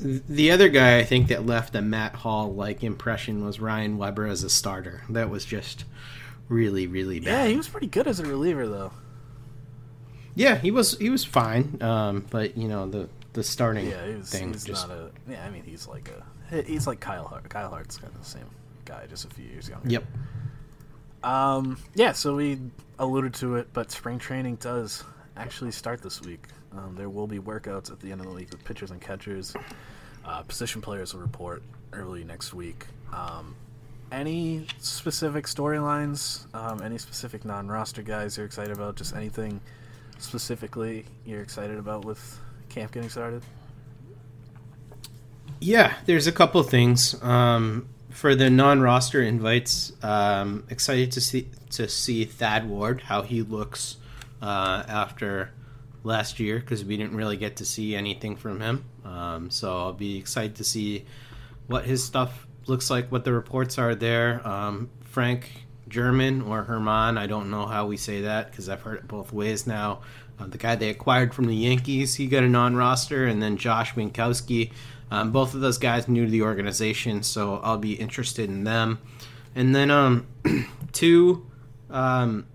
The 0.00 0.50
other 0.50 0.68
guy 0.68 0.98
I 0.98 1.04
think 1.04 1.28
that 1.28 1.46
left 1.46 1.74
a 1.76 1.82
Matt 1.82 2.16
Hall 2.16 2.52
like 2.52 2.82
impression 2.82 3.44
was 3.44 3.60
Ryan 3.60 3.96
Weber 3.96 4.26
as 4.26 4.42
a 4.42 4.50
starter. 4.50 5.02
That 5.08 5.30
was 5.30 5.44
just 5.44 5.84
really, 6.48 6.86
really 6.86 7.20
bad. 7.20 7.26
Yeah, 7.26 7.46
he 7.46 7.56
was 7.56 7.68
pretty 7.68 7.86
good 7.86 8.06
as 8.06 8.18
a 8.20 8.24
reliever 8.26 8.66
though. 8.66 8.92
Yeah, 10.34 10.56
he 10.56 10.70
was 10.72 10.98
he 10.98 11.10
was 11.10 11.24
fine, 11.24 11.80
um, 11.80 12.26
but 12.30 12.56
you 12.58 12.66
know 12.66 12.88
the 12.88 13.08
the 13.34 13.44
starting 13.44 13.88
Yeah, 13.88 14.06
he 14.06 14.14
was, 14.16 14.30
thing 14.30 14.52
he's 14.52 14.64
just 14.64 14.88
not 14.88 14.96
a. 14.96 15.10
Yeah, 15.28 15.44
I 15.44 15.50
mean 15.50 15.62
he's 15.64 15.86
like 15.86 16.10
a. 16.10 16.62
He's 16.62 16.86
like 16.86 17.00
Kyle 17.00 17.24
Hart. 17.26 17.48
Kyle 17.48 17.70
Hart's 17.70 17.96
kind 17.96 18.12
of 18.12 18.20
the 18.20 18.28
same 18.28 18.46
guy, 18.84 19.06
just 19.08 19.24
a 19.24 19.28
few 19.28 19.44
years 19.46 19.68
younger. 19.68 19.88
yep. 19.88 20.04
Um, 21.22 21.78
yeah, 21.94 22.12
so 22.12 22.34
we 22.36 22.58
alluded 22.98 23.32
to 23.34 23.56
it, 23.56 23.68
but 23.72 23.90
spring 23.90 24.18
training 24.18 24.56
does 24.56 25.04
actually 25.36 25.70
start 25.72 26.02
this 26.02 26.20
week. 26.22 26.46
Um, 26.72 26.94
there 26.96 27.08
will 27.08 27.26
be 27.26 27.38
workouts 27.38 27.90
at 27.90 28.00
the 28.00 28.10
end 28.12 28.20
of 28.20 28.26
the 28.26 28.34
week 28.34 28.50
with 28.50 28.64
pitchers 28.64 28.90
and 28.90 29.00
catchers. 29.00 29.54
Uh, 30.24 30.42
position 30.42 30.80
players 30.80 31.14
will 31.14 31.20
report 31.20 31.62
early 31.92 32.24
next 32.24 32.54
week. 32.54 32.86
Um, 33.12 33.54
any 34.10 34.66
specific 34.78 35.46
storylines? 35.46 36.46
Um, 36.54 36.82
any 36.82 36.98
specific 36.98 37.44
non-roster 37.44 38.02
guys 38.02 38.36
you're 38.36 38.46
excited 38.46 38.74
about? 38.74 38.96
Just 38.96 39.14
anything 39.14 39.60
specifically 40.18 41.04
you're 41.24 41.42
excited 41.42 41.78
about 41.78 42.04
with 42.04 42.40
camp 42.68 42.92
getting 42.92 43.10
started? 43.10 43.42
Yeah, 45.60 45.94
there's 46.06 46.26
a 46.26 46.32
couple 46.32 46.62
things. 46.62 47.20
Um, 47.22 47.88
for 48.10 48.34
the 48.34 48.48
non-roster 48.50 49.22
invites, 49.22 49.92
um, 50.02 50.64
excited 50.70 51.10
to 51.12 51.20
see 51.20 51.48
to 51.70 51.88
see 51.88 52.24
Thad 52.24 52.68
Ward 52.68 53.02
how 53.02 53.22
he 53.22 53.42
looks 53.42 53.96
uh, 54.42 54.84
after 54.88 55.50
last 56.02 56.38
year 56.38 56.60
because 56.60 56.84
we 56.84 56.96
didn't 56.96 57.16
really 57.16 57.36
get 57.36 57.56
to 57.56 57.64
see 57.64 57.96
anything 57.96 58.36
from 58.36 58.60
him. 58.60 58.84
Um, 59.04 59.50
so 59.50 59.76
I'll 59.76 59.92
be 59.92 60.18
excited 60.18 60.56
to 60.56 60.64
see 60.64 61.06
what 61.66 61.84
his 61.84 62.04
stuff 62.04 62.46
looks 62.66 62.90
like, 62.90 63.10
what 63.10 63.24
the 63.24 63.32
reports 63.32 63.78
are 63.78 63.94
there. 63.94 64.46
Um, 64.46 64.90
Frank 65.02 65.66
German 65.88 66.42
or 66.42 66.64
Herman, 66.64 67.18
I 67.18 67.26
don't 67.26 67.50
know 67.50 67.66
how 67.66 67.86
we 67.86 67.96
say 67.96 68.22
that 68.22 68.50
because 68.50 68.68
I've 68.68 68.82
heard 68.82 68.98
it 68.98 69.08
both 69.08 69.32
ways 69.32 69.66
now. 69.66 70.02
Uh, 70.38 70.46
the 70.46 70.58
guy 70.58 70.74
they 70.74 70.90
acquired 70.90 71.32
from 71.32 71.46
the 71.46 71.54
Yankees, 71.54 72.16
he 72.16 72.26
got 72.26 72.42
a 72.42 72.48
non-roster, 72.48 73.26
and 73.26 73.42
then 73.42 73.56
Josh 73.56 73.94
Winckowski. 73.94 74.72
Um, 75.10 75.30
both 75.30 75.54
of 75.54 75.60
those 75.60 75.78
guys 75.78 76.08
new 76.08 76.24
to 76.24 76.30
the 76.30 76.42
organization, 76.42 77.22
so 77.22 77.60
I'll 77.62 77.78
be 77.78 77.92
interested 77.92 78.48
in 78.48 78.64
them. 78.64 78.98
And 79.54 79.74
then 79.74 79.90
um, 79.90 80.26
two 80.92 81.46
um, 81.88 82.46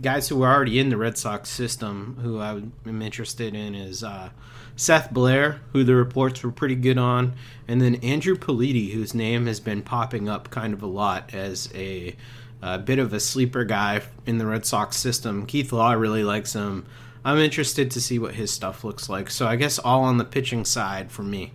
guys 0.00 0.28
who 0.28 0.42
are 0.42 0.54
already 0.54 0.78
in 0.78 0.90
the 0.90 0.96
Red 0.96 1.18
Sox 1.18 1.48
system 1.48 2.18
who 2.22 2.38
I 2.40 2.50
am 2.86 3.02
interested 3.02 3.54
in 3.54 3.74
is 3.74 4.04
uh, 4.04 4.30
Seth 4.76 5.12
Blair, 5.12 5.60
who 5.72 5.82
the 5.82 5.94
reports 5.94 6.42
were 6.42 6.52
pretty 6.52 6.76
good 6.76 6.98
on, 6.98 7.34
and 7.66 7.80
then 7.80 7.96
Andrew 7.96 8.36
Politi, 8.36 8.92
whose 8.92 9.14
name 9.14 9.46
has 9.46 9.60
been 9.60 9.82
popping 9.82 10.28
up 10.28 10.50
kind 10.50 10.72
of 10.72 10.82
a 10.82 10.86
lot 10.86 11.34
as 11.34 11.68
a, 11.74 12.14
a 12.62 12.78
bit 12.78 12.98
of 12.98 13.12
a 13.12 13.20
sleeper 13.20 13.64
guy 13.64 14.02
in 14.24 14.38
the 14.38 14.46
Red 14.46 14.64
Sox 14.64 14.96
system. 14.96 15.46
Keith 15.46 15.72
Law 15.72 15.92
really 15.92 16.22
likes 16.22 16.52
him. 16.52 16.86
I'm 17.24 17.38
interested 17.38 17.90
to 17.90 18.00
see 18.00 18.18
what 18.18 18.36
his 18.36 18.52
stuff 18.52 18.84
looks 18.84 19.08
like. 19.08 19.30
So 19.30 19.46
I 19.46 19.56
guess 19.56 19.78
all 19.78 20.04
on 20.04 20.18
the 20.18 20.24
pitching 20.24 20.64
side 20.64 21.10
for 21.10 21.22
me. 21.22 21.52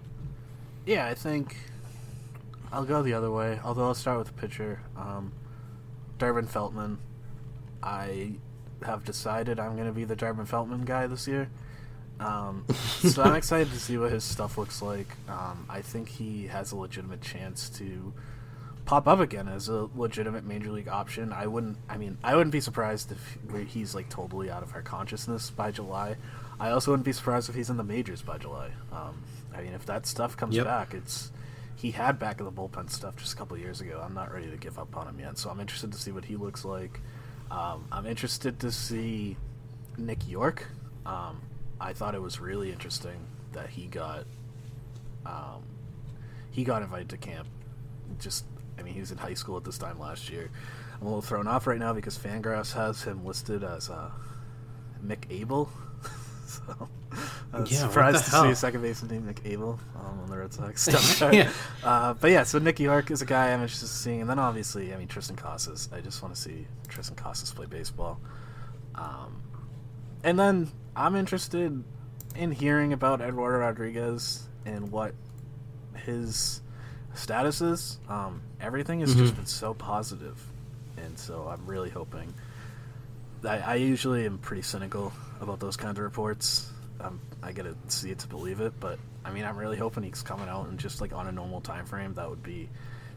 Yeah, 0.85 1.07
I 1.07 1.13
think 1.13 1.55
I'll 2.71 2.83
go 2.83 3.01
the 3.01 3.13
other 3.13 3.31
way. 3.31 3.59
Although 3.63 3.85
I'll 3.85 3.95
start 3.95 4.17
with 4.19 4.27
the 4.27 4.33
pitcher. 4.33 4.81
Um, 4.97 5.31
Durbin 6.17 6.47
Feltman. 6.47 6.97
I 7.84 8.34
have 8.86 9.03
decided 9.05 9.59
I'm 9.59 9.75
going 9.75 9.88
to 9.88 9.93
be 9.93 10.05
the 10.05 10.15
Durbin 10.15 10.45
Feltman 10.45 10.86
guy 10.86 11.07
this 11.07 11.27
year. 11.27 11.49
Um, 12.19 12.65
so 12.73 13.21
I'm 13.23 13.36
excited 13.36 13.71
to 13.73 13.79
see 13.79 13.97
what 13.97 14.11
his 14.11 14.23
stuff 14.23 14.57
looks 14.57 14.81
like. 14.81 15.07
Um, 15.27 15.65
I 15.69 15.81
think 15.81 16.07
he 16.09 16.47
has 16.47 16.71
a 16.71 16.75
legitimate 16.77 17.21
chance 17.21 17.69
to 17.71 18.13
pop 18.86 19.07
up 19.07 19.19
again 19.19 19.47
as 19.47 19.69
a 19.69 19.89
legitimate 19.95 20.43
major 20.45 20.71
league 20.71 20.88
option. 20.88 21.31
I 21.34 21.47
wouldn't. 21.47 21.77
I 21.89 21.97
mean, 21.97 22.17
I 22.23 22.36
wouldn't 22.36 22.51
be 22.51 22.61
surprised 22.61 23.11
if 23.11 23.38
he's 23.69 23.93
like 23.95 24.09
totally 24.09 24.49
out 24.49 24.63
of 24.63 24.73
our 24.73 24.81
consciousness 24.81 25.49
by 25.49 25.71
July. 25.71 26.15
I 26.59 26.71
also 26.71 26.91
wouldn't 26.91 27.05
be 27.05 27.13
surprised 27.13 27.49
if 27.49 27.55
he's 27.55 27.69
in 27.69 27.77
the 27.77 27.84
majors 27.84 28.21
by 28.21 28.38
July. 28.38 28.69
Um, 28.91 29.23
I 29.55 29.61
mean, 29.61 29.73
if 29.73 29.86
that 29.88 30.05
stuff 30.05 30.38
comes 30.38 30.55
Yep. 30.55 30.65
back, 30.65 30.93
it's 30.93 31.31
he 31.75 31.91
had 31.91 32.19
back 32.19 32.39
of 32.39 32.45
the 32.45 32.51
bullpen 32.51 32.89
stuff 32.89 33.15
just 33.17 33.34
a 33.34 33.36
couple 33.36 33.57
years 33.57 33.81
ago. 33.81 34.01
I'm 34.05 34.13
not 34.13 34.31
ready 34.34 34.49
to 34.49 34.57
give 34.57 34.77
up 34.79 34.95
on 34.95 35.07
him 35.07 35.19
yet, 35.19 35.38
so 35.38 35.49
I'm 35.49 35.59
interested 35.59 35.91
to 35.91 35.97
see 35.97 36.11
what 36.11 36.25
he 36.25 36.36
looks 36.38 36.63
like. 36.63 37.01
Um, 37.54 37.86
I'm 37.91 38.08
interested 38.08 38.60
to 38.62 38.72
see 38.72 39.38
Nick 39.97 40.28
Yorke. 40.28 40.68
Um, 41.06 41.39
I 41.80 41.93
thought 41.93 42.16
it 42.16 42.22
was 42.22 42.39
really 42.39 42.72
interesting 42.72 43.28
that 43.51 43.70
he 43.70 43.86
got 43.86 44.26
um, 45.24 45.64
he 46.49 46.64
got 46.64 46.82
invited 46.82 47.10
to 47.10 47.18
camp. 47.18 47.47
Just, 48.20 48.45
I 48.80 48.82
mean, 48.82 48.95
he 48.95 48.99
was 48.99 49.12
in 49.12 49.20
high 49.20 49.36
school 49.36 49.56
at 49.56 49.64
this 49.64 49.78
time 49.78 49.99
last 49.99 50.30
year. 50.30 50.49
I'm 50.99 51.04
a 51.04 51.06
little 51.06 51.22
thrown 51.22 51.47
off 51.47 51.68
right 51.68 51.80
now 51.80 51.93
because 51.93 52.18
Fangraphs 52.18 52.74
has 52.74 53.04
him 53.04 53.24
listed 53.24 53.64
as 53.64 53.89
uh, 53.89 54.10
Mick 55.06 55.26
Abel. 55.30 55.70
So 56.54 56.89
I 57.54 57.60
was 57.62 57.72
Yeah, 57.72 57.80
surprised 57.80 58.26
to 58.26 58.32
hell? 58.32 58.43
see 58.43 58.49
a 58.51 58.56
second 58.56 58.82
baseman 58.82 59.12
named 59.12 59.26
Nick 59.28 59.41
Abel 59.45 59.80
um, 59.99 60.20
on 60.22 60.30
the 60.30 60.38
Red 60.38 60.54
Sox 60.54 60.88
Yeah. 61.34 61.51
uh, 61.84 62.14
but 62.16 62.32
yeah, 62.32 62.43
so 62.43 62.60
Nick 62.60 62.80
Yorke 62.80 63.12
is 63.12 63.22
a 63.22 63.26
guy 63.26 63.47
I'm 63.54 63.62
interested 63.62 63.86
in 63.86 63.89
seeing, 63.89 64.22
and 64.22 64.30
then 64.30 64.39
obviously, 64.39 64.93
I 64.93 64.97
mean 64.97 65.08
Triston 65.08 65.38
Casas. 65.38 65.89
I 65.93 66.01
just 66.01 66.22
want 66.22 66.34
to 66.36 66.39
see 66.41 66.68
Triston 66.88 67.16
Casas 67.16 67.51
play 67.54 67.66
baseball. 67.66 68.20
Um, 68.95 69.41
and 70.24 70.38
then 70.39 70.70
I'm 70.95 71.16
interested 71.16 71.84
in 72.36 72.51
hearing 72.51 72.93
about 72.93 73.22
Eduardo 73.22 73.60
Rodriguez 73.60 74.47
and 74.66 74.91
what 74.91 75.14
his 75.95 76.62
status 77.14 77.62
is. 77.62 77.99
Um, 78.10 78.41
everything 78.62 79.01
has 79.01 79.14
just 79.16 79.34
Mhm. 79.34 79.38
been 79.38 79.45
so 79.45 79.74
positive, 79.74 80.43
and 80.97 81.18
so 81.18 81.47
I'm 81.47 81.66
really 81.66 81.89
hoping. 81.89 82.34
I, 83.45 83.58
I 83.60 83.76
usually 83.76 84.26
am 84.26 84.38
pretty 84.38 84.62
cynical 84.62 85.12
about 85.43 85.59
those 85.59 85.77
kinds 85.77 85.97
of 85.97 86.03
reports. 86.03 86.71
Um, 86.99 87.19
I 87.41 87.51
gotta 87.51 87.75
see 87.87 88.11
it 88.11 88.19
to 88.19 88.27
believe 88.27 88.61
it, 88.61 88.73
but 88.79 88.97
I 89.25 89.31
mean, 89.31 89.45
I'm 89.45 89.57
really 89.57 89.77
hoping 89.77 90.03
he's 90.03 90.21
coming 90.21 90.47
out 90.47 90.67
and 90.67 90.79
just 90.79 91.01
like 91.01 91.13
on 91.13 91.27
a 91.27 91.31
normal 91.31 91.61
time 91.61 91.85
frame. 91.85 92.13
That 92.13 92.29
would 92.29 92.43
be, 92.43 92.69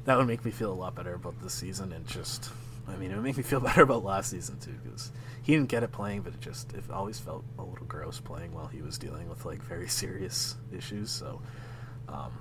that 0.04 0.16
would 0.16 0.26
make 0.26 0.44
me 0.44 0.50
feel 0.50 0.72
a 0.72 0.74
lot 0.74 0.94
better 0.94 1.14
about 1.14 1.40
this 1.42 1.52
season 1.54 1.92
and 1.92 2.06
just, 2.06 2.50
I 2.88 2.96
mean, 2.96 3.10
it 3.10 3.14
would 3.14 3.24
make 3.24 3.36
me 3.36 3.42
feel 3.42 3.60
better 3.60 3.82
about 3.82 4.04
last 4.04 4.30
season 4.30 4.58
too 4.58 4.74
because 4.84 5.10
he 5.42 5.52
didn't 5.54 5.68
get 5.68 5.82
it 5.82 5.92
playing, 5.92 6.22
but 6.22 6.34
it 6.34 6.40
just 6.40 6.72
it 6.74 6.84
always 6.90 7.18
felt 7.18 7.44
a 7.58 7.62
little 7.62 7.86
gross 7.86 8.20
playing 8.20 8.52
while 8.52 8.66
he 8.66 8.82
was 8.82 8.98
dealing 8.98 9.28
with 9.28 9.44
like 9.44 9.62
very 9.62 9.88
serious 10.02 10.56
issues. 10.72 11.10
So, 11.10 11.40
um, 12.08 12.32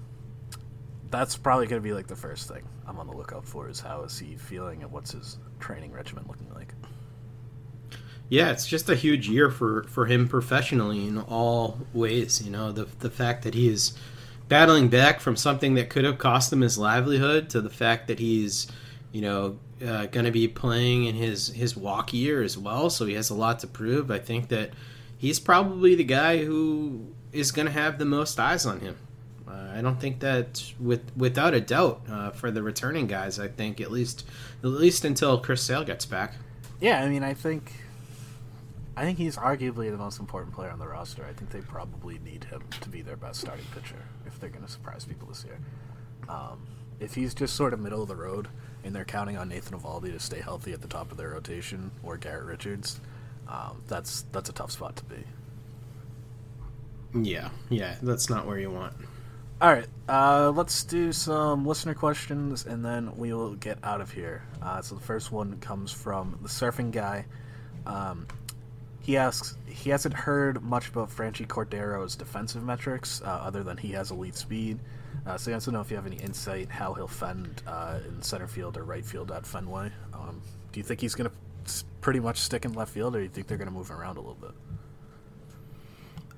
that's 1.12 1.38
probably 1.38 1.68
going 1.68 1.82
to 1.82 1.88
be 1.88 1.94
like 1.94 2.08
the 2.08 2.16
first 2.16 2.48
thing 2.48 2.64
I'm 2.88 3.00
on 3.00 3.08
the 3.08 3.16
lookout 3.16 3.46
for 3.46 3.70
is 3.70 3.80
how 3.80 4.04
is 4.04 4.18
he 4.18 4.36
feeling 4.36 4.84
and 4.84 4.92
what's 4.92 5.12
his 5.12 5.38
training 5.60 5.92
regimen 5.92 6.26
looking 6.28 6.52
like. 6.54 6.65
Yeah, 8.30 8.52
it's 8.52 8.66
just 8.66 8.90
a 8.90 8.96
huge 8.96 9.30
year 9.30 9.52
for, 9.52 9.84
for 9.84 10.08
him 10.08 10.28
professionally 10.28 11.08
in 11.08 11.20
all 11.20 11.80
ways. 11.94 12.42
You 12.44 12.52
know, 12.52 12.72
the 12.72 12.86
the 13.00 13.10
fact 13.10 13.44
that 13.44 13.54
he 13.54 13.68
is 13.68 13.94
battling 14.48 14.90
back 14.90 15.20
from 15.20 15.36
something 15.36 15.76
that 15.76 15.90
could 15.90 16.06
have 16.06 16.18
cost 16.18 16.52
him 16.52 16.62
his 16.62 16.78
livelihood 16.78 17.50
to 17.52 17.62
the 17.62 17.70
fact 17.70 18.08
that 18.08 18.20
he's, 18.20 18.68
you 19.12 19.22
know, 19.22 19.60
uh, 19.86 20.06
going 20.08 20.26
to 20.26 20.32
be 20.32 20.48
playing 20.48 21.06
in 21.06 21.16
his 21.16 21.50
his 21.50 21.78
walk 21.78 22.14
year 22.14 22.42
as 22.42 22.58
well. 22.58 22.90
So 22.90 23.06
he 23.06 23.14
has 23.14 23.30
a 23.30 23.36
lot 23.36 23.60
to 23.60 23.68
prove. 23.68 24.10
I 24.10 24.20
think 24.20 24.50
that 24.50 24.72
he's 25.18 25.40
probably 25.40 25.96
the 25.96 26.04
guy 26.04 26.44
who 26.44 27.14
is 27.32 27.52
going 27.52 27.68
to 27.68 27.72
have 27.72 28.00
the 28.00 28.06
most 28.06 28.40
eyes 28.40 28.66
on 28.66 28.80
him. 28.80 28.98
Uh, 29.48 29.74
I 29.76 29.82
don't 29.82 30.00
think 30.02 30.20
that 30.22 30.74
with 30.80 31.12
without 31.16 31.54
a 31.54 31.62
doubt 31.62 32.02
uh, 32.10 32.32
for 32.32 32.50
the 32.50 32.64
returning 32.64 33.06
guys. 33.08 33.40
I 33.40 33.48
think 33.48 33.80
at 33.80 33.92
least 33.92 34.26
at 34.64 34.70
least 34.70 35.06
until 35.06 35.40
Chris 35.40 35.62
Sale 35.62 35.84
gets 35.84 36.06
back. 36.06 36.34
Yeah, 36.82 37.02
I 37.02 37.08
mean, 37.08 37.24
I 37.24 37.34
think, 37.34 37.72
I 38.98 39.04
think 39.04 39.18
he's 39.18 39.36
arguably 39.36 39.92
the 39.92 39.98
most 39.98 40.20
important 40.20 40.56
player 40.56 40.72
on 40.72 40.80
the 40.80 40.88
roster. 40.88 41.26
I 41.30 41.34
think 41.34 41.52
they 41.52 41.62
probably 41.62 42.20
need 42.20 42.46
him 42.46 42.64
to 42.82 42.90
be 42.90 43.02
their 43.02 43.18
best 43.18 43.42
starting 43.42 43.66
pitcher 43.74 44.02
if 44.26 44.40
they're 44.40 44.50
going 44.50 44.66
to 44.66 44.72
surprise 44.72 45.04
people 45.04 45.28
this 45.28 45.44
year. 45.44 45.60
Um, 46.30 46.66
if 47.00 47.14
he's 47.14 47.34
just 47.34 47.56
sort 47.56 47.74
of 47.74 47.80
middle 47.80 48.02
of 48.02 48.08
the 48.08 48.16
road 48.16 48.48
and 48.84 48.96
they're 48.96 49.04
counting 49.04 49.38
on 49.38 49.50
Nathan 49.50 49.78
Eovaldi 49.78 50.14
to 50.14 50.20
stay 50.20 50.40
healthy 50.40 50.72
at 50.72 50.82
the 50.82 50.88
top 50.88 51.12
of 51.12 51.18
their 51.18 51.30
rotation 51.30 51.92
or 52.04 52.16
Garrett 52.18 52.46
Richards, 52.46 53.02
um, 53.50 53.84
that's 53.88 54.24
that's 54.32 54.50
a 54.50 54.54
tough 54.54 54.72
spot 54.72 54.96
to 54.96 55.04
be. 55.04 55.24
Yeah, 57.14 57.50
yeah, 57.70 57.96
that's 58.02 58.30
not 58.30 58.46
where 58.48 58.60
you 58.60 58.72
want. 58.72 58.94
All 59.62 59.72
right, 59.72 59.88
uh, 60.10 60.52
let's 60.52 60.84
do 60.84 61.12
some 61.12 61.66
listener 61.66 61.94
questions 61.94 62.66
and 62.66 62.84
then 62.84 63.16
we 63.18 63.34
will 63.34 63.56
get 63.56 63.78
out 63.84 64.02
of 64.02 64.12
here. 64.12 64.44
Uh, 64.62 64.82
so 64.82 64.96
the 64.96 65.02
first 65.02 65.32
one 65.32 65.58
comes 65.60 65.92
from 65.92 66.38
the 66.42 66.50
surfing 66.50 66.92
guy. 66.92 67.26
Um, 67.86 68.28
he 69.06 69.18
asks, 69.18 69.56
he 69.68 69.92
hasn't 69.92 70.16
heard 70.16 70.64
much 70.64 70.90
about 70.90 71.12
Franchy 71.12 71.48
Cordero's 71.48 72.16
defensive 72.16 72.64
metrics 72.64 73.22
uh, 73.22 73.26
other 73.26 73.62
than 73.62 73.78
he 73.78 73.92
has 73.92 74.10
elite 74.10 74.34
speed. 74.34 74.80
Uh, 75.28 75.38
so 75.38 75.52
he 75.52 75.54
wants 75.54 75.66
to 75.66 75.72
know 75.72 75.80
if 75.80 75.92
you 75.92 75.96
have 75.96 76.08
any 76.08 76.16
insight 76.16 76.70
how 76.70 76.92
he'll 76.96 77.08
fend 77.08 77.62
uh, 77.68 78.00
in 78.08 78.20
center 78.24 78.48
field 78.48 78.78
or 78.78 78.84
right 78.84 79.06
field 79.06 79.32
at 79.32 79.46
Fenway. 79.46 79.92
Um, 80.12 80.42
do 80.72 80.80
you 80.80 80.84
think 80.84 81.02
he's 81.02 81.14
going 81.14 81.30
to 81.30 81.84
pretty 82.02 82.20
much 82.20 82.40
stick 82.40 82.66
in 82.66 82.74
left 82.74 82.92
field, 82.92 83.16
or 83.16 83.20
do 83.20 83.24
you 83.24 83.30
think 83.30 83.46
they're 83.46 83.60
going 83.60 83.68
to 83.68 83.74
move 83.74 83.92
him 83.92 83.98
around 83.98 84.18
a 84.18 84.22
little 84.22 84.34
bit? 84.42 84.52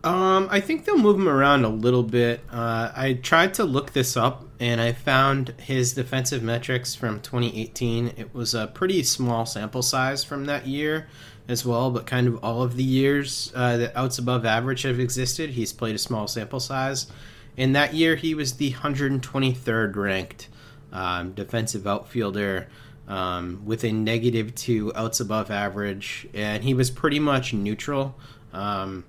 Um, 0.03 0.49
I 0.51 0.59
think 0.59 0.84
they'll 0.84 0.97
move 0.97 1.15
him 1.15 1.30
around 1.30 1.63
a 1.63 1.70
little 1.70 2.03
bit. 2.03 2.41
Uh, 2.51 2.91
I 2.93 3.13
tried 3.13 3.53
to 3.55 3.63
look 3.63 3.93
this 3.93 4.18
up, 4.18 4.45
and 4.59 4.82
I 4.82 4.91
found 4.91 5.55
his 5.57 5.93
defensive 5.93 6.43
metrics 6.43 6.95
from 6.95 7.22
2018. 7.22 8.13
It 8.18 8.34
was 8.34 8.53
a 8.53 8.68
pretty 8.68 9.03
small 9.03 9.45
sample 9.45 9.82
size 9.82 10.26
from 10.26 10.45
that 10.45 10.68
year 10.68 11.07
as 11.47 11.65
well, 11.65 11.91
but 11.91 12.05
kind 12.05 12.27
of 12.27 12.43
all 12.43 12.61
of 12.61 12.75
the 12.75 12.83
years 12.83 13.51
uh, 13.55 13.77
that 13.77 13.95
outs 13.95 14.17
above 14.17 14.45
average 14.45 14.81
have 14.83 14.99
existed, 14.99 15.51
he's 15.51 15.71
played 15.71 15.95
a 15.95 15.99
small 15.99 16.27
sample 16.27 16.59
size. 16.59 17.07
And 17.55 17.75
that 17.75 17.93
year, 17.93 18.15
he 18.15 18.35
was 18.35 18.53
the 18.53 18.71
123rd 18.71 19.95
ranked 19.95 20.49
um, 20.91 21.33
defensive 21.33 21.87
outfielder 21.87 22.67
um, 23.07 23.61
with 23.65 23.83
a 23.83 23.91
negative 23.91 24.53
two 24.55 24.91
outs 24.95 25.19
above 25.19 25.49
average, 25.49 26.27
and 26.33 26.63
he 26.63 26.73
was 26.73 26.91
pretty 26.91 27.19
much 27.19 27.53
neutral. 27.53 28.15
Um, 28.53 29.05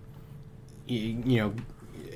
you, 0.86 1.22
you 1.24 1.40
know, 1.40 1.54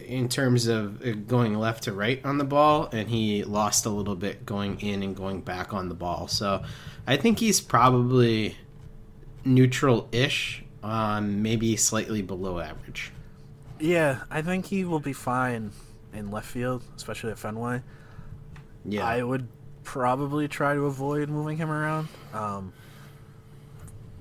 in 0.06 0.28
terms 0.28 0.66
of 0.66 1.04
uh, 1.06 1.12
going 1.12 1.54
left 1.54 1.84
to 1.84 1.92
right 1.92 2.24
on 2.24 2.38
the 2.38 2.44
ball, 2.44 2.88
and 2.92 3.08
he 3.08 3.44
lost 3.44 3.86
a 3.86 3.90
little 3.90 4.14
bit 4.14 4.46
going 4.46 4.80
in 4.80 5.02
and 5.02 5.16
going 5.16 5.40
back 5.40 5.74
on 5.74 5.88
the 5.88 5.94
ball. 5.94 6.28
So 6.28 6.62
I 7.06 7.16
think 7.16 7.40
he's 7.40 7.60
probably 7.60 8.56
neutral 9.44 10.08
ish, 10.12 10.64
um, 10.82 11.42
maybe 11.42 11.76
slightly 11.76 12.22
below 12.22 12.58
average. 12.58 13.12
Yeah, 13.80 14.22
I 14.30 14.42
think 14.42 14.66
he 14.66 14.84
will 14.84 15.00
be 15.00 15.12
fine 15.12 15.72
in 16.12 16.30
left 16.30 16.46
field, 16.46 16.84
especially 16.96 17.30
at 17.32 17.38
Fenway. 17.38 17.82
Yeah. 18.84 19.06
I 19.06 19.22
would 19.22 19.48
probably 19.84 20.48
try 20.48 20.74
to 20.74 20.86
avoid 20.86 21.28
moving 21.28 21.56
him 21.56 21.70
around. 21.70 22.08
Um, 22.32 22.72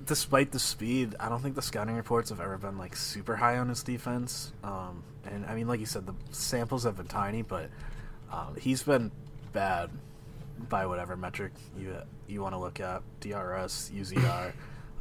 despite 0.04 0.50
the 0.52 0.58
speed, 0.58 1.14
I 1.20 1.28
don't 1.28 1.42
think 1.42 1.54
the 1.54 1.62
scouting 1.62 1.96
reports 1.96 2.30
have 2.30 2.40
ever 2.40 2.58
been 2.58 2.78
like 2.78 2.96
super 2.96 3.36
high 3.36 3.58
on 3.58 3.68
his 3.68 3.82
defense. 3.82 4.52
Um, 4.64 5.04
and 5.24 5.46
I 5.46 5.54
mean, 5.54 5.68
like 5.68 5.80
you 5.80 5.86
said, 5.86 6.06
the 6.06 6.14
samples 6.30 6.84
have 6.84 6.96
been 6.96 7.06
tiny, 7.06 7.42
but 7.42 7.70
um, 8.32 8.56
he's 8.60 8.82
been 8.82 9.10
bad 9.52 9.90
by 10.68 10.86
whatever 10.86 11.16
metric 11.16 11.52
you 11.78 11.96
you 12.28 12.42
want 12.42 12.54
to 12.54 12.58
look 12.58 12.80
at. 12.80 13.02
DRS, 13.20 13.90
UZR, 13.94 14.52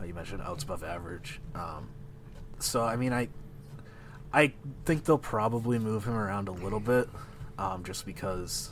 you 0.06 0.14
mentioned 0.14 0.42
outs 0.42 0.64
above 0.64 0.84
average. 0.84 1.40
Um, 1.56 1.90
so 2.60 2.84
I 2.84 2.96
mean, 2.96 3.14
I 3.14 3.30
I 4.34 4.54
think 4.86 5.04
they'll 5.06 5.18
probably 5.18 5.78
move 5.80 6.06
him 6.06 6.16
around 6.16 6.48
a 6.48 6.52
little 6.54 6.80
bit, 6.80 7.10
um, 7.58 7.84
just 7.84 8.06
because 8.06 8.70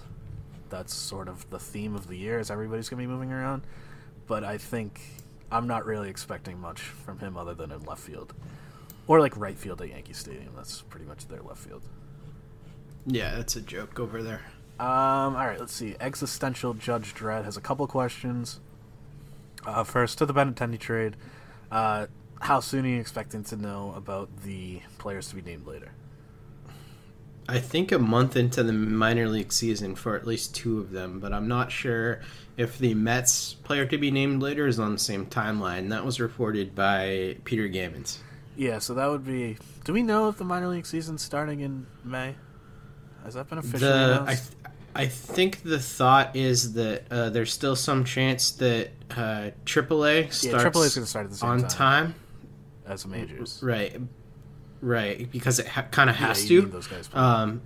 that's 0.69 0.93
sort 0.93 1.27
of 1.27 1.49
the 1.49 1.59
theme 1.59 1.95
of 1.95 2.07
the 2.07 2.15
year 2.15 2.39
is 2.39 2.51
everybody's 2.51 2.89
gonna 2.89 3.01
be 3.01 3.07
moving 3.07 3.32
around. 3.32 3.63
but 4.27 4.43
I 4.43 4.57
think 4.59 5.01
I'm 5.51 5.65
not 5.67 5.86
really 5.86 6.09
expecting 6.09 6.59
much 6.59 6.82
from 6.82 7.17
him 7.19 7.36
other 7.36 7.55
than 7.55 7.71
in 7.71 7.82
left 7.84 8.01
field 8.01 8.34
or 9.07 9.19
like 9.19 9.36
right 9.36 9.57
field 9.57 9.82
at 9.82 9.89
Yankee 9.89 10.13
Stadium. 10.13 10.51
That's 10.55 10.84
pretty 10.84 11.05
much 11.07 11.27
their 11.27 11.41
left 11.41 11.57
field. 11.59 11.82
Yeah, 13.07 13.36
that's 13.36 13.55
a 13.55 13.61
joke 13.61 13.99
over 13.99 14.21
there. 14.21 14.41
Um, 14.80 15.36
all 15.36 15.47
right, 15.47 15.59
let's 15.59 15.73
see. 15.73 15.95
Existential 15.99 16.75
Judge 16.75 17.15
Dredd 17.15 17.43
has 17.43 17.57
a 17.57 17.61
couple 17.61 17.88
questions. 17.88 18.59
Uh, 19.66 19.84
first, 19.84 20.18
to 20.20 20.26
the 20.26 20.34
Benintendi 20.34 20.80
trade, 20.80 21.16
uh, 21.72 22.07
how 22.41 22.60
soon 22.60 22.86
are 22.86 22.89
you 22.89 22.99
expecting 22.99 23.43
to 23.45 23.55
know 23.55 23.93
about 23.95 24.43
the 24.43 24.82
players 24.97 25.28
to 25.30 25.36
be 25.36 25.41
named 25.41 25.68
later? 25.68 25.91
I 27.47 27.60
think 27.60 27.91
a 27.91 27.97
month 27.99 28.36
into 28.36 28.62
the 28.62 28.72
minor 28.74 29.28
league 29.28 29.51
season 29.51 29.95
for 29.95 30.16
at 30.16 30.26
least 30.28 30.53
two 30.53 30.80
of 30.80 30.91
them, 30.91 31.20
but 31.20 31.34
I'm 31.34 31.47
not 31.47 31.72
sure 31.72 32.22
if 32.57 32.78
the 32.78 32.93
Mets 32.93 33.55
player 33.55 33.88
to 33.88 33.97
be 33.97 34.12
named 34.12 34.41
later 34.41 34.68
is 34.68 34.80
on 34.80 34.93
the 34.93 34.99
same 34.99 35.26
timeline. 35.26 35.89
That 35.89 36.05
was 36.05 36.20
reported 36.20 36.76
by 36.76 37.38
Peter 37.45 37.68
Gammons. 37.68 38.20
Yeah, 38.55 38.78
so 38.78 38.93
that 38.93 39.07
would 39.07 39.26
be. 39.26 39.57
Do 39.84 39.93
we 39.93 40.03
know 40.03 40.30
if 40.30 40.38
the 40.38 40.43
minor 40.43 40.68
league 40.68 40.86
season's 40.86 41.24
starting 41.24 41.62
in 41.62 41.88
May? 42.03 42.36
Has 43.24 43.34
that 43.34 43.49
been 43.49 43.57
officially 43.57 43.82
The, 43.82 44.22
announced? 44.22 44.55
I 45.00 45.08
think 45.08 45.64
the 45.64 45.80
thought 45.80 46.36
is 46.36 46.74
that 46.74 47.04
uh, 47.12 47.30
there's 47.30 47.54
still 47.54 47.76
some 47.76 48.04
chance 48.04 48.52
that 48.52 48.89
uh, 49.12 49.52
AAA 49.66 50.32
starts 50.34 50.43
yeah, 50.43 50.52
going 50.70 50.89
to 50.89 51.06
start 51.06 51.26
at 51.26 51.32
the 51.32 51.38
same 51.38 51.50
on 51.50 51.60
time, 51.62 51.70
time. 51.70 52.16
as 52.86 53.06
majors. 53.08 53.60
Right, 53.64 54.00
right, 54.82 55.32
because 55.32 55.60
it 55.60 55.68
ha- 55.68 55.88
kind 55.89 56.10
of 56.10 56.20
Yeah, 56.20 56.28
has 56.28 56.50
you 56.52 56.60
to. 56.62 56.66
need 56.68 56.74
those 56.74 56.88
guys. 56.88 57.10
Um, 57.14 57.62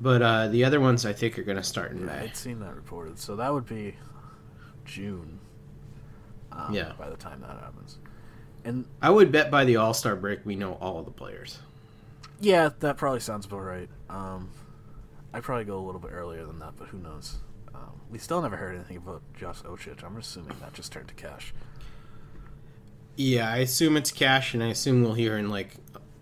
but 0.00 0.20
uh, 0.22 0.48
the 0.48 0.64
other 0.64 0.80
ones 0.80 1.06
I 1.06 1.12
think 1.12 1.38
are 1.38 1.42
going 1.42 1.56
to 1.56 1.62
start 1.62 1.92
in 1.92 2.04
May. 2.04 2.12
I'd 2.12 2.36
seen 2.36 2.60
that 2.60 2.74
reported, 2.74 3.18
so 3.18 3.36
that 3.36 3.52
would 3.52 3.66
be 3.66 3.94
June. 4.84 5.40
Um, 6.52 6.74
Yeah. 6.74 6.92
by 6.98 7.08
the 7.10 7.16
time 7.16 7.40
that 7.40 7.50
happens, 7.60 7.98
and 8.64 8.84
I 9.02 9.10
would 9.10 9.32
bet 9.32 9.50
by 9.50 9.64
the 9.64 9.76
All 9.76 9.94
Star 9.94 10.14
break 10.16 10.40
we 10.44 10.54
know 10.54 10.74
all 10.74 10.98
of 10.98 11.04
the 11.06 11.10
players. 11.10 11.58
yeah, 12.40 12.68
that 12.80 12.96
probably 12.96 13.20
sounds 13.20 13.46
about 13.46 13.60
right. 13.62 13.88
Um, 14.10 14.50
I'd 15.34 15.42
probably 15.42 15.64
go 15.64 15.78
a 15.78 15.84
little 15.84 16.00
bit 16.00 16.12
earlier 16.12 16.46
than 16.46 16.60
that, 16.60 16.74
but 16.78 16.86
who 16.86 16.98
knows? 16.98 17.38
Um, 17.74 18.00
we 18.08 18.18
still 18.18 18.40
never 18.40 18.54
heard 18.54 18.76
anything 18.76 18.98
about 18.98 19.20
Josh 19.36 19.62
Ockimey. 19.62 20.04
I'm 20.04 20.16
assuming 20.16 20.56
that 20.60 20.72
just 20.74 20.92
turned 20.92 21.08
to 21.08 21.14
cash. 21.14 21.52
Yeah, 23.16 23.50
I 23.50 23.56
assume 23.58 23.96
it's 23.96 24.12
cash, 24.12 24.54
and 24.54 24.62
I 24.62 24.68
assume 24.68 25.02
we'll 25.02 25.14
hear 25.14 25.36
in 25.36 25.50
like 25.50 25.74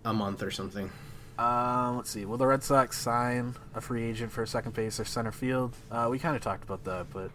a 0.03 0.13
month 0.13 0.41
or 0.41 0.49
something. 0.49 0.89
Um, 1.37 1.97
let's 1.97 2.09
see. 2.09 2.25
Will 2.25 2.37
the 2.37 2.47
Red 2.47 2.63
Sox 2.63 2.97
sign 2.97 3.53
a 3.75 3.81
free 3.81 4.03
agent 4.03 4.31
for 4.31 4.43
second 4.47 4.73
base 4.73 4.99
or 4.99 5.05
center 5.05 5.31
field? 5.31 5.75
Uh, 5.91 6.07
we 6.09 6.17
kind 6.17 6.35
of 6.35 6.41
talked 6.41 6.63
about 6.63 6.83
that, 6.85 7.05
but 7.11 7.29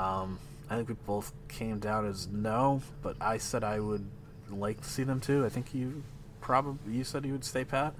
um, 0.00 0.38
I 0.68 0.76
think 0.76 0.88
we 0.88 0.94
both 0.94 1.32
came 1.48 1.80
down 1.80 2.06
as 2.06 2.28
no. 2.28 2.82
But 3.02 3.16
I 3.20 3.38
said 3.38 3.64
I 3.64 3.80
would 3.80 4.08
like 4.48 4.80
to 4.82 4.88
see 4.88 5.02
them 5.02 5.18
too. 5.18 5.44
I 5.44 5.48
think 5.48 5.74
you 5.74 6.04
probably 6.40 6.94
you 6.94 7.02
said 7.02 7.24
you 7.24 7.32
would 7.32 7.44
stay 7.44 7.64
pat. 7.64 7.94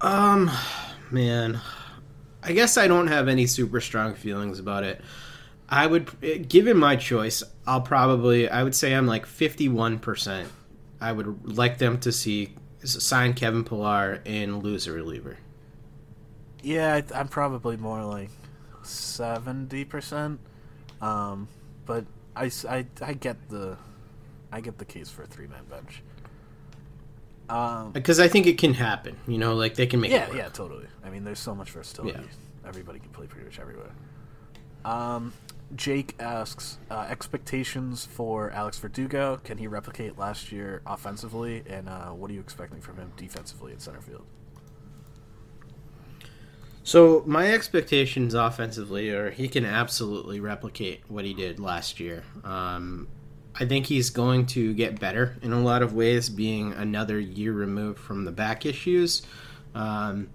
Um, 0.00 0.50
man, 1.10 1.60
I 2.42 2.52
guess 2.52 2.76
I 2.76 2.86
don't 2.86 3.08
have 3.08 3.28
any 3.28 3.46
super 3.46 3.80
strong 3.80 4.14
feelings 4.14 4.58
about 4.58 4.84
it. 4.84 5.00
I 5.68 5.86
would, 5.86 6.48
given 6.48 6.78
my 6.78 6.96
choice, 6.96 7.42
I'll 7.66 7.82
probably, 7.82 8.48
I 8.48 8.62
would 8.62 8.74
say 8.74 8.94
I'm 8.94 9.06
like 9.06 9.26
51%. 9.26 10.46
I 11.00 11.12
would 11.12 11.56
like 11.56 11.78
them 11.78 11.98
to 12.00 12.12
see 12.12 12.54
sign 12.84 13.34
Kevin 13.34 13.64
Pillar 13.64 14.22
and 14.24 14.62
lose 14.62 14.86
a 14.86 14.92
reliever. 14.92 15.36
Yeah, 16.62 16.94
I, 16.94 17.04
I'm 17.18 17.28
probably 17.28 17.76
more 17.76 18.04
like 18.04 18.30
seventy 18.82 19.84
percent. 19.84 20.40
Um, 21.00 21.48
but 21.86 22.04
i 22.34 22.48
get 23.20 23.48
the 23.48 23.76
I 24.50 24.60
get 24.60 24.78
the 24.78 24.84
case 24.84 25.10
for 25.10 25.22
a 25.22 25.26
three 25.26 25.46
man 25.46 25.64
bench. 25.70 26.02
Um, 27.48 27.92
Because 27.92 28.20
I 28.20 28.28
think 28.28 28.46
it 28.46 28.58
can 28.58 28.74
happen. 28.74 29.16
You 29.26 29.38
know, 29.38 29.54
like 29.54 29.74
they 29.74 29.86
can 29.86 30.00
make 30.00 30.10
yeah, 30.10 30.28
yeah, 30.34 30.48
totally. 30.48 30.86
I 31.04 31.10
mean, 31.10 31.24
there's 31.24 31.38
so 31.38 31.54
much 31.54 31.70
versatility. 31.70 32.18
Yeah. 32.18 32.68
Everybody 32.68 32.98
can 32.98 33.10
play 33.10 33.26
pretty 33.26 33.46
much 33.46 33.58
everywhere. 33.58 33.90
Um, 34.84 35.32
Jake 35.74 36.14
asks 36.18 36.78
uh, 36.90 37.06
expectations 37.08 38.04
for 38.06 38.50
Alex 38.50 38.78
Verdugo. 38.78 39.40
Can 39.44 39.58
he 39.58 39.66
replicate 39.66 40.18
last 40.18 40.50
year 40.50 40.82
offensively, 40.86 41.62
and 41.68 41.88
uh, 41.88 42.08
what 42.10 42.30
are 42.30 42.34
you 42.34 42.40
expecting 42.40 42.80
from 42.80 42.96
him 42.96 43.12
defensively 43.16 43.72
in 43.72 43.78
center 43.78 44.00
field? 44.00 44.24
So 46.84 47.22
my 47.26 47.52
expectations 47.52 48.32
offensively 48.32 49.10
are 49.10 49.30
he 49.30 49.46
can 49.48 49.66
absolutely 49.66 50.40
replicate 50.40 51.02
what 51.08 51.26
he 51.26 51.34
did 51.34 51.60
last 51.60 52.00
year. 52.00 52.22
Um, 52.44 53.08
I 53.58 53.66
think 53.66 53.86
he's 53.86 54.10
going 54.10 54.46
to 54.46 54.72
get 54.74 55.00
better 55.00 55.36
in 55.42 55.52
a 55.52 55.60
lot 55.60 55.82
of 55.82 55.92
ways, 55.92 56.28
being 56.28 56.72
another 56.72 57.18
year 57.18 57.52
removed 57.52 57.98
from 57.98 58.24
the 58.24 58.32
back 58.32 58.64
issues. 58.64 59.22
Um, 59.74 60.30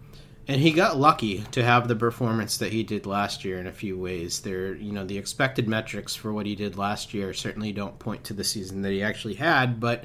and 0.47 0.59
he 0.59 0.71
got 0.71 0.97
lucky 0.97 1.39
to 1.51 1.63
have 1.63 1.87
the 1.87 1.95
performance 1.95 2.57
that 2.57 2.73
he 2.73 2.83
did 2.83 3.05
last 3.05 3.45
year 3.45 3.59
in 3.59 3.67
a 3.67 3.71
few 3.71 3.97
ways. 3.97 4.41
There, 4.41 4.75
you 4.75 4.91
know, 4.91 5.05
the 5.05 5.17
expected 5.17 5.69
metrics 5.69 6.15
for 6.15 6.33
what 6.33 6.45
he 6.45 6.55
did 6.55 6.77
last 6.77 7.13
year 7.13 7.33
certainly 7.33 7.71
don't 7.71 7.97
point 7.97 8.25
to 8.25 8.33
the 8.33 8.43
season 8.43 8.81
that 8.81 8.91
he 8.91 9.01
actually 9.01 9.35
had, 9.35 9.79
but 9.79 10.03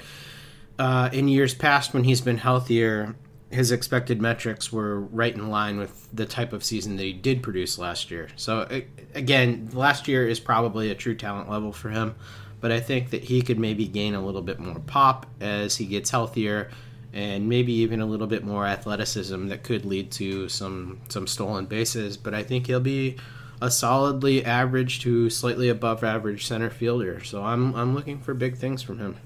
uh, 0.78 1.10
in 1.12 1.26
years 1.26 1.54
past 1.54 1.92
when 1.92 2.04
he's 2.04 2.20
been 2.20 2.38
healthier, 2.38 3.16
his 3.50 3.72
expected 3.72 4.20
metrics 4.20 4.70
were 4.72 5.00
right 5.00 5.34
in 5.34 5.48
line 5.48 5.78
with 5.78 6.08
the 6.12 6.26
type 6.26 6.52
of 6.52 6.62
season 6.62 6.96
that 6.96 7.02
he 7.02 7.12
did 7.12 7.42
produce 7.42 7.78
last 7.78 8.10
year. 8.10 8.28
So 8.36 8.82
again, 9.14 9.70
last 9.72 10.06
year 10.06 10.28
is 10.28 10.38
probably 10.38 10.90
a 10.90 10.94
true 10.94 11.16
talent 11.16 11.50
level 11.50 11.72
for 11.72 11.88
him, 11.88 12.14
but 12.60 12.72
I 12.72 12.80
think 12.80 13.10
that 13.10 13.24
he 13.24 13.42
could 13.42 13.58
maybe 13.58 13.86
gain 13.86 14.14
a 14.14 14.24
little 14.24 14.42
bit 14.42 14.58
more 14.58 14.78
pop 14.80 15.26
as 15.40 15.76
he 15.76 15.86
gets 15.86 16.10
healthier 16.10 16.70
and 17.12 17.48
maybe 17.48 17.72
even 17.72 18.00
a 18.00 18.06
little 18.06 18.26
bit 18.26 18.44
more 18.44 18.66
athleticism 18.66 19.48
that 19.48 19.62
could 19.62 19.84
lead 19.84 20.10
to 20.12 20.48
some 20.48 21.00
some 21.08 21.26
stolen 21.26 21.66
bases, 21.66 22.16
but 22.16 22.34
I 22.34 22.42
think 22.42 22.66
he'll 22.66 22.80
be 22.80 23.16
a 23.60 23.70
solidly 23.70 24.44
average 24.44 25.00
to 25.00 25.30
slightly 25.30 25.68
above 25.68 26.04
average 26.04 26.46
center 26.46 26.70
fielder. 26.70 27.22
So 27.24 27.42
I'm 27.42 27.74
I'm 27.74 27.94
looking 27.94 28.20
for 28.20 28.34
big 28.34 28.56
things 28.56 28.82
from 28.82 28.98
him. 28.98 29.16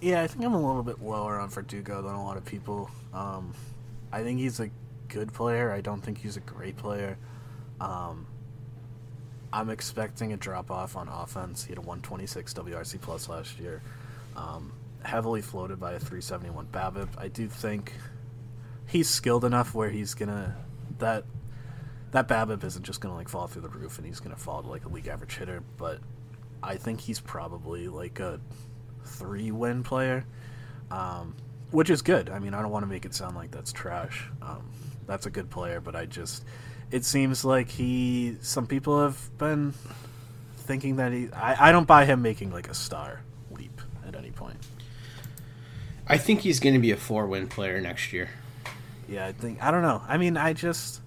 Yeah, 0.00 0.22
I 0.22 0.26
think 0.26 0.44
I'm 0.44 0.52
a 0.52 0.66
little 0.66 0.82
bit 0.82 1.00
lower 1.00 1.38
on 1.38 1.48
Verdugo 1.48 2.02
than 2.02 2.14
a 2.14 2.22
lot 2.22 2.36
of 2.36 2.44
people. 2.44 2.90
Um, 3.14 3.54
I 4.12 4.22
think 4.22 4.38
he's 4.40 4.60
a 4.60 4.70
good 5.08 5.32
player. 5.32 5.72
I 5.72 5.80
don't 5.80 6.02
think 6.02 6.18
he's 6.18 6.36
a 6.36 6.40
great 6.40 6.76
player. 6.76 7.16
Um, 7.80 8.26
I'm 9.56 9.70
expecting 9.70 10.34
a 10.34 10.36
drop 10.36 10.70
off 10.70 10.96
on 10.96 11.08
offense. 11.08 11.64
He 11.64 11.70
had 11.70 11.78
a 11.78 11.80
126 11.80 12.52
WRC 12.52 13.00
plus 13.00 13.26
last 13.26 13.58
year, 13.58 13.80
um, 14.36 14.70
heavily 15.02 15.40
floated 15.40 15.80
by 15.80 15.92
a 15.92 15.98
371 15.98 16.66
BABIP. 16.66 17.08
I 17.16 17.28
do 17.28 17.48
think 17.48 17.94
he's 18.86 19.08
skilled 19.08 19.46
enough 19.46 19.74
where 19.74 19.88
he's 19.88 20.12
gonna 20.12 20.54
that 20.98 21.24
that 22.10 22.28
BABIP 22.28 22.64
isn't 22.64 22.84
just 22.84 23.00
gonna 23.00 23.14
like 23.14 23.30
fall 23.30 23.46
through 23.46 23.62
the 23.62 23.70
roof 23.70 23.96
and 23.96 24.06
he's 24.06 24.20
gonna 24.20 24.36
fall 24.36 24.62
to 24.62 24.68
like 24.68 24.84
a 24.84 24.88
league 24.88 25.08
average 25.08 25.38
hitter. 25.38 25.62
But 25.78 26.00
I 26.62 26.76
think 26.76 27.00
he's 27.00 27.18
probably 27.18 27.88
like 27.88 28.20
a 28.20 28.38
three 29.06 29.52
win 29.52 29.82
player, 29.82 30.26
um, 30.90 31.34
which 31.70 31.88
is 31.88 32.02
good. 32.02 32.28
I 32.28 32.40
mean, 32.40 32.52
I 32.52 32.60
don't 32.60 32.70
want 32.70 32.82
to 32.82 32.90
make 32.90 33.06
it 33.06 33.14
sound 33.14 33.36
like 33.36 33.52
that's 33.52 33.72
trash. 33.72 34.28
Um, 34.42 34.70
that's 35.06 35.24
a 35.24 35.30
good 35.30 35.48
player, 35.48 35.80
but 35.80 35.96
I 35.96 36.04
just 36.04 36.44
it 36.90 37.04
seems 37.04 37.44
like 37.44 37.68
he. 37.68 38.36
Some 38.40 38.66
people 38.66 39.02
have 39.02 39.38
been 39.38 39.74
thinking 40.58 40.96
that 40.96 41.12
he. 41.12 41.28
I, 41.32 41.68
I 41.68 41.72
don't 41.72 41.86
buy 41.86 42.04
him 42.04 42.22
making 42.22 42.52
like 42.52 42.68
a 42.68 42.74
star 42.74 43.20
leap 43.50 43.80
at 44.06 44.14
any 44.16 44.30
point. 44.30 44.58
I 46.06 46.18
think 46.18 46.40
he's 46.40 46.60
going 46.60 46.74
to 46.74 46.80
be 46.80 46.92
a 46.92 46.96
four 46.96 47.26
win 47.26 47.48
player 47.48 47.80
next 47.80 48.12
year. 48.12 48.30
Yeah, 49.08 49.26
I 49.26 49.32
think 49.32 49.62
I 49.62 49.70
don't 49.70 49.82
know. 49.82 50.02
I 50.06 50.18
mean, 50.18 50.36
I 50.36 50.52
just 50.52 51.00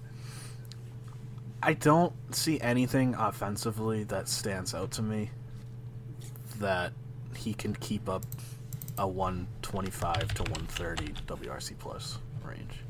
I 1.62 1.74
don't 1.74 2.12
see 2.34 2.60
anything 2.60 3.14
offensively 3.14 4.04
that 4.04 4.28
stands 4.28 4.74
out 4.74 4.90
to 4.92 5.02
me 5.02 5.30
that 6.58 6.92
he 7.36 7.54
can 7.54 7.74
keep 7.74 8.08
up 8.08 8.24
a 8.98 9.06
125 9.06 10.34
to 10.34 10.42
130 10.42 11.12
WRC 11.26 11.78
plus 11.78 12.18
range. 12.44 12.80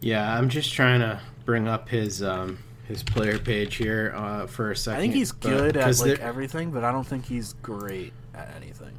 Yeah, 0.00 0.36
I'm 0.36 0.48
just 0.48 0.72
trying 0.72 1.00
to 1.00 1.20
bring 1.44 1.66
up 1.66 1.88
his 1.88 2.22
um, 2.22 2.58
his 2.86 3.02
player 3.02 3.38
page 3.38 3.76
here 3.76 4.12
uh, 4.16 4.46
for 4.46 4.70
a 4.70 4.76
second. 4.76 4.98
I 4.98 5.02
think 5.02 5.14
he's 5.14 5.32
but- 5.32 5.48
good 5.48 5.76
at 5.76 5.86
like 5.98 6.18
there- 6.18 6.20
everything, 6.20 6.70
but 6.70 6.84
I 6.84 6.92
don't 6.92 7.06
think 7.06 7.26
he's 7.26 7.52
great 7.54 8.12
at 8.34 8.52
anything. 8.56 8.98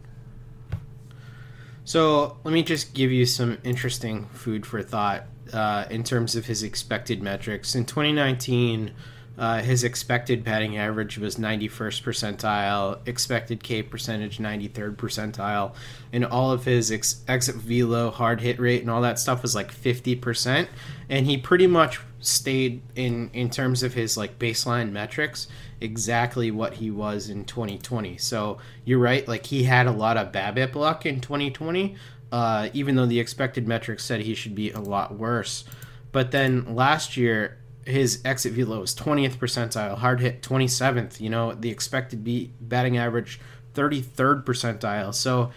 So 1.86 2.38
let 2.44 2.54
me 2.54 2.62
just 2.62 2.94
give 2.94 3.12
you 3.12 3.26
some 3.26 3.58
interesting 3.64 4.26
food 4.28 4.66
for 4.66 4.84
thought 4.84 5.24
uh, 5.52 5.86
in 5.90 6.04
terms 6.04 6.36
of 6.36 6.46
his 6.46 6.62
expected 6.62 7.24
metrics. 7.24 7.74
In 7.74 7.86
2019, 7.86 8.92
uh, 9.40 9.62
his 9.62 9.86
expected 9.86 10.44
batting 10.44 10.78
average 10.78 11.18
was 11.18 11.38
91st 11.38 12.04
percentile, 12.04 13.00
expected 13.08 13.64
K 13.64 13.82
percentage 13.82 14.38
93rd 14.38 14.98
percentile, 14.98 15.74
and 16.12 16.26
all 16.26 16.52
of 16.52 16.66
his 16.66 16.92
ex- 16.92 17.22
exit 17.26 17.56
velo, 17.56 18.12
hard 18.12 18.42
hit 18.42 18.60
rate, 18.60 18.82
and 18.82 18.92
all 18.92 19.02
that 19.02 19.18
stuff 19.18 19.42
was 19.42 19.56
like 19.56 19.74
50%. 19.74 20.68
And 21.08 21.26
he 21.26 21.38
pretty 21.38 21.68
much 21.68 22.02
stayed 22.20 22.82
in 22.96 23.30
in 23.32 23.50
terms 23.50 23.82
of 23.82 23.94
his 23.94 24.18
like 24.18 24.38
baseline 24.38 24.92
metrics 24.92 25.48
exactly 25.80 26.52
what 26.52 26.74
he 26.74 26.92
was 26.92 27.30
in 27.30 27.46
2020. 27.46 28.18
So 28.18 28.58
you're 28.84 29.00
right, 29.00 29.26
like 29.26 29.46
he 29.46 29.64
had 29.64 29.88
a 29.88 29.92
lot 29.92 30.18
of 30.18 30.34
BABIP 30.34 30.76
luck 30.76 31.06
in 31.06 31.22
2020, 31.22 31.96
uh, 32.34 32.68
even 32.74 32.96
though 32.96 33.06
the 33.06 33.22
expected 33.22 33.70
metrics 33.70 34.04
said 34.04 34.20
he 34.20 34.36
should 34.36 34.54
be 34.54 34.72
a 34.72 34.82
lot 34.82 35.18
worse. 35.18 35.64
But 36.12 36.32
then 36.32 36.76
last 36.76 37.16
year, 37.16 37.59
his 37.90 38.22
exit 38.24 38.54
velo 38.54 38.82
was 38.82 38.96
20th 38.96 39.38
percentile, 39.38 39.98
hard 39.98 40.20
hit 40.20 40.42
27th. 40.42 41.20
You 41.20 41.30
know, 41.30 41.54
the 41.54 41.70
expected 41.70 42.24
beat 42.24 42.54
batting 42.62 42.98
average 42.98 43.40
33rd 43.74 44.44
percentile. 44.46 45.14
So 45.14 45.52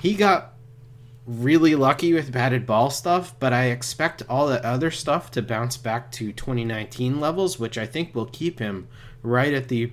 he 0.00 0.14
got 0.14 0.54
really 1.26 1.74
lucky 1.74 2.12
with 2.12 2.32
batted 2.32 2.66
ball 2.66 2.90
stuff, 2.90 3.34
but 3.38 3.52
I 3.52 3.66
expect 3.66 4.22
all 4.28 4.46
the 4.46 4.64
other 4.64 4.90
stuff 4.90 5.30
to 5.32 5.42
bounce 5.42 5.76
back 5.76 6.12
to 6.12 6.32
2019 6.32 7.20
levels, 7.20 7.58
which 7.58 7.78
I 7.78 7.86
think 7.86 8.14
will 8.14 8.26
keep 8.26 8.58
him 8.58 8.88
right 9.22 9.54
at 9.54 9.68
the 9.68 9.92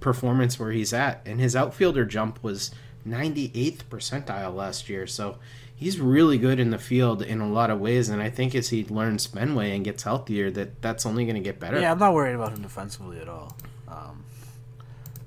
performance 0.00 0.58
where 0.58 0.70
he's 0.70 0.92
at. 0.92 1.20
And 1.26 1.40
his 1.40 1.56
outfielder 1.56 2.04
jump 2.04 2.42
was 2.42 2.70
98th 3.06 3.84
percentile 3.90 4.54
last 4.54 4.88
year, 4.88 5.06
so 5.06 5.38
he's 5.78 6.00
really 6.00 6.38
good 6.38 6.58
in 6.58 6.70
the 6.70 6.78
field 6.78 7.22
in 7.22 7.40
a 7.40 7.48
lot 7.48 7.70
of 7.70 7.80
ways. 7.80 8.08
And 8.08 8.20
I 8.20 8.28
think 8.28 8.54
as 8.54 8.68
he 8.70 8.84
learns 8.84 9.26
Fenway 9.26 9.74
and 9.74 9.84
gets 9.84 10.02
healthier, 10.02 10.50
that 10.50 10.82
that's 10.82 11.06
only 11.06 11.24
going 11.24 11.36
to 11.36 11.40
get 11.40 11.60
better. 11.60 11.80
Yeah, 11.80 11.92
I'm 11.92 11.98
not 11.98 12.12
worried 12.12 12.34
about 12.34 12.52
him 12.52 12.62
defensively 12.62 13.20
at 13.20 13.28
all. 13.28 13.56
Um, 13.86 14.24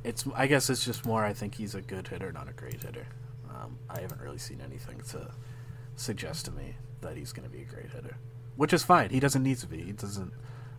it's 0.04 0.26
I 0.36 0.48
guess 0.48 0.70
it's 0.70 0.86
just 0.86 1.06
more. 1.06 1.24
I 1.24 1.34
think 1.34 1.56
he's 1.56 1.74
a 1.74 1.82
good 1.82 2.10
hitter, 2.10 2.32
not 2.32 2.50
a 2.50 2.54
great 2.54 2.84
hitter. 2.84 3.08
Um, 3.50 3.78
I 3.90 4.02
haven't 4.02 4.22
really 4.22 4.38
seen 4.38 4.62
anything 4.62 5.02
to 5.12 5.32
suggest 5.96 6.46
to 6.46 6.52
me 6.52 6.76
that 7.02 7.16
he's 7.16 7.32
going 7.32 7.48
to 7.48 7.56
be 7.56 7.62
a 7.62 7.66
great 7.66 7.92
hitter, 7.92 8.18
which 8.56 8.74
is 8.74 8.84
fine. 8.84 9.10
He 9.10 9.20
doesn't 9.20 9.44
need 9.44 9.58
to 9.60 9.68
be. 9.68 9.82
He 9.82 9.92
doesn't. 9.94 10.34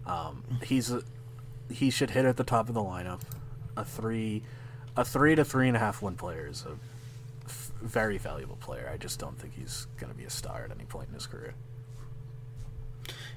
Um, 0.06 0.44
he's 0.64 0.90
a, 0.90 1.02
he 1.70 1.90
should 1.90 2.10
hit 2.10 2.24
at 2.24 2.36
the 2.36 2.44
top 2.44 2.68
of 2.68 2.74
the 2.74 2.80
lineup. 2.82 3.20
A 3.76 3.84
three, 3.84 4.42
a 4.96 5.04
three 5.04 5.34
to 5.34 5.44
three 5.44 5.68
and 5.68 5.76
a 5.76 5.80
half 5.80 6.02
win 6.02 6.16
player 6.16 6.48
is 6.48 6.66
a 6.66 6.76
very 7.82 8.18
valuable 8.18 8.56
player. 8.56 8.90
I 8.92 8.96
just 8.96 9.18
don't 9.18 9.38
think 9.38 9.54
he's 9.54 9.86
going 9.98 10.10
to 10.10 10.16
be 10.16 10.24
a 10.24 10.30
star 10.30 10.64
at 10.64 10.70
any 10.70 10.84
point 10.84 11.08
in 11.08 11.14
his 11.14 11.26
career. 11.26 11.54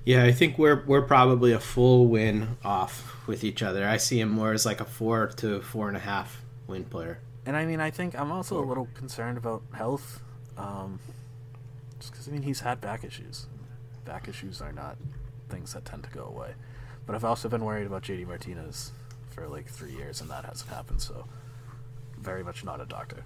Yeah, 0.06 0.24
I 0.24 0.32
think 0.32 0.60
we're 0.60 0.84
we're 0.86 1.02
probably 1.02 1.52
a 1.52 1.60
full 1.60 2.06
win 2.06 2.58
off 2.64 3.28
with 3.28 3.44
each 3.44 3.64
other. 3.64 3.88
I 3.88 3.98
see 3.98 4.20
him 4.20 4.30
more 4.30 4.54
as 4.54 4.66
like 4.66 4.80
a 4.80 4.86
four 4.86 5.28
to 5.38 5.62
four 5.62 5.88
and 5.88 5.98
a 5.98 6.02
half 6.02 6.44
win 6.68 6.84
player. 6.84 7.20
And 7.46 7.58
I 7.58 7.66
mean, 7.66 7.80
I 7.80 7.90
think 7.90 8.18
I'm 8.18 8.32
also 8.32 8.64
a 8.64 8.66
little 8.66 8.88
concerned 8.94 9.38
about 9.38 9.64
health. 9.74 10.22
Um, 10.58 11.00
just 12.00 12.12
because 12.12 12.28
I 12.28 12.32
mean, 12.32 12.44
he's 12.44 12.60
had 12.60 12.82
back 12.82 13.04
issues. 13.04 13.48
Back 14.06 14.28
issues 14.28 14.62
are 14.62 14.72
not 14.72 14.98
things 15.50 15.74
that 15.74 15.86
tend 15.86 16.04
to 16.04 16.10
go 16.10 16.26
away. 16.26 16.54
But 17.08 17.16
I've 17.16 17.26
also 17.26 17.50
been 17.50 17.64
worried 17.64 17.88
about 17.88 18.04
JD 18.04 18.28
Martinez 18.28 18.92
for 19.30 19.48
like 19.48 19.68
three 19.68 19.94
years, 19.94 20.22
and 20.22 20.30
that 20.30 20.46
hasn't 20.46 20.70
happened. 20.70 21.02
So, 21.02 21.26
very 22.18 22.44
much 22.44 22.64
not 22.64 22.80
a 22.80 22.86
doctor. 22.86 23.24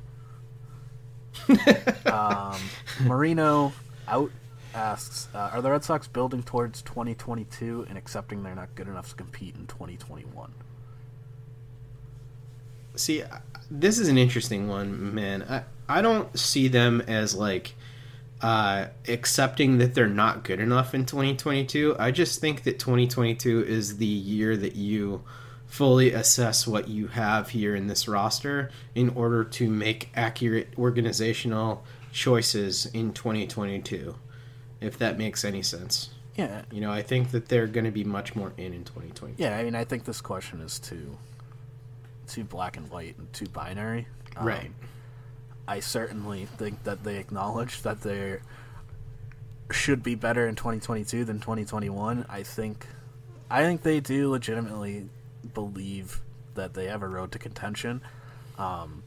um, 2.05 2.59
Marino 3.01 3.73
out 4.07 4.31
asks, 4.73 5.27
uh, 5.33 5.51
"Are 5.53 5.61
the 5.61 5.71
Red 5.71 5.83
Sox 5.83 6.07
building 6.07 6.43
towards 6.43 6.81
2022 6.81 7.85
and 7.89 7.97
accepting 7.97 8.43
they're 8.43 8.55
not 8.55 8.75
good 8.75 8.87
enough 8.87 9.09
to 9.09 9.15
compete 9.15 9.55
in 9.55 9.67
2021?" 9.67 10.51
See, 12.95 13.23
this 13.71 13.99
is 13.99 14.07
an 14.07 14.17
interesting 14.17 14.67
one, 14.67 15.13
man. 15.13 15.43
I 15.43 15.63
I 15.87 16.01
don't 16.01 16.37
see 16.37 16.67
them 16.67 17.01
as 17.01 17.33
like 17.33 17.75
uh, 18.41 18.87
accepting 19.07 19.79
that 19.79 19.93
they're 19.93 20.07
not 20.07 20.43
good 20.43 20.59
enough 20.59 20.93
in 20.93 21.05
2022. 21.05 21.95
I 21.99 22.11
just 22.11 22.39
think 22.39 22.63
that 22.63 22.79
2022 22.79 23.65
is 23.65 23.97
the 23.97 24.05
year 24.05 24.55
that 24.55 24.75
you 24.75 25.23
fully 25.69 26.11
assess 26.11 26.67
what 26.67 26.87
you 26.89 27.07
have 27.07 27.49
here 27.49 27.75
in 27.75 27.87
this 27.87 28.07
roster 28.07 28.71
in 28.95 29.09
order 29.09 29.43
to 29.43 29.69
make 29.69 30.09
accurate 30.15 30.67
organizational 30.77 31.85
choices 32.11 32.87
in 32.87 33.13
2022. 33.13 34.15
If 34.81 34.97
that 34.97 35.17
makes 35.17 35.45
any 35.45 35.61
sense. 35.61 36.09
Yeah. 36.35 36.63
You 36.71 36.81
know, 36.81 36.91
I 36.91 37.01
think 37.01 37.31
that 37.31 37.49
they're 37.49 37.67
going 37.67 37.85
to 37.85 37.91
be 37.91 38.03
much 38.03 38.35
more 38.35 38.53
in 38.57 38.73
in 38.73 38.83
2022. 38.83 39.41
Yeah, 39.43 39.57
I 39.57 39.63
mean, 39.63 39.75
I 39.75 39.83
think 39.83 40.05
this 40.05 40.21
question 40.21 40.61
is 40.61 40.79
too 40.79 41.17
too 42.27 42.43
black 42.43 42.77
and 42.77 42.89
white 42.89 43.17
and 43.17 43.31
too 43.33 43.47
binary. 43.47 44.07
Um, 44.37 44.45
Right. 44.47 44.71
I 45.67 45.81
certainly 45.81 46.45
think 46.45 46.83
that 46.83 47.03
they 47.03 47.17
acknowledge 47.17 47.81
that 47.83 48.01
they 48.01 48.39
should 49.71 50.01
be 50.01 50.15
better 50.15 50.47
in 50.47 50.55
2022 50.55 51.25
than 51.25 51.39
2021. 51.39 52.25
I 52.27 52.41
think 52.43 52.87
I 53.51 53.63
think 53.63 53.83
they 53.83 53.99
do 53.99 54.29
legitimately 54.31 55.09
believe 55.53 56.21
that 56.55 56.73
they 56.73 56.87
have 56.87 57.01
a 57.01 57.07
road 57.07 57.31
to 57.33 57.39
contention. 57.39 58.01
Um, 58.57 59.03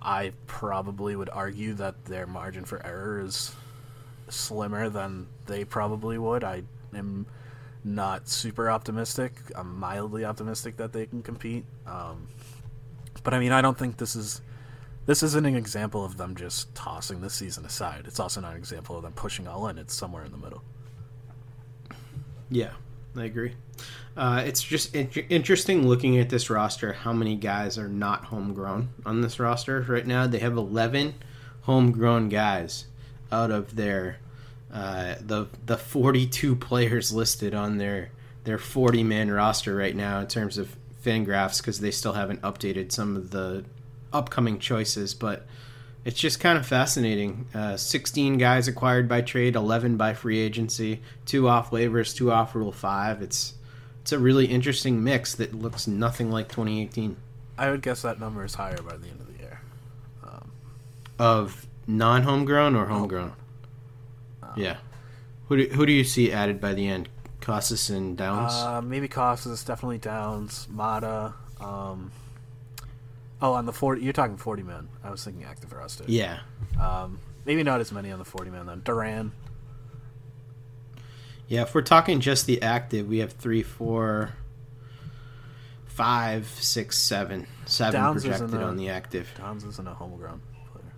I 0.00 0.32
probably 0.46 1.16
would 1.16 1.30
argue 1.30 1.74
that 1.74 2.04
their 2.04 2.26
margin 2.26 2.64
for 2.64 2.84
error 2.86 3.20
is 3.20 3.54
slimmer 4.28 4.88
than 4.88 5.26
they 5.46 5.64
probably 5.64 6.18
would. 6.18 6.44
I 6.44 6.62
am 6.94 7.26
not 7.84 8.28
super 8.28 8.70
optimistic. 8.70 9.32
I'm 9.54 9.78
mildly 9.78 10.24
optimistic 10.24 10.76
that 10.76 10.92
they 10.92 11.06
can 11.06 11.22
compete. 11.22 11.64
Um, 11.86 12.28
but 13.22 13.34
I 13.34 13.38
mean, 13.38 13.52
I 13.52 13.60
don't 13.60 13.76
think 13.76 13.96
this 13.96 14.14
is 14.14 14.40
this 15.06 15.22
isn't 15.22 15.46
an 15.46 15.56
example 15.56 16.04
of 16.04 16.18
them 16.18 16.36
just 16.36 16.74
tossing 16.74 17.22
this 17.22 17.32
season 17.32 17.64
aside. 17.64 18.04
It's 18.06 18.20
also 18.20 18.42
not 18.42 18.52
an 18.52 18.58
example 18.58 18.96
of 18.96 19.02
them 19.02 19.12
pushing 19.12 19.48
all 19.48 19.68
in. 19.68 19.78
It's 19.78 19.94
somewhere 19.94 20.24
in 20.24 20.32
the 20.32 20.38
middle. 20.38 20.62
Yeah, 22.50 22.72
I 23.16 23.24
agree. 23.24 23.54
Uh, 24.18 24.42
it's 24.44 24.62
just 24.62 24.96
in- 24.96 25.08
interesting 25.28 25.86
looking 25.86 26.18
at 26.18 26.28
this 26.28 26.50
roster. 26.50 26.92
How 26.92 27.12
many 27.12 27.36
guys 27.36 27.78
are 27.78 27.86
not 27.86 28.24
homegrown 28.24 28.88
on 29.06 29.20
this 29.20 29.38
roster 29.38 29.80
right 29.82 30.04
now? 30.04 30.26
They 30.26 30.40
have 30.40 30.56
eleven 30.56 31.14
homegrown 31.62 32.28
guys 32.28 32.86
out 33.30 33.52
of 33.52 33.76
their 33.76 34.18
uh, 34.72 35.14
the 35.20 35.46
the 35.64 35.76
forty 35.76 36.26
two 36.26 36.56
players 36.56 37.12
listed 37.12 37.54
on 37.54 37.78
their 37.78 38.10
their 38.42 38.58
forty 38.58 39.04
man 39.04 39.30
roster 39.30 39.76
right 39.76 39.94
now 39.94 40.18
in 40.18 40.26
terms 40.26 40.58
of 40.58 40.76
Fangraphs 41.04 41.58
because 41.58 41.78
they 41.78 41.92
still 41.92 42.14
haven't 42.14 42.42
updated 42.42 42.90
some 42.90 43.14
of 43.16 43.30
the 43.30 43.64
upcoming 44.12 44.58
choices, 44.58 45.14
but 45.14 45.46
it's 46.04 46.18
just 46.18 46.40
kind 46.40 46.58
of 46.58 46.66
fascinating. 46.66 47.46
Uh, 47.54 47.76
16 47.76 48.38
guys 48.38 48.66
acquired 48.66 49.08
by 49.08 49.20
trade, 49.20 49.54
11 49.54 49.96
by 49.96 50.14
free 50.14 50.38
agency, 50.38 51.02
two 51.24 51.48
off 51.48 51.70
waivers, 51.70 52.16
two 52.16 52.32
off 52.32 52.56
Rule 52.56 52.72
Five. 52.72 53.22
It's 53.22 53.54
it's 54.08 54.12
a 54.14 54.18
really 54.18 54.46
interesting 54.46 55.04
mix 55.04 55.34
that 55.34 55.52
looks 55.52 55.86
nothing 55.86 56.30
like 56.30 56.48
2018 56.48 57.14
I 57.58 57.70
would 57.70 57.82
guess 57.82 58.00
that 58.00 58.18
number 58.18 58.42
is 58.42 58.54
higher 58.54 58.80
by 58.80 58.96
the 58.96 59.06
end 59.06 59.20
of 59.20 59.26
the 59.26 59.38
year. 59.38 59.60
of 61.18 61.66
non-homegrown 61.86 62.74
or 62.74 62.86
homegrown. 62.86 63.34
yeah, 64.56 64.78
who 65.48 65.58
do, 65.58 65.74
who 65.74 65.84
do 65.84 65.92
you 65.92 66.04
see 66.04 66.32
added 66.32 66.58
by 66.58 66.72
the 66.72 66.88
end? 66.88 67.10
Casas 67.42 67.90
and 67.90 68.16
Downs. 68.16 68.54
Uh, 68.54 68.80
maybe 68.80 69.08
Casas, 69.08 69.62
definitely 69.62 69.98
Downs, 69.98 70.68
Mata. 70.70 71.34
Um, 71.60 72.10
oh, 73.42 73.52
on 73.52 73.66
the 73.66 73.74
forty, 73.74 74.00
you're 74.02 74.14
talking 74.14 74.38
forty 74.38 74.62
man. 74.62 74.88
I 75.04 75.10
was 75.10 75.22
thinking 75.22 75.44
active 75.44 75.70
roster. 75.72 76.04
yeah, 76.06 76.38
Um, 76.80 77.18
maybe 77.44 77.62
not 77.62 77.80
as 77.80 77.92
many 77.92 78.10
on 78.10 78.18
the 78.18 78.24
forty 78.24 78.50
man 78.50 78.64
then. 78.64 78.80
Duran. 78.86 79.32
Yeah. 81.48 81.62
If 81.62 81.74
we're 81.74 81.82
talking 81.82 82.20
just 82.20 82.46
the 82.46 82.62
active, 82.62 83.08
we 83.08 83.18
have 83.18 83.32
three, 83.32 83.62
four, 83.62 84.30
five, 85.86 86.46
six, 86.46 86.96
seven, 86.98 87.46
seven 87.66 88.00
Downs 88.00 88.22
projected 88.24 88.60
a- 88.60 88.64
on 88.64 88.76
the 88.76 88.88
active. 88.90 89.28
Downs 89.36 89.64
isn't 89.64 89.86
a 89.88 89.94
homegrown 89.94 90.40
player. 90.72 90.92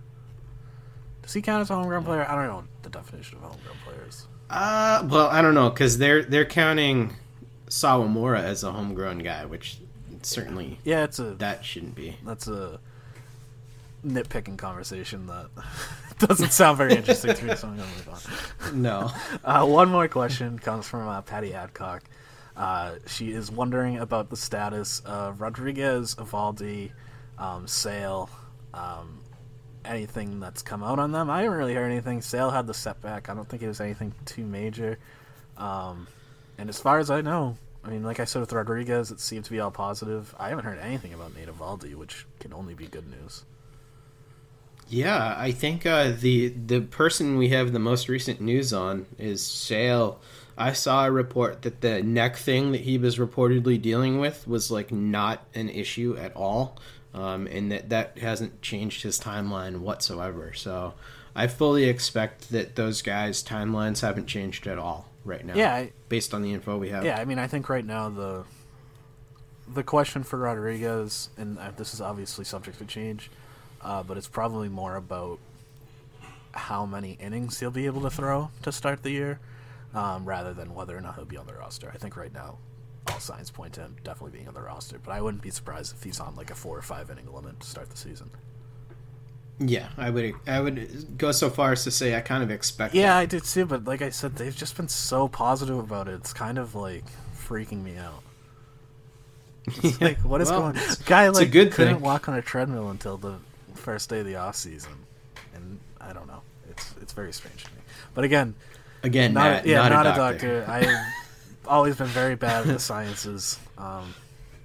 Does 1.21 1.33
he 1.33 1.41
count 1.41 1.61
as 1.61 1.69
a 1.69 1.75
homegrown 1.75 2.03
player? 2.03 2.25
I 2.27 2.35
don't 2.35 2.47
know 2.47 2.63
the 2.83 2.89
definition 2.89 3.37
of 3.37 3.43
homegrown 3.43 3.77
players. 3.85 4.13
is. 4.15 4.27
Uh, 4.49 5.07
well, 5.09 5.27
I 5.27 5.41
don't 5.41 5.53
know 5.55 5.69
because 5.69 5.97
they're 5.97 6.23
they're 6.23 6.45
counting 6.45 7.15
Sawamura 7.67 8.39
as 8.43 8.63
a 8.63 8.71
homegrown 8.71 9.19
guy, 9.19 9.45
which 9.45 9.77
certainly 10.23 10.77
Yeah, 10.83 11.03
it's 11.05 11.19
a 11.19 11.35
that 11.35 11.63
shouldn't 11.65 11.95
be. 11.95 12.17
that's 12.25 12.47
a 12.47 12.79
nitpicking 14.05 14.57
conversation 14.57 15.27
that 15.27 15.49
doesn't 16.19 16.51
sound 16.51 16.77
very 16.77 16.95
interesting 16.95 17.35
to 17.35 17.45
me. 17.45 17.55
So 17.55 17.67
I'm 17.67 17.77
gonna 17.77 17.89
move 17.89 18.09
on. 18.09 18.81
No. 18.81 19.11
Uh, 19.43 19.65
one 19.65 19.89
more 19.89 20.07
question 20.07 20.59
comes 20.59 20.87
from 20.87 21.07
uh, 21.07 21.21
Patty 21.21 21.53
Adcock. 21.53 22.03
Uh, 22.55 22.95
she 23.07 23.31
is 23.31 23.51
wondering 23.51 23.97
about 23.97 24.29
the 24.29 24.37
status 24.37 24.99
of 24.99 25.41
Rodriguez, 25.41 26.15
Eovaldi, 26.15 26.91
um, 27.39 27.67
Sale, 27.67 28.29
um, 28.73 29.19
anything 29.83 30.39
that's 30.39 30.61
come 30.61 30.83
out 30.83 30.99
on 30.99 31.11
them. 31.11 31.29
I 31.29 31.43
haven't 31.43 31.57
really 31.57 31.73
heard 31.73 31.89
anything. 31.89 32.21
Sale 32.21 32.51
had 32.51 32.67
the 32.67 32.73
setback. 32.73 33.29
I 33.29 33.33
don't 33.33 33.47
think 33.47 33.63
it 33.63 33.67
was 33.67 33.81
anything 33.81 34.13
too 34.25 34.45
major. 34.45 34.99
Um, 35.57 36.07
and 36.57 36.69
as 36.69 36.79
far 36.79 36.99
as 36.99 37.09
I 37.09 37.21
know, 37.21 37.57
I 37.83 37.89
mean, 37.89 38.03
like 38.03 38.19
I 38.19 38.25
said 38.25 38.41
with 38.41 38.53
Rodriguez, 38.53 39.11
it 39.11 39.19
seemed 39.19 39.45
to 39.45 39.51
be 39.51 39.59
all 39.59 39.71
positive. 39.71 40.35
I 40.37 40.49
haven't 40.49 40.65
heard 40.65 40.79
anything 40.79 41.13
about 41.13 41.35
Nate 41.35 41.47
Eovaldi, 41.47 41.95
which 41.95 42.27
can 42.39 42.53
only 42.53 42.75
be 42.75 42.85
good 42.85 43.09
news. 43.09 43.43
Yeah, 44.91 45.35
I 45.37 45.51
think 45.51 45.85
uh, 45.85 46.11
the 46.11 46.49
the 46.49 46.81
person 46.81 47.37
we 47.37 47.49
have 47.49 47.71
the 47.71 47.79
most 47.79 48.09
recent 48.09 48.41
news 48.41 48.73
on 48.73 49.05
is 49.17 49.45
Sale. 49.45 50.19
I 50.57 50.73
saw 50.73 51.05
a 51.05 51.11
report 51.11 51.61
that 51.63 51.79
the 51.81 52.03
neck 52.03 52.35
thing 52.35 52.73
that 52.73 52.81
he 52.81 52.97
was 52.97 53.17
reportedly 53.17 53.81
dealing 53.81 54.19
with 54.19 54.45
was 54.47 54.69
like 54.69 54.91
not 54.91 55.45
an 55.55 55.69
issue 55.69 56.17
at 56.19 56.35
all, 56.35 56.77
um, 57.13 57.47
and 57.47 57.71
that 57.71 57.89
that 57.89 58.17
hasn't 58.19 58.61
changed 58.61 59.03
his 59.03 59.17
timeline 59.19 59.77
whatsoever. 59.79 60.51
So 60.53 60.93
I 61.33 61.47
fully 61.47 61.85
expect 61.85 62.51
that 62.51 62.75
those 62.75 63.01
guys' 63.01 63.41
timelines 63.41 64.01
haven't 64.01 64.27
changed 64.27 64.67
at 64.67 64.77
all 64.77 65.07
right 65.23 65.45
now. 65.45 65.55
Yeah, 65.55 65.73
I- 65.73 65.91
based 66.09 66.33
on 66.33 66.41
the 66.41 66.51
info 66.51 66.77
we 66.77 66.89
have. 66.89 67.05
Yeah, 67.05 67.17
I 67.17 67.23
mean, 67.23 67.39
I 67.39 67.47
think 67.47 67.69
right 67.69 67.85
now 67.85 68.09
the 68.09 68.43
the 69.73 69.83
question 69.83 70.23
for 70.23 70.37
Rodriguez, 70.37 71.29
and 71.37 71.57
uh, 71.57 71.71
this 71.77 71.93
is 71.93 72.01
obviously 72.01 72.43
subject 72.43 72.77
to 72.79 72.85
change, 72.85 73.31
uh, 73.83 74.03
but 74.03 74.17
it's 74.17 74.27
probably 74.27 74.69
more 74.69 74.95
about 74.95 75.39
how 76.53 76.85
many 76.85 77.13
innings 77.13 77.59
he'll 77.59 77.71
be 77.71 77.85
able 77.85 78.01
to 78.01 78.09
throw 78.09 78.51
to 78.63 78.71
start 78.71 79.03
the 79.03 79.11
year, 79.11 79.39
um, 79.93 80.25
rather 80.25 80.53
than 80.53 80.73
whether 80.75 80.95
or 80.97 81.01
not 81.01 81.15
he'll 81.15 81.25
be 81.25 81.37
on 81.37 81.47
the 81.47 81.53
roster. 81.53 81.91
I 81.93 81.97
think 81.97 82.15
right 82.17 82.33
now 82.33 82.57
all 83.07 83.19
signs 83.19 83.49
point 83.49 83.73
to 83.73 83.81
him 83.81 83.95
definitely 84.03 84.31
being 84.37 84.47
on 84.47 84.53
the 84.53 84.61
roster, 84.61 84.99
but 85.03 85.11
I 85.11 85.21
wouldn't 85.21 85.41
be 85.43 85.49
surprised 85.49 85.95
if 85.95 86.03
he's 86.03 86.19
on 86.19 86.35
like 86.35 86.51
a 86.51 86.55
four 86.55 86.77
or 86.77 86.81
five 86.81 87.09
inning 87.09 87.31
limit 87.33 87.59
to 87.59 87.67
start 87.67 87.89
the 87.89 87.97
season. 87.97 88.29
Yeah, 89.59 89.89
I 89.97 90.09
would 90.09 90.33
I 90.47 90.59
would 90.59 91.17
go 91.17 91.31
so 91.31 91.49
far 91.49 91.71
as 91.73 91.83
to 91.83 91.91
say 91.91 92.15
I 92.15 92.21
kind 92.21 92.43
of 92.43 92.49
expect. 92.51 92.95
Yeah, 92.95 93.13
that. 93.13 93.17
I 93.19 93.25
did 93.27 93.43
too, 93.43 93.65
but 93.65 93.85
like 93.85 94.01
I 94.01 94.09
said, 94.09 94.35
they've 94.35 94.55
just 94.55 94.75
been 94.75 94.87
so 94.87 95.27
positive 95.27 95.77
about 95.77 96.07
it. 96.07 96.15
It's 96.15 96.33
kind 96.33 96.57
of 96.57 96.73
like 96.75 97.05
freaking 97.35 97.83
me 97.83 97.95
out. 97.97 98.23
It's 99.67 100.01
like 100.01 100.19
what 100.25 100.41
is 100.41 100.49
Well, 100.49 100.73
going? 100.73 100.77
Guy 101.05 101.29
like 101.29 101.51
good 101.51 101.71
couldn't 101.71 101.95
thing. 101.95 102.01
walk 102.01 102.27
on 102.27 102.35
a 102.35 102.41
treadmill 102.41 102.89
until 102.89 103.17
the 103.17 103.39
first 103.75 104.09
day 104.09 104.19
of 104.19 104.25
the 104.25 104.35
off 104.35 104.55
season, 104.55 104.93
and 105.53 105.79
I 105.99 106.13
don't 106.13 106.27
know. 106.27 106.41
It's 106.69 106.93
it's 107.01 107.13
very 107.13 107.33
strange 107.33 107.63
to 107.65 107.71
me. 107.71 107.81
But 108.13 108.23
again, 108.23 108.55
Again, 109.03 109.33
not, 109.33 109.51
not- 109.51 109.65
a, 109.65 109.67
yeah, 109.67 109.77
not 109.87 109.91
not, 109.91 110.05
a 110.05 110.09
doctor. 110.17 110.59
doctor. 110.61 110.71
I've 110.71 111.67
always 111.67 111.95
been 111.95 112.07
very 112.07 112.35
bad 112.35 112.67
at 112.67 112.73
the 112.73 112.79
sciences. 112.79 113.57
Um, 113.77 114.13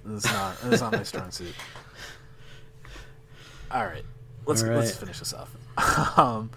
it's 0.09 0.25
not 0.25 0.57
it's 0.65 0.81
not 0.81 0.91
my 0.93 1.03
strong 1.03 1.31
suit. 1.31 1.53
All 3.71 3.85
right, 3.85 4.03
let's 4.45 4.63
All 4.63 4.69
let's 4.69 4.95
finish 4.95 5.19
this 5.19 5.33
off. 5.33 5.49
um, 6.17 6.51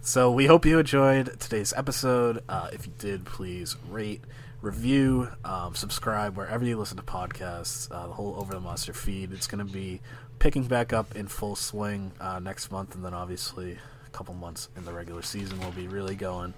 so 0.00 0.32
we 0.32 0.46
hope 0.46 0.64
you 0.64 0.78
enjoyed 0.78 1.38
today's 1.38 1.72
episode. 1.76 2.42
Uh, 2.48 2.68
if 2.72 2.86
you 2.86 2.92
did, 2.98 3.24
please 3.24 3.76
rate, 3.88 4.22
review, 4.62 5.28
um, 5.44 5.74
subscribe 5.74 6.36
wherever 6.36 6.64
you 6.64 6.76
listen 6.78 6.96
to 6.96 7.02
podcasts. 7.02 7.90
Uh, 7.92 8.08
the 8.08 8.14
whole 8.14 8.34
Over 8.38 8.54
the 8.54 8.60
Monster 8.60 8.92
feed. 8.92 9.32
It's 9.32 9.46
going 9.46 9.64
to 9.64 9.72
be 9.72 10.00
picking 10.40 10.64
back 10.64 10.92
up 10.92 11.14
in 11.14 11.28
full 11.28 11.54
swing 11.54 12.10
uh, 12.20 12.40
next 12.40 12.72
month, 12.72 12.96
and 12.96 13.04
then 13.04 13.14
obviously 13.14 13.78
a 14.04 14.10
couple 14.10 14.34
months 14.34 14.68
in 14.76 14.84
the 14.84 14.92
regular 14.92 15.22
season 15.22 15.60
will 15.60 15.70
be 15.70 15.86
really 15.86 16.16
going. 16.16 16.52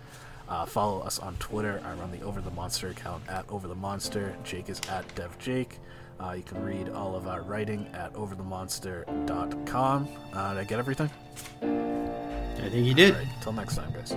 Uh, 0.48 0.64
follow 0.64 1.00
us 1.00 1.18
on 1.18 1.36
Twitter. 1.36 1.82
I 1.84 1.92
run 1.94 2.10
the 2.10 2.22
Over 2.22 2.40
the 2.40 2.50
Monster 2.50 2.88
account 2.88 3.22
at 3.28 3.44
Over 3.50 3.68
the 3.68 3.74
Monster. 3.74 4.34
Jake 4.44 4.70
is 4.70 4.80
at 4.88 5.06
DevJake. 5.14 5.74
Uh, 6.20 6.32
you 6.32 6.42
can 6.42 6.62
read 6.62 6.88
all 6.90 7.14
of 7.16 7.26
our 7.26 7.42
writing 7.42 7.86
at 7.92 8.12
overthemonster.com. 8.14 10.08
Uh, 10.32 10.54
did 10.54 10.60
I 10.60 10.64
get 10.64 10.78
everything? 10.78 11.10
I 11.62 12.68
think 12.68 12.86
you 12.86 12.94
did. 12.94 13.14
Right, 13.14 13.26
till 13.42 13.52
next 13.52 13.76
time, 13.76 13.92
guys. 13.92 14.12